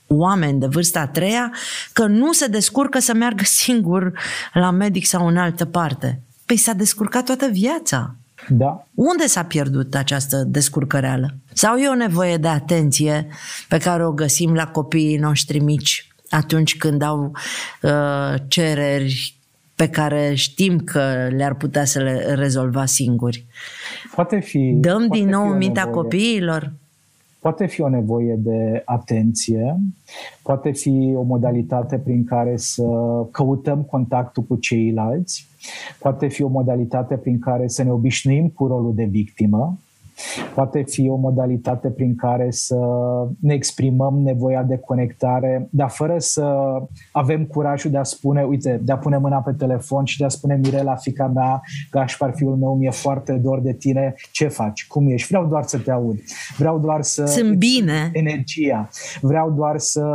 oameni 0.09 0.59
de 0.59 0.67
vârsta 0.67 0.99
a 0.99 1.07
treia 1.07 1.53
că 1.93 2.05
nu 2.05 2.31
se 2.31 2.47
descurcă 2.47 2.99
să 2.99 3.13
meargă 3.13 3.43
singur 3.63 4.11
la 4.53 4.71
medic 4.71 5.05
sau 5.05 5.27
în 5.27 5.37
altă 5.37 5.65
parte. 5.65 6.21
Păi 6.45 6.57
s-a 6.57 6.73
descurcat 6.73 7.25
toată 7.25 7.47
viața. 7.51 8.15
Da. 8.47 8.85
Unde 8.93 9.27
s-a 9.27 9.43
pierdut 9.43 9.95
această 9.95 10.43
descurcăreală? 10.47 11.33
Sau 11.53 11.77
e 11.77 11.87
o 11.87 11.95
nevoie 11.95 12.37
de 12.37 12.47
atenție 12.47 13.27
pe 13.67 13.77
care 13.77 14.05
o 14.05 14.11
găsim 14.11 14.53
la 14.53 14.67
copiii 14.67 15.17
noștri 15.17 15.59
mici 15.59 16.07
atunci 16.29 16.77
când 16.77 17.01
au 17.01 17.31
uh, 17.81 18.33
cereri 18.47 19.39
pe 19.75 19.89
care 19.89 20.33
știm 20.33 20.79
că 20.79 21.27
le-ar 21.35 21.53
putea 21.53 21.85
să 21.85 21.99
le 21.99 22.33
rezolva 22.33 22.85
singuri? 22.85 23.45
Poate 24.15 24.39
fi. 24.39 24.73
Dăm 24.75 25.07
poate 25.07 25.19
din 25.19 25.29
nou 25.29 25.45
mintea 25.45 25.83
nevoie. 25.83 26.03
copiilor? 26.03 26.73
Poate 27.39 27.65
fi 27.65 27.81
o 27.81 27.89
nevoie 27.89 28.35
de 28.35 28.81
atenție, 28.85 29.79
poate 30.43 30.71
fi 30.71 31.13
o 31.15 31.21
modalitate 31.21 31.97
prin 31.97 32.23
care 32.23 32.57
să 32.57 32.83
căutăm 33.31 33.81
contactul 33.81 34.43
cu 34.43 34.55
ceilalți, 34.55 35.47
poate 35.99 36.27
fi 36.27 36.43
o 36.43 36.47
modalitate 36.47 37.17
prin 37.17 37.39
care 37.39 37.67
să 37.67 37.83
ne 37.83 37.91
obișnuim 37.91 38.47
cu 38.47 38.67
rolul 38.67 38.95
de 38.95 39.03
victimă, 39.03 39.77
Poate 40.55 40.83
fi 40.87 41.09
o 41.09 41.15
modalitate 41.15 41.89
prin 41.89 42.15
care 42.15 42.47
să 42.49 42.77
ne 43.39 43.53
exprimăm 43.53 44.19
nevoia 44.23 44.63
de 44.63 44.77
conectare, 44.77 45.67
dar 45.71 45.89
fără 45.89 46.15
să 46.17 46.53
avem 47.11 47.45
curajul 47.45 47.91
de 47.91 47.97
a 47.97 48.03
spune, 48.03 48.43
uite, 48.43 48.79
de 48.83 48.91
a 48.91 48.97
pune 48.97 49.17
mâna 49.17 49.37
pe 49.37 49.51
telefon 49.51 50.05
și 50.05 50.17
de 50.17 50.25
a 50.25 50.29
spune 50.29 50.59
Mirela, 50.63 50.95
fica 50.95 51.27
mea, 51.27 51.61
Gașpar, 51.91 52.33
fiul 52.35 52.55
meu, 52.55 52.75
mi-e 52.75 52.89
foarte 52.89 53.33
dor 53.33 53.61
de 53.61 53.73
tine, 53.73 54.13
ce 54.31 54.47
faci, 54.47 54.87
cum 54.87 55.07
ești? 55.07 55.27
Vreau 55.27 55.45
doar 55.45 55.63
să 55.63 55.77
te 55.77 55.91
aud. 55.91 56.19
Vreau 56.57 56.79
doar 56.79 57.01
să... 57.01 57.25
Sunt 57.25 57.55
bine. 57.55 58.09
Energia. 58.13 58.89
Vreau 59.21 59.51
doar 59.51 59.77
să 59.77 60.05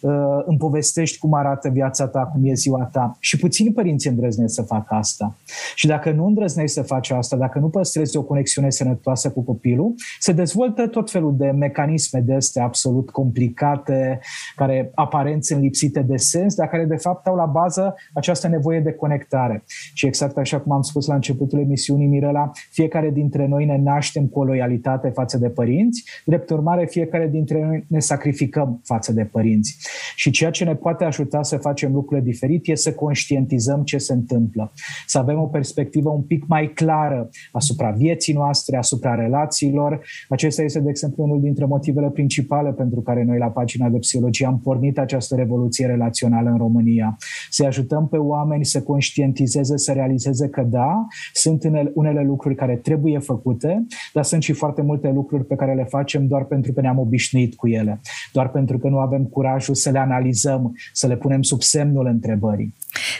uh, 0.00 0.12
îmi 0.44 0.58
povestești 0.58 1.18
cum 1.18 1.34
arată 1.34 1.68
viața 1.68 2.06
ta, 2.06 2.30
cum 2.32 2.40
e 2.44 2.52
ziua 2.54 2.88
ta. 2.92 3.16
Și 3.20 3.38
puțini 3.38 3.72
părinți 3.72 4.08
îndrăznesc 4.08 4.54
să 4.54 4.62
facă 4.62 4.94
asta. 4.94 5.36
Și 5.74 5.86
dacă 5.86 6.10
nu 6.10 6.26
îndrăznești 6.26 6.74
să 6.74 6.82
faci 6.82 7.10
asta, 7.10 7.36
dacă 7.36 7.58
nu 7.58 7.68
păstrezi 7.68 8.16
o 8.16 8.22
conexiune 8.22 8.70
sănătoasă 8.70 9.25
acasă 9.26 9.30
cu 9.30 9.52
copilul, 9.52 9.94
se 10.18 10.32
dezvoltă 10.32 10.86
tot 10.86 11.10
felul 11.10 11.36
de 11.36 11.50
mecanisme 11.50 12.20
de 12.20 12.34
astea 12.34 12.64
absolut 12.64 13.10
complicate, 13.10 14.18
care 14.56 14.90
aparent 14.94 15.44
sunt 15.44 15.60
lipsite 15.60 16.02
de 16.02 16.16
sens, 16.16 16.54
dar 16.54 16.68
care 16.68 16.84
de 16.84 16.96
fapt 16.96 17.26
au 17.26 17.34
la 17.34 17.46
bază 17.46 17.94
această 18.14 18.48
nevoie 18.48 18.80
de 18.80 18.92
conectare. 18.92 19.64
Și 19.94 20.06
exact 20.06 20.36
așa 20.36 20.60
cum 20.60 20.72
am 20.72 20.82
spus 20.82 21.06
la 21.06 21.14
începutul 21.14 21.58
emisiunii, 21.58 22.06
Mirela, 22.06 22.50
fiecare 22.70 23.10
dintre 23.10 23.46
noi 23.46 23.64
ne 23.64 23.78
naștem 23.78 24.26
cu 24.26 24.38
o 24.38 24.44
loialitate 24.44 25.08
față 25.08 25.38
de 25.38 25.48
părinți, 25.48 26.04
drept 26.24 26.50
urmare 26.50 26.86
fiecare 26.86 27.28
dintre 27.28 27.64
noi 27.64 27.84
ne 27.88 27.98
sacrificăm 27.98 28.80
față 28.84 29.12
de 29.12 29.24
părinți. 29.24 29.76
Și 30.14 30.30
ceea 30.30 30.50
ce 30.50 30.64
ne 30.64 30.74
poate 30.74 31.04
ajuta 31.04 31.42
să 31.42 31.56
facem 31.56 31.92
lucrurile 31.92 32.26
diferit 32.26 32.68
e 32.68 32.74
să 32.74 32.92
conștientizăm 32.92 33.82
ce 33.82 33.98
se 33.98 34.12
întâmplă, 34.12 34.72
să 35.06 35.18
avem 35.18 35.38
o 35.40 35.46
perspectivă 35.46 36.10
un 36.10 36.22
pic 36.22 36.46
mai 36.46 36.72
clară 36.74 37.28
asupra 37.52 37.90
vieții 37.90 38.34
noastre, 38.34 38.76
asupra 38.76 39.14
relațiilor. 39.16 40.00
Acesta 40.28 40.62
este, 40.62 40.80
de 40.80 40.88
exemplu, 40.88 41.22
unul 41.22 41.40
dintre 41.40 41.64
motivele 41.64 42.10
principale 42.10 42.72
pentru 42.72 43.00
care 43.00 43.24
noi 43.24 43.38
la 43.38 43.46
pagina 43.46 43.88
de 43.88 43.98
psihologie 43.98 44.46
am 44.46 44.60
pornit 44.60 44.98
această 44.98 45.34
revoluție 45.34 45.86
relațională 45.86 46.50
în 46.50 46.56
România. 46.56 47.16
Să 47.50 47.64
ajutăm 47.64 48.08
pe 48.08 48.16
oameni 48.16 48.64
să 48.64 48.82
conștientizeze, 48.82 49.76
să 49.76 49.92
realizeze 49.92 50.48
că 50.48 50.62
da, 50.62 51.06
sunt 51.32 51.62
unele 51.94 52.22
lucruri 52.22 52.54
care 52.54 52.76
trebuie 52.76 53.18
făcute, 53.18 53.86
dar 54.12 54.24
sunt 54.24 54.42
și 54.42 54.52
foarte 54.52 54.82
multe 54.82 55.10
lucruri 55.14 55.44
pe 55.44 55.54
care 55.54 55.74
le 55.74 55.84
facem 55.84 56.26
doar 56.26 56.44
pentru 56.44 56.72
că 56.72 56.80
ne-am 56.80 56.98
obișnuit 56.98 57.54
cu 57.54 57.68
ele, 57.68 58.00
doar 58.32 58.48
pentru 58.48 58.78
că 58.78 58.88
nu 58.88 58.98
avem 58.98 59.24
curajul 59.24 59.74
să 59.74 59.90
le 59.90 59.98
analizăm, 59.98 60.76
să 60.92 61.06
le 61.06 61.16
punem 61.16 61.42
sub 61.42 61.62
semnul 61.62 62.06
întrebării. 62.06 62.74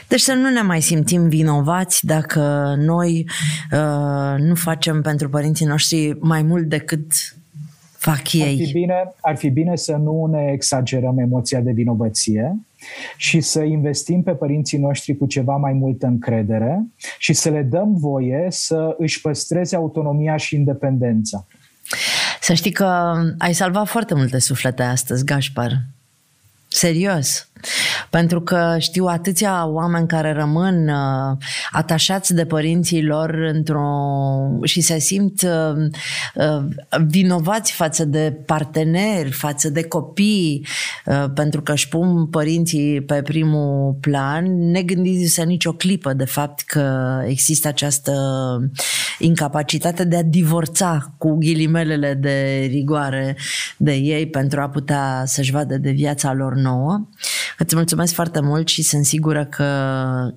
Deci 0.07 0.19
să 0.19 0.33
nu 0.33 0.49
ne 0.49 0.61
mai 0.61 0.81
simțim 0.81 1.29
vinovați 1.29 2.05
dacă 2.05 2.73
noi 2.77 3.29
uh, 3.71 4.39
nu 4.39 4.55
facem 4.55 5.01
pentru 5.01 5.29
părinții 5.29 5.65
noștri 5.65 5.86
mai 6.19 6.41
mult 6.41 6.69
decât 6.69 7.11
fac 7.97 8.33
ei. 8.33 8.41
Ar 8.41 8.65
fi, 8.65 8.71
bine, 8.71 9.13
ar 9.21 9.37
fi 9.37 9.49
bine 9.49 9.75
să 9.75 9.95
nu 9.95 10.25
ne 10.25 10.51
exagerăm 10.51 11.17
emoția 11.17 11.59
de 11.59 11.71
vinovăție 11.71 12.55
și 13.17 13.41
să 13.41 13.61
investim 13.61 14.23
pe 14.23 14.31
părinții 14.31 14.77
noștri 14.77 15.17
cu 15.17 15.25
ceva 15.25 15.55
mai 15.55 15.73
multă 15.73 16.05
încredere 16.05 16.85
și 17.17 17.33
să 17.33 17.49
le 17.49 17.61
dăm 17.61 17.95
voie 17.95 18.47
să 18.49 18.95
își 18.97 19.21
păstreze 19.21 19.75
autonomia 19.75 20.37
și 20.37 20.55
independența. 20.55 21.45
Să 22.41 22.53
știi 22.53 22.71
că 22.71 23.13
ai 23.37 23.53
salvat 23.53 23.87
foarte 23.87 24.13
multe 24.13 24.39
suflete 24.39 24.83
astăzi, 24.83 25.25
Gașpar. 25.25 25.81
Serios. 26.67 27.46
Pentru 28.09 28.41
că 28.41 28.75
știu 28.79 29.05
atâția 29.05 29.67
oameni 29.67 30.07
care 30.07 30.33
rămân 30.33 30.87
uh, 30.87 31.37
atașați 31.71 32.33
de 32.33 32.45
părinții 32.45 33.03
lor 33.03 33.29
într-o 33.53 33.89
și 34.63 34.81
se 34.81 34.99
simt 34.99 35.41
uh, 35.41 35.75
uh, 36.35 36.65
vinovați 37.07 37.71
față 37.71 38.05
de 38.05 38.37
parteneri, 38.45 39.31
față 39.31 39.69
de 39.69 39.83
copii, 39.83 40.67
uh, 41.05 41.25
pentru 41.33 41.61
că 41.61 41.71
își 41.71 41.87
pun 41.87 42.25
părinții 42.25 43.01
pe 43.01 43.21
primul 43.21 43.97
plan, 44.01 44.69
negândindu-se 44.71 45.43
nicio 45.43 45.71
clipă 45.71 46.13
de 46.13 46.25
fapt 46.25 46.61
că 46.61 47.19
există 47.27 47.67
această 47.67 48.13
incapacitate 49.19 50.03
de 50.03 50.15
a 50.15 50.23
divorța 50.23 51.13
cu 51.17 51.37
ghilimelele 51.37 52.13
de 52.13 52.67
rigoare 52.69 53.37
de 53.77 53.93
ei 53.93 54.27
pentru 54.27 54.61
a 54.61 54.69
putea 54.69 55.23
să-și 55.25 55.51
vadă 55.51 55.77
de 55.77 55.91
viața 55.91 56.33
lor 56.33 56.53
nouă. 56.53 57.07
Îți 57.57 57.75
mulțumesc 57.75 58.13
foarte 58.13 58.39
mult 58.39 58.67
și 58.67 58.81
sunt 58.81 59.05
sigură 59.05 59.45
că 59.45 59.65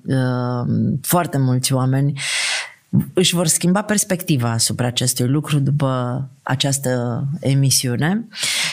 uh, 0.05 0.73
foarte 1.01 1.37
mulți 1.37 1.73
oameni 1.73 2.21
își 3.13 3.35
vor 3.35 3.47
schimba 3.47 3.81
perspectiva 3.81 4.51
asupra 4.51 4.87
acestui 4.87 5.27
lucru 5.27 5.59
după 5.59 6.29
această 6.43 7.23
emisiune 7.39 8.27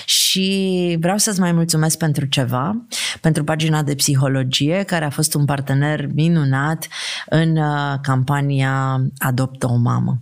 și 0.05 0.97
vreau 1.01 1.17
să-ți 1.17 1.41
mai 1.41 1.53
mulțumesc 1.53 1.99
pentru 1.99 2.25
ceva, 2.27 2.87
pentru 3.21 3.45
pagina 3.45 3.83
de 3.83 3.95
psihologie, 3.95 4.83
care 4.83 5.05
a 5.05 5.11
fost 5.11 5.35
un 5.35 5.45
partener 5.45 6.07
minunat 6.15 6.87
în 7.29 7.57
uh, 7.57 7.95
campania 8.03 9.03
Adoptă 9.19 9.67
o 9.67 9.77
mamă. 9.77 10.21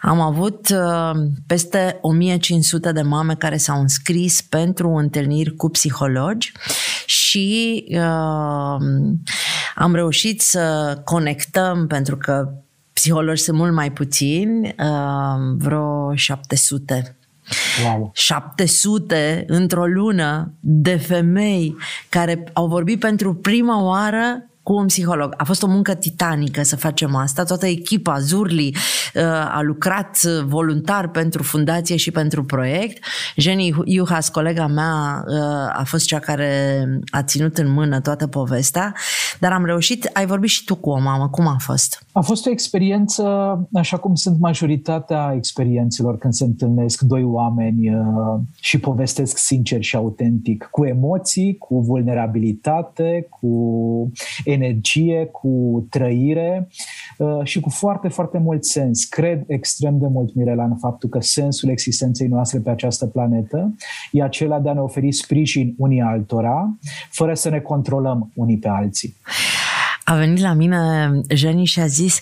Am 0.00 0.20
avut 0.20 0.68
uh, 0.68 1.20
peste 1.46 1.98
1500 2.00 2.92
de 2.92 3.02
mame 3.02 3.34
care 3.34 3.56
s-au 3.56 3.80
înscris 3.80 4.40
pentru 4.40 4.90
întâlniri 4.90 5.56
cu 5.56 5.70
psihologi 5.70 6.52
și 7.06 7.84
uh, 7.90 8.86
am 9.74 9.94
reușit 9.94 10.40
să 10.40 10.98
conectăm, 11.04 11.86
pentru 11.86 12.16
că 12.16 12.48
psihologi 12.92 13.42
sunt 13.42 13.56
mult 13.56 13.72
mai 13.72 13.92
puțini, 13.92 14.74
uh, 14.78 15.56
vreo 15.56 16.14
700 16.14 17.16
Wow. 17.84 18.10
700 18.14 19.44
într-o 19.46 19.86
lună 19.86 20.52
de 20.60 20.96
femei 20.96 21.76
care 22.08 22.44
au 22.52 22.66
vorbit 22.66 22.98
pentru 22.98 23.34
prima 23.34 23.82
oară 23.82 24.48
cu 24.64 24.74
un 24.74 24.86
psiholog. 24.86 25.34
A 25.36 25.44
fost 25.44 25.62
o 25.62 25.66
muncă 25.66 25.94
titanică 25.94 26.62
să 26.62 26.76
facem 26.76 27.14
asta. 27.14 27.44
Toată 27.44 27.66
echipa 27.66 28.18
Zurli 28.18 28.76
uh, 29.14 29.22
a 29.54 29.60
lucrat 29.62 30.22
voluntar 30.24 31.08
pentru 31.08 31.42
fundație 31.42 31.96
și 31.96 32.10
pentru 32.10 32.44
proiect. 32.44 33.04
Jenny 33.36 33.74
Iuhas, 33.84 34.28
colega 34.28 34.66
mea, 34.66 35.24
uh, 35.26 35.78
a 35.78 35.82
fost 35.86 36.06
cea 36.06 36.18
care 36.18 36.84
a 37.10 37.22
ținut 37.22 37.58
în 37.58 37.70
mână 37.70 38.00
toată 38.00 38.26
povestea, 38.26 38.94
dar 39.38 39.52
am 39.52 39.64
reușit. 39.64 40.10
Ai 40.12 40.26
vorbit 40.26 40.50
și 40.50 40.64
tu 40.64 40.74
cu 40.74 40.90
o 40.90 40.98
mamă. 40.98 41.28
Cum 41.28 41.46
a 41.46 41.56
fost? 41.58 42.03
A 42.16 42.20
fost 42.20 42.46
o 42.46 42.50
experiență, 42.50 43.24
așa 43.72 43.96
cum 43.96 44.14
sunt 44.14 44.40
majoritatea 44.40 45.32
experiențelor 45.36 46.18
când 46.18 46.32
se 46.32 46.44
întâlnesc 46.44 47.00
doi 47.00 47.24
oameni 47.24 47.94
uh, 47.94 48.04
și 48.60 48.80
povestesc 48.80 49.36
sincer 49.36 49.82
și 49.82 49.96
autentic, 49.96 50.68
cu 50.70 50.84
emoții, 50.84 51.56
cu 51.56 51.80
vulnerabilitate, 51.80 53.26
cu 53.30 54.12
energie, 54.44 55.28
cu 55.32 55.86
trăire 55.90 56.68
uh, 57.18 57.40
și 57.42 57.60
cu 57.60 57.70
foarte, 57.70 58.08
foarte 58.08 58.38
mult 58.38 58.64
sens. 58.64 59.04
Cred 59.04 59.44
extrem 59.46 59.98
de 59.98 60.06
mult, 60.06 60.34
Mirela, 60.34 60.64
în 60.64 60.76
faptul 60.76 61.08
că 61.08 61.20
sensul 61.20 61.70
existenței 61.70 62.28
noastre 62.28 62.58
pe 62.58 62.70
această 62.70 63.06
planetă 63.06 63.74
e 64.12 64.22
acela 64.22 64.60
de 64.60 64.68
a 64.68 64.72
ne 64.72 64.80
oferi 64.80 65.12
sprijin 65.12 65.74
unii 65.78 66.00
altora, 66.00 66.78
fără 67.10 67.34
să 67.34 67.48
ne 67.48 67.60
controlăm 67.60 68.30
unii 68.34 68.58
pe 68.58 68.68
alții. 68.68 69.16
A 70.04 70.14
venit 70.14 70.42
la 70.42 70.52
mine 70.52 71.10
Jeni 71.28 71.64
și 71.64 71.80
a 71.80 71.86
zis 71.86 72.18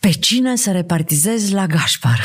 pe 0.00 0.10
cine 0.10 0.56
să 0.56 0.70
repartizez 0.70 1.50
la 1.50 1.66
Gașpar? 1.66 2.20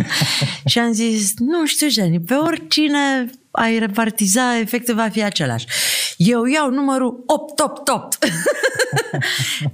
și 0.70 0.78
am 0.78 0.92
zis, 0.92 1.32
nu 1.38 1.66
știu 1.66 1.88
Jeni, 1.88 2.20
pe 2.20 2.34
oricine 2.34 3.30
ai 3.50 3.78
repartiza, 3.78 4.58
efectul 4.58 4.94
va 4.94 5.08
fi 5.08 5.22
același. 5.22 5.66
Eu 6.16 6.44
iau 6.44 6.70
numărul 6.70 7.22
888. 7.26 8.18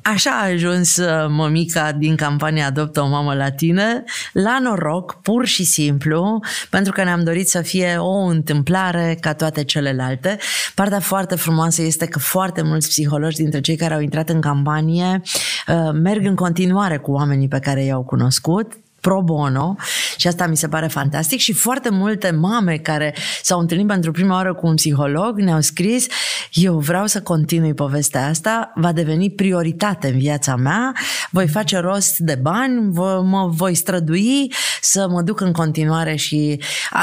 Așa 0.03 0.31
a 0.31 0.45
ajuns 0.45 0.97
uh, 0.97 1.27
mămica 1.29 1.93
din 1.93 2.17
campania 2.17 2.67
Adoptă 2.67 3.01
o 3.01 3.09
mamă 3.09 3.35
la 3.35 3.51
tine, 3.51 4.05
la 4.33 4.59
noroc, 4.63 5.21
pur 5.23 5.47
și 5.47 5.65
simplu, 5.65 6.41
pentru 6.71 6.93
că 6.93 7.05
ne-am 7.05 7.25
dorit 7.25 7.49
să 7.49 7.61
fie 7.61 7.97
o 7.99 8.17
întâmplare 8.17 9.17
ca 9.21 9.35
toate 9.35 9.65
celelalte. 9.65 10.39
Partea 10.75 11.01
foarte 11.01 11.35
frumoasă 11.35 11.83
este 11.83 12.07
că 12.07 12.19
foarte 12.19 12.63
mulți 12.63 12.89
psihologi 12.89 13.37
dintre 13.37 13.61
cei 13.61 13.77
care 13.77 13.95
au 13.95 14.01
intrat 14.01 14.29
în 14.29 14.41
campanie 14.41 15.21
uh, 15.69 15.91
merg 15.93 16.27
în 16.27 16.35
continuare 16.35 16.97
cu 16.97 17.13
oamenii 17.13 17.49
pe 17.49 17.59
care 17.59 17.85
i-au 17.85 18.03
cunoscut, 18.03 18.73
pro 19.03 19.23
bono 19.23 19.77
și 20.17 20.27
asta 20.27 20.47
mi 20.47 20.57
se 20.57 20.69
pare 20.69 20.87
fantastic 20.87 21.39
și 21.39 21.53
foarte 21.53 21.91
multe 21.91 22.31
mame 22.31 22.77
care 22.77 23.15
s-au 23.43 23.61
întâlnit 23.61 23.87
pentru 23.87 24.11
prima 24.11 24.35
oară 24.35 24.55
cu 24.55 24.67
un 24.67 24.75
psiholog 24.75 25.39
ne-au 25.39 25.61
scris 25.61 26.07
eu 26.53 26.79
vreau 26.79 27.07
să 27.07 27.23
continui 27.23 27.75
povestea 27.75 28.27
asta, 28.27 28.73
va 28.75 28.93
deveni 28.93 29.31
prioritate 29.31 30.09
în 30.09 30.19
viața 30.19 30.57
mea, 30.57 30.93
voi 31.31 31.49
face 31.49 31.79
rost 31.79 32.19
de 32.19 32.39
bani, 32.43 32.93
mă 33.25 33.49
voi 33.51 33.75
strădui 33.75 34.53
să 34.81 35.09
mă 35.09 35.23
duc 35.23 35.41
în 35.41 35.53
continuare 35.53 36.15
și 36.15 36.61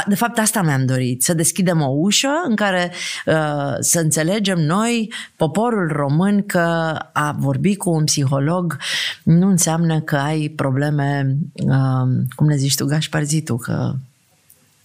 de 0.07 0.15
fapt 0.15 0.39
asta 0.39 0.61
mi-am 0.61 0.85
dorit, 0.85 1.23
să 1.23 1.33
deschidem 1.33 1.81
o 1.81 1.89
ușă 1.89 2.29
în 2.47 2.55
care 2.55 2.91
uh, 3.25 3.33
să 3.79 3.99
înțelegem 3.99 4.59
noi, 4.59 5.13
poporul 5.35 5.91
român, 5.91 6.45
că 6.45 6.97
a 7.13 7.35
vorbi 7.37 7.75
cu 7.75 7.89
un 7.89 8.03
psiholog 8.03 8.77
nu 9.23 9.47
înseamnă 9.47 9.99
că 9.99 10.15
ai 10.15 10.47
probleme 10.47 11.35
uh, 11.53 11.88
cum 12.35 12.47
ne 12.47 12.55
zici 12.55 12.75
tu, 12.75 12.85
Gașpar, 12.85 13.23
zi 13.23 13.41
tu, 13.41 13.55
că 13.57 13.93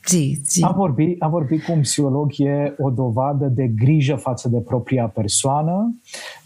Zi, 0.08 0.40
zi. 0.46 0.62
A 0.62 0.70
vorbi, 0.70 1.16
a 1.18 1.28
vorbi 1.28 1.58
cu 1.58 1.72
un 1.72 1.80
psiholog 1.80 2.30
e 2.36 2.74
o 2.78 2.90
dovadă 2.90 3.46
de 3.46 3.66
grijă 3.66 4.14
față 4.14 4.48
de 4.48 4.58
propria 4.58 5.06
persoană, 5.06 5.94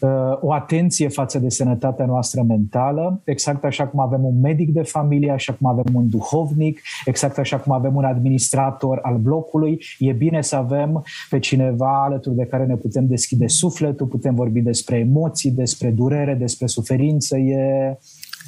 uh, 0.01 0.11
o 0.41 0.53
atenție 0.53 1.09
față 1.09 1.39
de 1.39 1.49
sănătatea 1.49 2.07
noastră 2.07 2.43
mentală, 2.43 3.21
exact 3.25 3.65
așa 3.65 3.87
cum 3.87 4.01
avem 4.01 4.25
un 4.25 4.41
medic 4.41 4.73
de 4.73 4.83
familie, 4.83 5.31
așa 5.31 5.53
cum 5.53 5.67
avem 5.67 5.95
un 5.95 6.09
duhovnic, 6.09 6.81
exact 7.05 7.39
așa 7.39 7.57
cum 7.57 7.73
avem 7.73 7.97
un 7.97 8.05
administrator 8.05 8.99
al 9.03 9.17
blocului. 9.17 9.79
E 9.99 10.13
bine 10.13 10.43
să 10.43 10.57
avem 10.57 11.05
pe 11.31 11.39
cineva 11.39 12.03
alături 12.05 12.37
de 12.37 12.45
care 12.45 12.65
ne 12.65 12.77
putem 12.77 13.07
deschide 13.07 13.47
sufletul, 13.47 14.07
putem 14.07 14.35
vorbi 14.35 14.61
despre 14.61 14.99
emoții, 14.99 15.51
despre 15.51 15.91
durere, 15.91 16.35
despre 16.35 16.67
suferință. 16.67 17.37
E, 17.37 17.99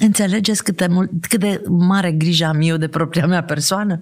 Înțelegeți 0.03 0.63
cât 0.63 0.77
de, 0.77 0.87
mult, 0.89 1.09
cât 1.29 1.39
de 1.39 1.61
mare 1.67 2.11
grijă 2.11 2.45
am 2.45 2.61
eu 2.61 2.77
de 2.77 2.87
propria 2.87 3.25
mea 3.25 3.43
persoană? 3.43 3.99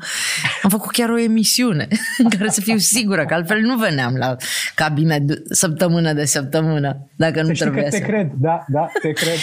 Am 0.63 0.69
făcut 0.69 0.91
chiar 0.91 1.09
o 1.09 1.19
emisiune 1.19 1.87
în 2.23 2.29
care 2.29 2.49
să 2.49 2.61
fiu 2.61 2.77
sigură, 2.77 3.25
că 3.25 3.33
altfel 3.33 3.59
nu 3.59 3.77
veneam 3.77 4.15
la 4.15 4.35
cabine 4.75 5.25
săptămână 5.49 6.13
de 6.13 6.25
săptămână, 6.25 7.09
dacă 7.15 7.41
nu 7.41 7.51
trebuie 7.51 7.83
că 7.83 7.89
te 7.89 7.97
să... 7.97 8.03
cred, 8.03 8.31
da, 8.37 8.65
da, 8.67 8.87
te 9.01 9.11
cred. 9.11 9.37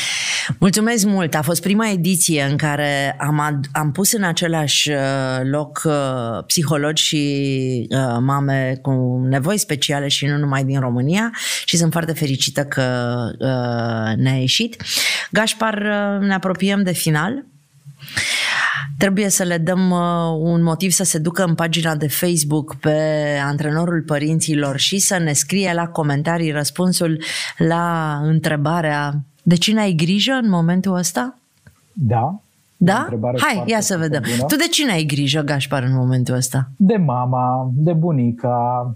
Mulțumesc 0.59 1.05
mult! 1.05 1.35
A 1.35 1.43
fost 1.43 1.63
prima 1.63 1.89
ediție 1.89 2.43
în 2.43 2.57
care 2.57 3.17
am, 3.19 3.61
am 3.73 3.93
pus 3.93 4.13
în 4.13 4.23
același 4.23 4.91
uh, 4.91 4.97
loc 5.43 5.83
uh, 5.85 6.45
psihologi 6.47 7.03
și 7.03 7.87
uh, 7.91 8.17
mame 8.21 8.79
cu 8.83 9.21
nevoi 9.29 9.59
speciale 9.59 10.09
și 10.09 10.27
nu 10.27 10.37
numai 10.37 10.65
din 10.65 10.81
România 10.81 11.31
și 11.65 11.77
sunt 11.77 11.93
foarte 11.93 12.13
fericită 12.13 12.65
că 12.65 12.85
ne-a 14.17 14.37
ieșit. 14.39 14.83
Gașpar, 15.31 15.83
ne 16.21 16.35
apropiem 16.35 16.83
de 16.83 16.93
final. 16.93 17.45
Trebuie 18.99 19.29
să 19.29 19.43
le 19.43 19.59
dăm 19.59 19.91
un 20.41 20.63
motiv 20.63 20.91
să 20.91 21.05
se 21.05 21.19
ducă 21.19 21.45
în 21.45 21.55
pagina 21.55 21.97
de 21.97 22.09
Facebook 22.09 22.75
pe 22.75 22.99
antrenorul 23.45 24.03
părinților 24.03 24.79
și 24.79 24.99
să 24.99 25.19
ne 25.19 25.33
scrie 25.33 25.73
la 25.75 25.87
comentarii 25.87 26.51
răspunsul 26.51 27.23
la 27.57 28.19
întrebarea 28.23 29.25
de 29.49 29.55
cine 29.55 29.81
ai 29.81 29.93
grijă 29.93 30.33
în 30.33 30.49
momentul 30.49 30.97
ăsta? 30.97 31.39
Da. 31.93 32.41
Da? 32.77 33.09
Hai, 33.37 33.63
ia 33.67 33.81
să 33.81 33.97
vedem. 33.97 34.23
Bună. 34.37 34.47
Tu 34.47 34.57
de 34.57 34.67
cine 34.71 34.93
ai 34.93 35.05
grijă, 35.05 35.41
Gașpar, 35.41 35.83
în 35.83 35.95
momentul 35.95 36.35
ăsta? 36.35 36.69
De 36.77 36.97
mama, 36.97 37.71
de 37.75 37.93
bunica, 37.93 38.95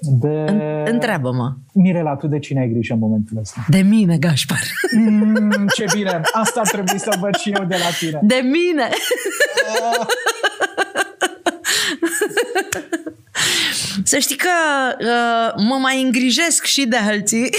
de... 0.00 0.44
Întreabă-mă. 0.86 1.54
Mirela, 1.72 2.14
tu 2.16 2.26
de 2.26 2.38
cine 2.38 2.60
ai 2.60 2.68
grijă 2.68 2.92
în 2.92 2.98
momentul 2.98 3.36
ăsta? 3.40 3.64
De 3.68 3.78
mine, 3.80 4.18
Gașpar. 4.18 4.62
Mm, 4.96 5.66
ce 5.74 5.84
bine! 5.94 6.20
Asta 6.32 6.60
trebuie 6.62 6.98
să 6.98 7.16
văd 7.20 7.34
și 7.34 7.50
eu 7.50 7.64
de 7.64 7.76
la 7.76 7.90
tine. 7.98 8.18
De 8.22 8.40
mine! 8.42 8.88
Să 14.04 14.18
știi 14.18 14.36
că 14.36 14.48
uh, 14.98 15.64
mă 15.68 15.78
mai 15.80 16.02
îngrijesc 16.02 16.64
și 16.64 16.86
de 16.86 16.96
alții, 16.96 17.50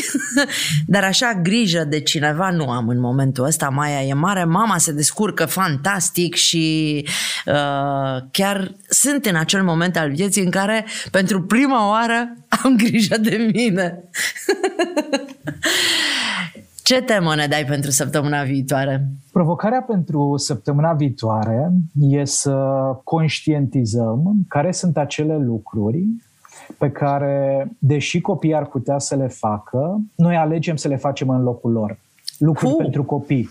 dar 0.93 1.03
așa 1.03 1.39
grijă 1.43 1.83
de 1.89 1.99
cineva 1.99 2.49
nu 2.49 2.69
am 2.69 2.87
în 2.87 2.99
momentul 2.99 3.45
ăsta. 3.45 3.69
Maia 3.69 4.01
e 4.01 4.13
mare, 4.13 4.43
mama 4.43 4.77
se 4.77 4.91
descurcă 4.91 5.45
fantastic 5.45 6.35
și 6.35 7.05
uh, 7.45 8.23
chiar 8.31 8.71
sunt 8.89 9.25
în 9.25 9.35
acel 9.35 9.63
moment 9.63 9.97
al 9.97 10.11
vieții 10.11 10.43
în 10.43 10.51
care 10.51 10.85
pentru 11.11 11.41
prima 11.41 11.89
oară 11.89 12.33
am 12.63 12.75
grijă 12.75 13.17
de 13.17 13.51
mine. 13.53 13.99
Ce 16.91 17.01
temă 17.01 17.35
ne 17.35 17.47
dai 17.47 17.65
pentru 17.65 17.91
săptămâna 17.91 18.43
viitoare? 18.43 19.07
Provocarea 19.31 19.81
pentru 19.81 20.33
săptămâna 20.37 20.93
viitoare 20.93 21.71
e 21.99 22.25
să 22.25 22.55
conștientizăm 23.03 24.33
care 24.47 24.71
sunt 24.71 24.97
acele 24.97 25.37
lucruri 25.37 26.03
pe 26.77 26.89
care, 26.89 27.67
deși 27.79 28.21
copiii 28.21 28.55
ar 28.55 28.65
putea 28.65 28.99
să 28.99 29.15
le 29.15 29.27
facă, 29.27 30.01
noi 30.15 30.35
alegem 30.35 30.75
să 30.75 30.87
le 30.87 30.95
facem 30.95 31.29
în 31.29 31.41
locul 31.41 31.71
lor. 31.71 31.99
Lucruri 32.37 32.71
uh. 32.71 32.77
pentru 32.77 33.03
copii. 33.03 33.49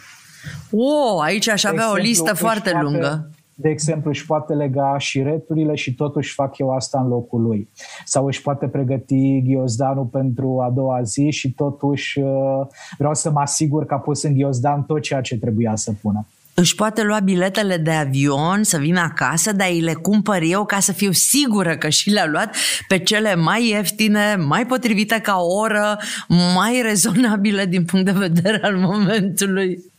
Oh, 0.70 1.22
aici 1.22 1.48
aș 1.48 1.64
avea 1.64 1.74
exemplu, 1.74 2.00
o 2.00 2.04
listă 2.04 2.34
foarte 2.34 2.70
poate, 2.70 2.84
lungă. 2.84 3.30
De 3.60 3.68
exemplu, 3.68 4.10
își 4.10 4.26
poate 4.26 4.54
lega 4.54 4.98
și 4.98 5.22
returile 5.22 5.74
și 5.74 5.94
totuși 5.94 6.34
fac 6.34 6.58
eu 6.58 6.70
asta 6.70 7.00
în 7.00 7.08
locul 7.08 7.42
lui. 7.42 7.68
Sau 8.04 8.26
își 8.26 8.42
poate 8.42 8.68
pregăti 8.68 9.42
ghiozdanul 9.42 10.04
pentru 10.04 10.60
a 10.60 10.70
doua 10.70 11.02
zi 11.02 11.30
și 11.30 11.52
totuși 11.52 12.20
uh, 12.20 12.66
vreau 12.98 13.14
să 13.14 13.30
mă 13.30 13.40
asigur 13.40 13.86
că 13.86 13.94
a 13.94 13.98
pus 13.98 14.22
în 14.22 14.34
ghiozdan 14.34 14.82
tot 14.82 15.00
ceea 15.02 15.20
ce 15.20 15.38
trebuia 15.38 15.76
să 15.76 15.92
pună 16.02 16.26
își 16.60 16.74
poate 16.74 17.02
lua 17.02 17.18
biletele 17.18 17.76
de 17.76 17.90
avion 17.90 18.62
să 18.62 18.78
vină 18.78 19.00
acasă, 19.00 19.52
dar 19.52 19.68
îi 19.68 19.80
le 19.80 19.94
cumpăr 19.94 20.42
eu 20.42 20.64
ca 20.64 20.80
să 20.80 20.92
fiu 20.92 21.12
sigură 21.12 21.76
că 21.76 21.88
și 21.88 22.10
le-a 22.10 22.26
luat 22.26 22.56
pe 22.88 22.98
cele 22.98 23.34
mai 23.34 23.68
ieftine, 23.68 24.36
mai 24.36 24.66
potrivite 24.66 25.20
ca 25.20 25.36
oră, 25.36 25.98
mai 26.28 26.80
rezonabile 26.82 27.66
din 27.66 27.84
punct 27.84 28.04
de 28.04 28.12
vedere 28.12 28.60
al 28.62 28.76
momentului. 28.76 29.89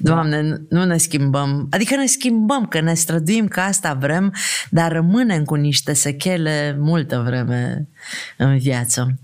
Doamne, 0.00 0.60
nu 0.68 0.84
ne 0.84 0.96
schimbăm. 0.96 1.66
Adică 1.70 1.96
ne 1.96 2.06
schimbăm, 2.06 2.66
că 2.66 2.80
ne 2.80 2.94
străduim 2.94 3.48
că 3.48 3.60
asta 3.60 3.94
vrem, 3.94 4.34
dar 4.70 4.92
rămânem 4.92 5.44
cu 5.44 5.54
niște 5.54 5.92
sechele 5.92 6.76
multă 6.80 7.22
vreme 7.26 7.88
în 8.36 8.58
viață. 8.58 9.18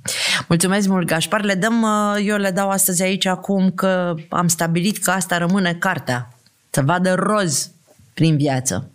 Mulțumesc 0.48 0.88
mult, 0.88 1.06
Gașpar. 1.06 1.42
Le 1.44 1.54
dăm, 1.54 1.86
eu 2.24 2.36
le 2.36 2.50
dau 2.50 2.68
astăzi 2.68 3.02
aici 3.02 3.26
acum 3.26 3.70
că 3.70 4.14
am 4.28 4.48
stabilit 4.48 4.98
că 4.98 5.10
asta 5.10 5.38
rămâne 5.38 5.74
cartea 5.74 6.34
să 6.70 6.82
vadă 6.82 7.14
roz 7.14 7.70
prin 8.14 8.36
viață. 8.36 8.90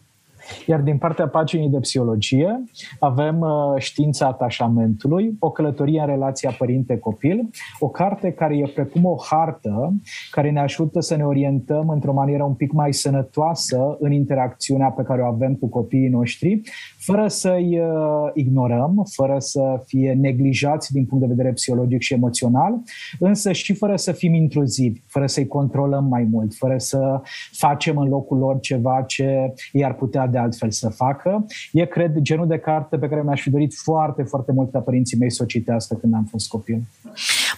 Iar 0.65 0.79
din 0.79 0.97
partea 0.97 1.27
paginii 1.27 1.69
de 1.69 1.79
psihologie 1.79 2.63
avem 2.99 3.39
uh, 3.39 3.49
Știința 3.77 4.27
atașamentului, 4.27 5.35
o 5.39 5.51
călătorie 5.51 5.99
în 5.99 6.05
relația 6.05 6.51
părinte-copil, 6.57 7.49
o 7.79 7.87
carte 7.87 8.31
care 8.31 8.57
e 8.57 8.71
precum 8.73 9.05
o 9.05 9.15
hartă 9.29 9.93
care 10.31 10.51
ne 10.51 10.59
ajută 10.59 10.99
să 10.99 11.15
ne 11.15 11.23
orientăm 11.23 11.89
într-o 11.89 12.13
manieră 12.13 12.43
un 12.43 12.53
pic 12.53 12.71
mai 12.71 12.93
sănătoasă 12.93 13.97
în 13.99 14.11
interacțiunea 14.11 14.89
pe 14.89 15.03
care 15.03 15.21
o 15.21 15.25
avem 15.25 15.53
cu 15.55 15.67
copiii 15.67 16.09
noștri, 16.09 16.61
fără 16.97 17.27
să-i 17.27 17.79
uh, 17.79 18.31
ignorăm, 18.33 19.05
fără 19.13 19.35
să 19.39 19.83
fie 19.85 20.13
neglijați 20.13 20.91
din 20.91 21.05
punct 21.05 21.27
de 21.27 21.33
vedere 21.33 21.53
psihologic 21.53 22.01
și 22.01 22.13
emoțional, 22.13 22.73
însă 23.19 23.51
și 23.51 23.73
fără 23.73 23.95
să 23.95 24.11
fim 24.11 24.33
intruzivi, 24.33 25.01
fără 25.07 25.25
să-i 25.25 25.47
controlăm 25.47 26.05
mai 26.05 26.27
mult, 26.31 26.53
fără 26.53 26.77
să 26.77 27.21
facem 27.51 27.97
în 27.97 28.07
locul 28.07 28.37
lor 28.37 28.59
ceva 28.59 29.03
ce 29.07 29.53
i-ar 29.71 29.93
putea 29.93 30.27
de 30.35 30.41
altfel 30.41 30.71
să 30.71 30.89
facă. 30.89 31.45
E, 31.71 31.85
cred, 31.85 32.17
genul 32.19 32.47
de 32.47 32.57
carte 32.57 32.97
pe 32.97 33.07
care 33.07 33.21
mi-aș 33.23 33.41
fi 33.41 33.49
dorit 33.49 33.73
foarte, 33.73 34.23
foarte 34.23 34.51
mult 34.51 34.71
ca 34.71 34.79
părinții 34.79 35.17
mei 35.17 35.31
să 35.31 35.43
o 35.43 35.45
citească 35.45 35.95
când 35.95 36.13
am 36.13 36.23
fost 36.23 36.47
copil. 36.47 36.81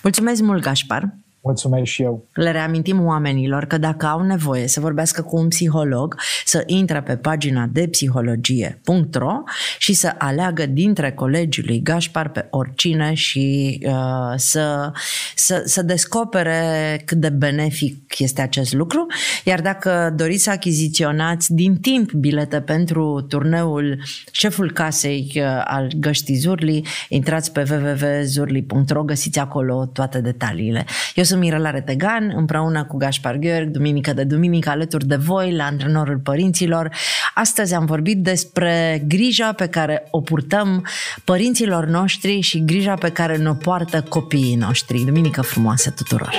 Mulțumesc 0.03 0.41
mult, 0.41 0.61
Gașpar! 0.61 1.13
Mulțumesc 1.48 1.86
și 1.86 2.02
eu. 2.02 2.26
Le 2.34 2.52
reamintim 2.52 3.06
oamenilor 3.06 3.66
că 3.66 3.78
dacă 3.78 4.06
au 4.06 4.22
nevoie 4.22 4.68
să 4.68 4.80
vorbească 4.80 5.22
cu 5.22 5.38
un 5.38 5.48
psiholog, 5.48 6.16
să 6.45 6.64
intre 6.66 7.02
pe 7.02 7.16
pagina 7.16 7.66
de 7.72 7.88
psihologie.ro 7.88 9.32
și 9.78 9.93
să 9.93 10.16
aleagă 10.18 10.66
dintre 10.66 11.12
colegii 11.12 11.64
lui 11.64 11.82
Gașpar 11.82 12.30
pe 12.30 12.48
oricine 12.50 13.14
și 13.14 13.80
uh, 13.86 14.34
să, 14.36 14.91
să, 15.36 15.62
să 15.66 15.82
descopere 15.82 17.02
cât 17.06 17.18
de 17.18 17.30
benefic 17.30 18.20
este 18.20 18.41
acest 18.41 18.74
lucru. 18.74 19.06
Iar 19.43 19.62
dacă 19.62 20.14
doriți 20.16 20.43
să 20.43 20.50
achiziționați 20.50 21.54
din 21.54 21.76
timp 21.76 22.12
bilete 22.12 22.62
pentru 22.62 23.26
turneul 23.30 24.04
Șeful 24.32 24.72
Casei 24.72 25.32
uh, 25.36 25.62
al 25.64 25.91
Găștii 25.98 26.36
Zurli, 26.36 26.86
intrați 27.10 27.52
pe 27.52 27.64
www.zurli.ro, 27.70 29.04
găsiți 29.04 29.39
acolo 29.39 29.89
toate 29.93 30.22
detaliile. 30.22 30.86
Eu 31.16 31.24
sunt 31.24 31.37
Mirela 31.38 31.70
Retegan, 31.70 32.34
împreună 32.36 32.86
cu 32.86 32.98
Gașpar 32.98 33.36
Gheorg, 33.36 33.68
duminică 33.68 34.14
de 34.14 34.24
duminică, 34.24 34.70
alături 34.70 35.06
de 35.06 35.16
voi, 35.16 35.56
la 35.56 35.64
antrenorul 35.64 36.18
părinților. 36.18 36.90
Astăzi 37.34 37.74
am 37.74 37.86
vorbit 37.86 38.24
despre 38.24 39.04
grija 39.08 39.54
pe 39.54 39.68
care 39.68 40.08
o 40.12 40.22
purtăm 40.22 40.86
părinților 41.24 41.86
noștri 41.86 42.40
și 42.40 42.66
grija 42.66 42.94
pe 42.94 43.10
care 43.10 43.38
ne-o 43.38 43.54
poartă 43.54 44.02
copiii 44.10 44.56
noștri. 44.56 45.04
Duminică 45.06 45.42
frumoasă 45.42 45.90
tuturor! 45.92 46.34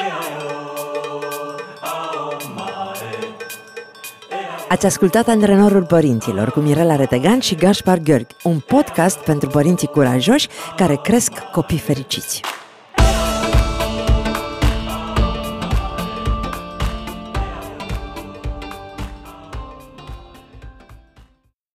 Ați 4.69 4.87
ascultat 4.87 5.29
Antrenorul 5.29 5.85
Părinților 5.85 6.51
cu 6.51 6.61
Mirela 6.61 6.97
Retegan 6.97 7.41
și 7.41 7.55
Gașpar 7.55 7.99
Gheorghi, 7.99 8.35
un 8.43 8.59
podcast 8.59 9.19
pentru 9.19 9.49
părinții 9.49 9.89
curajoși 9.89 10.49
care 10.77 11.01
cresc 11.03 11.33
copii 11.53 11.79
fericiți. 11.79 12.41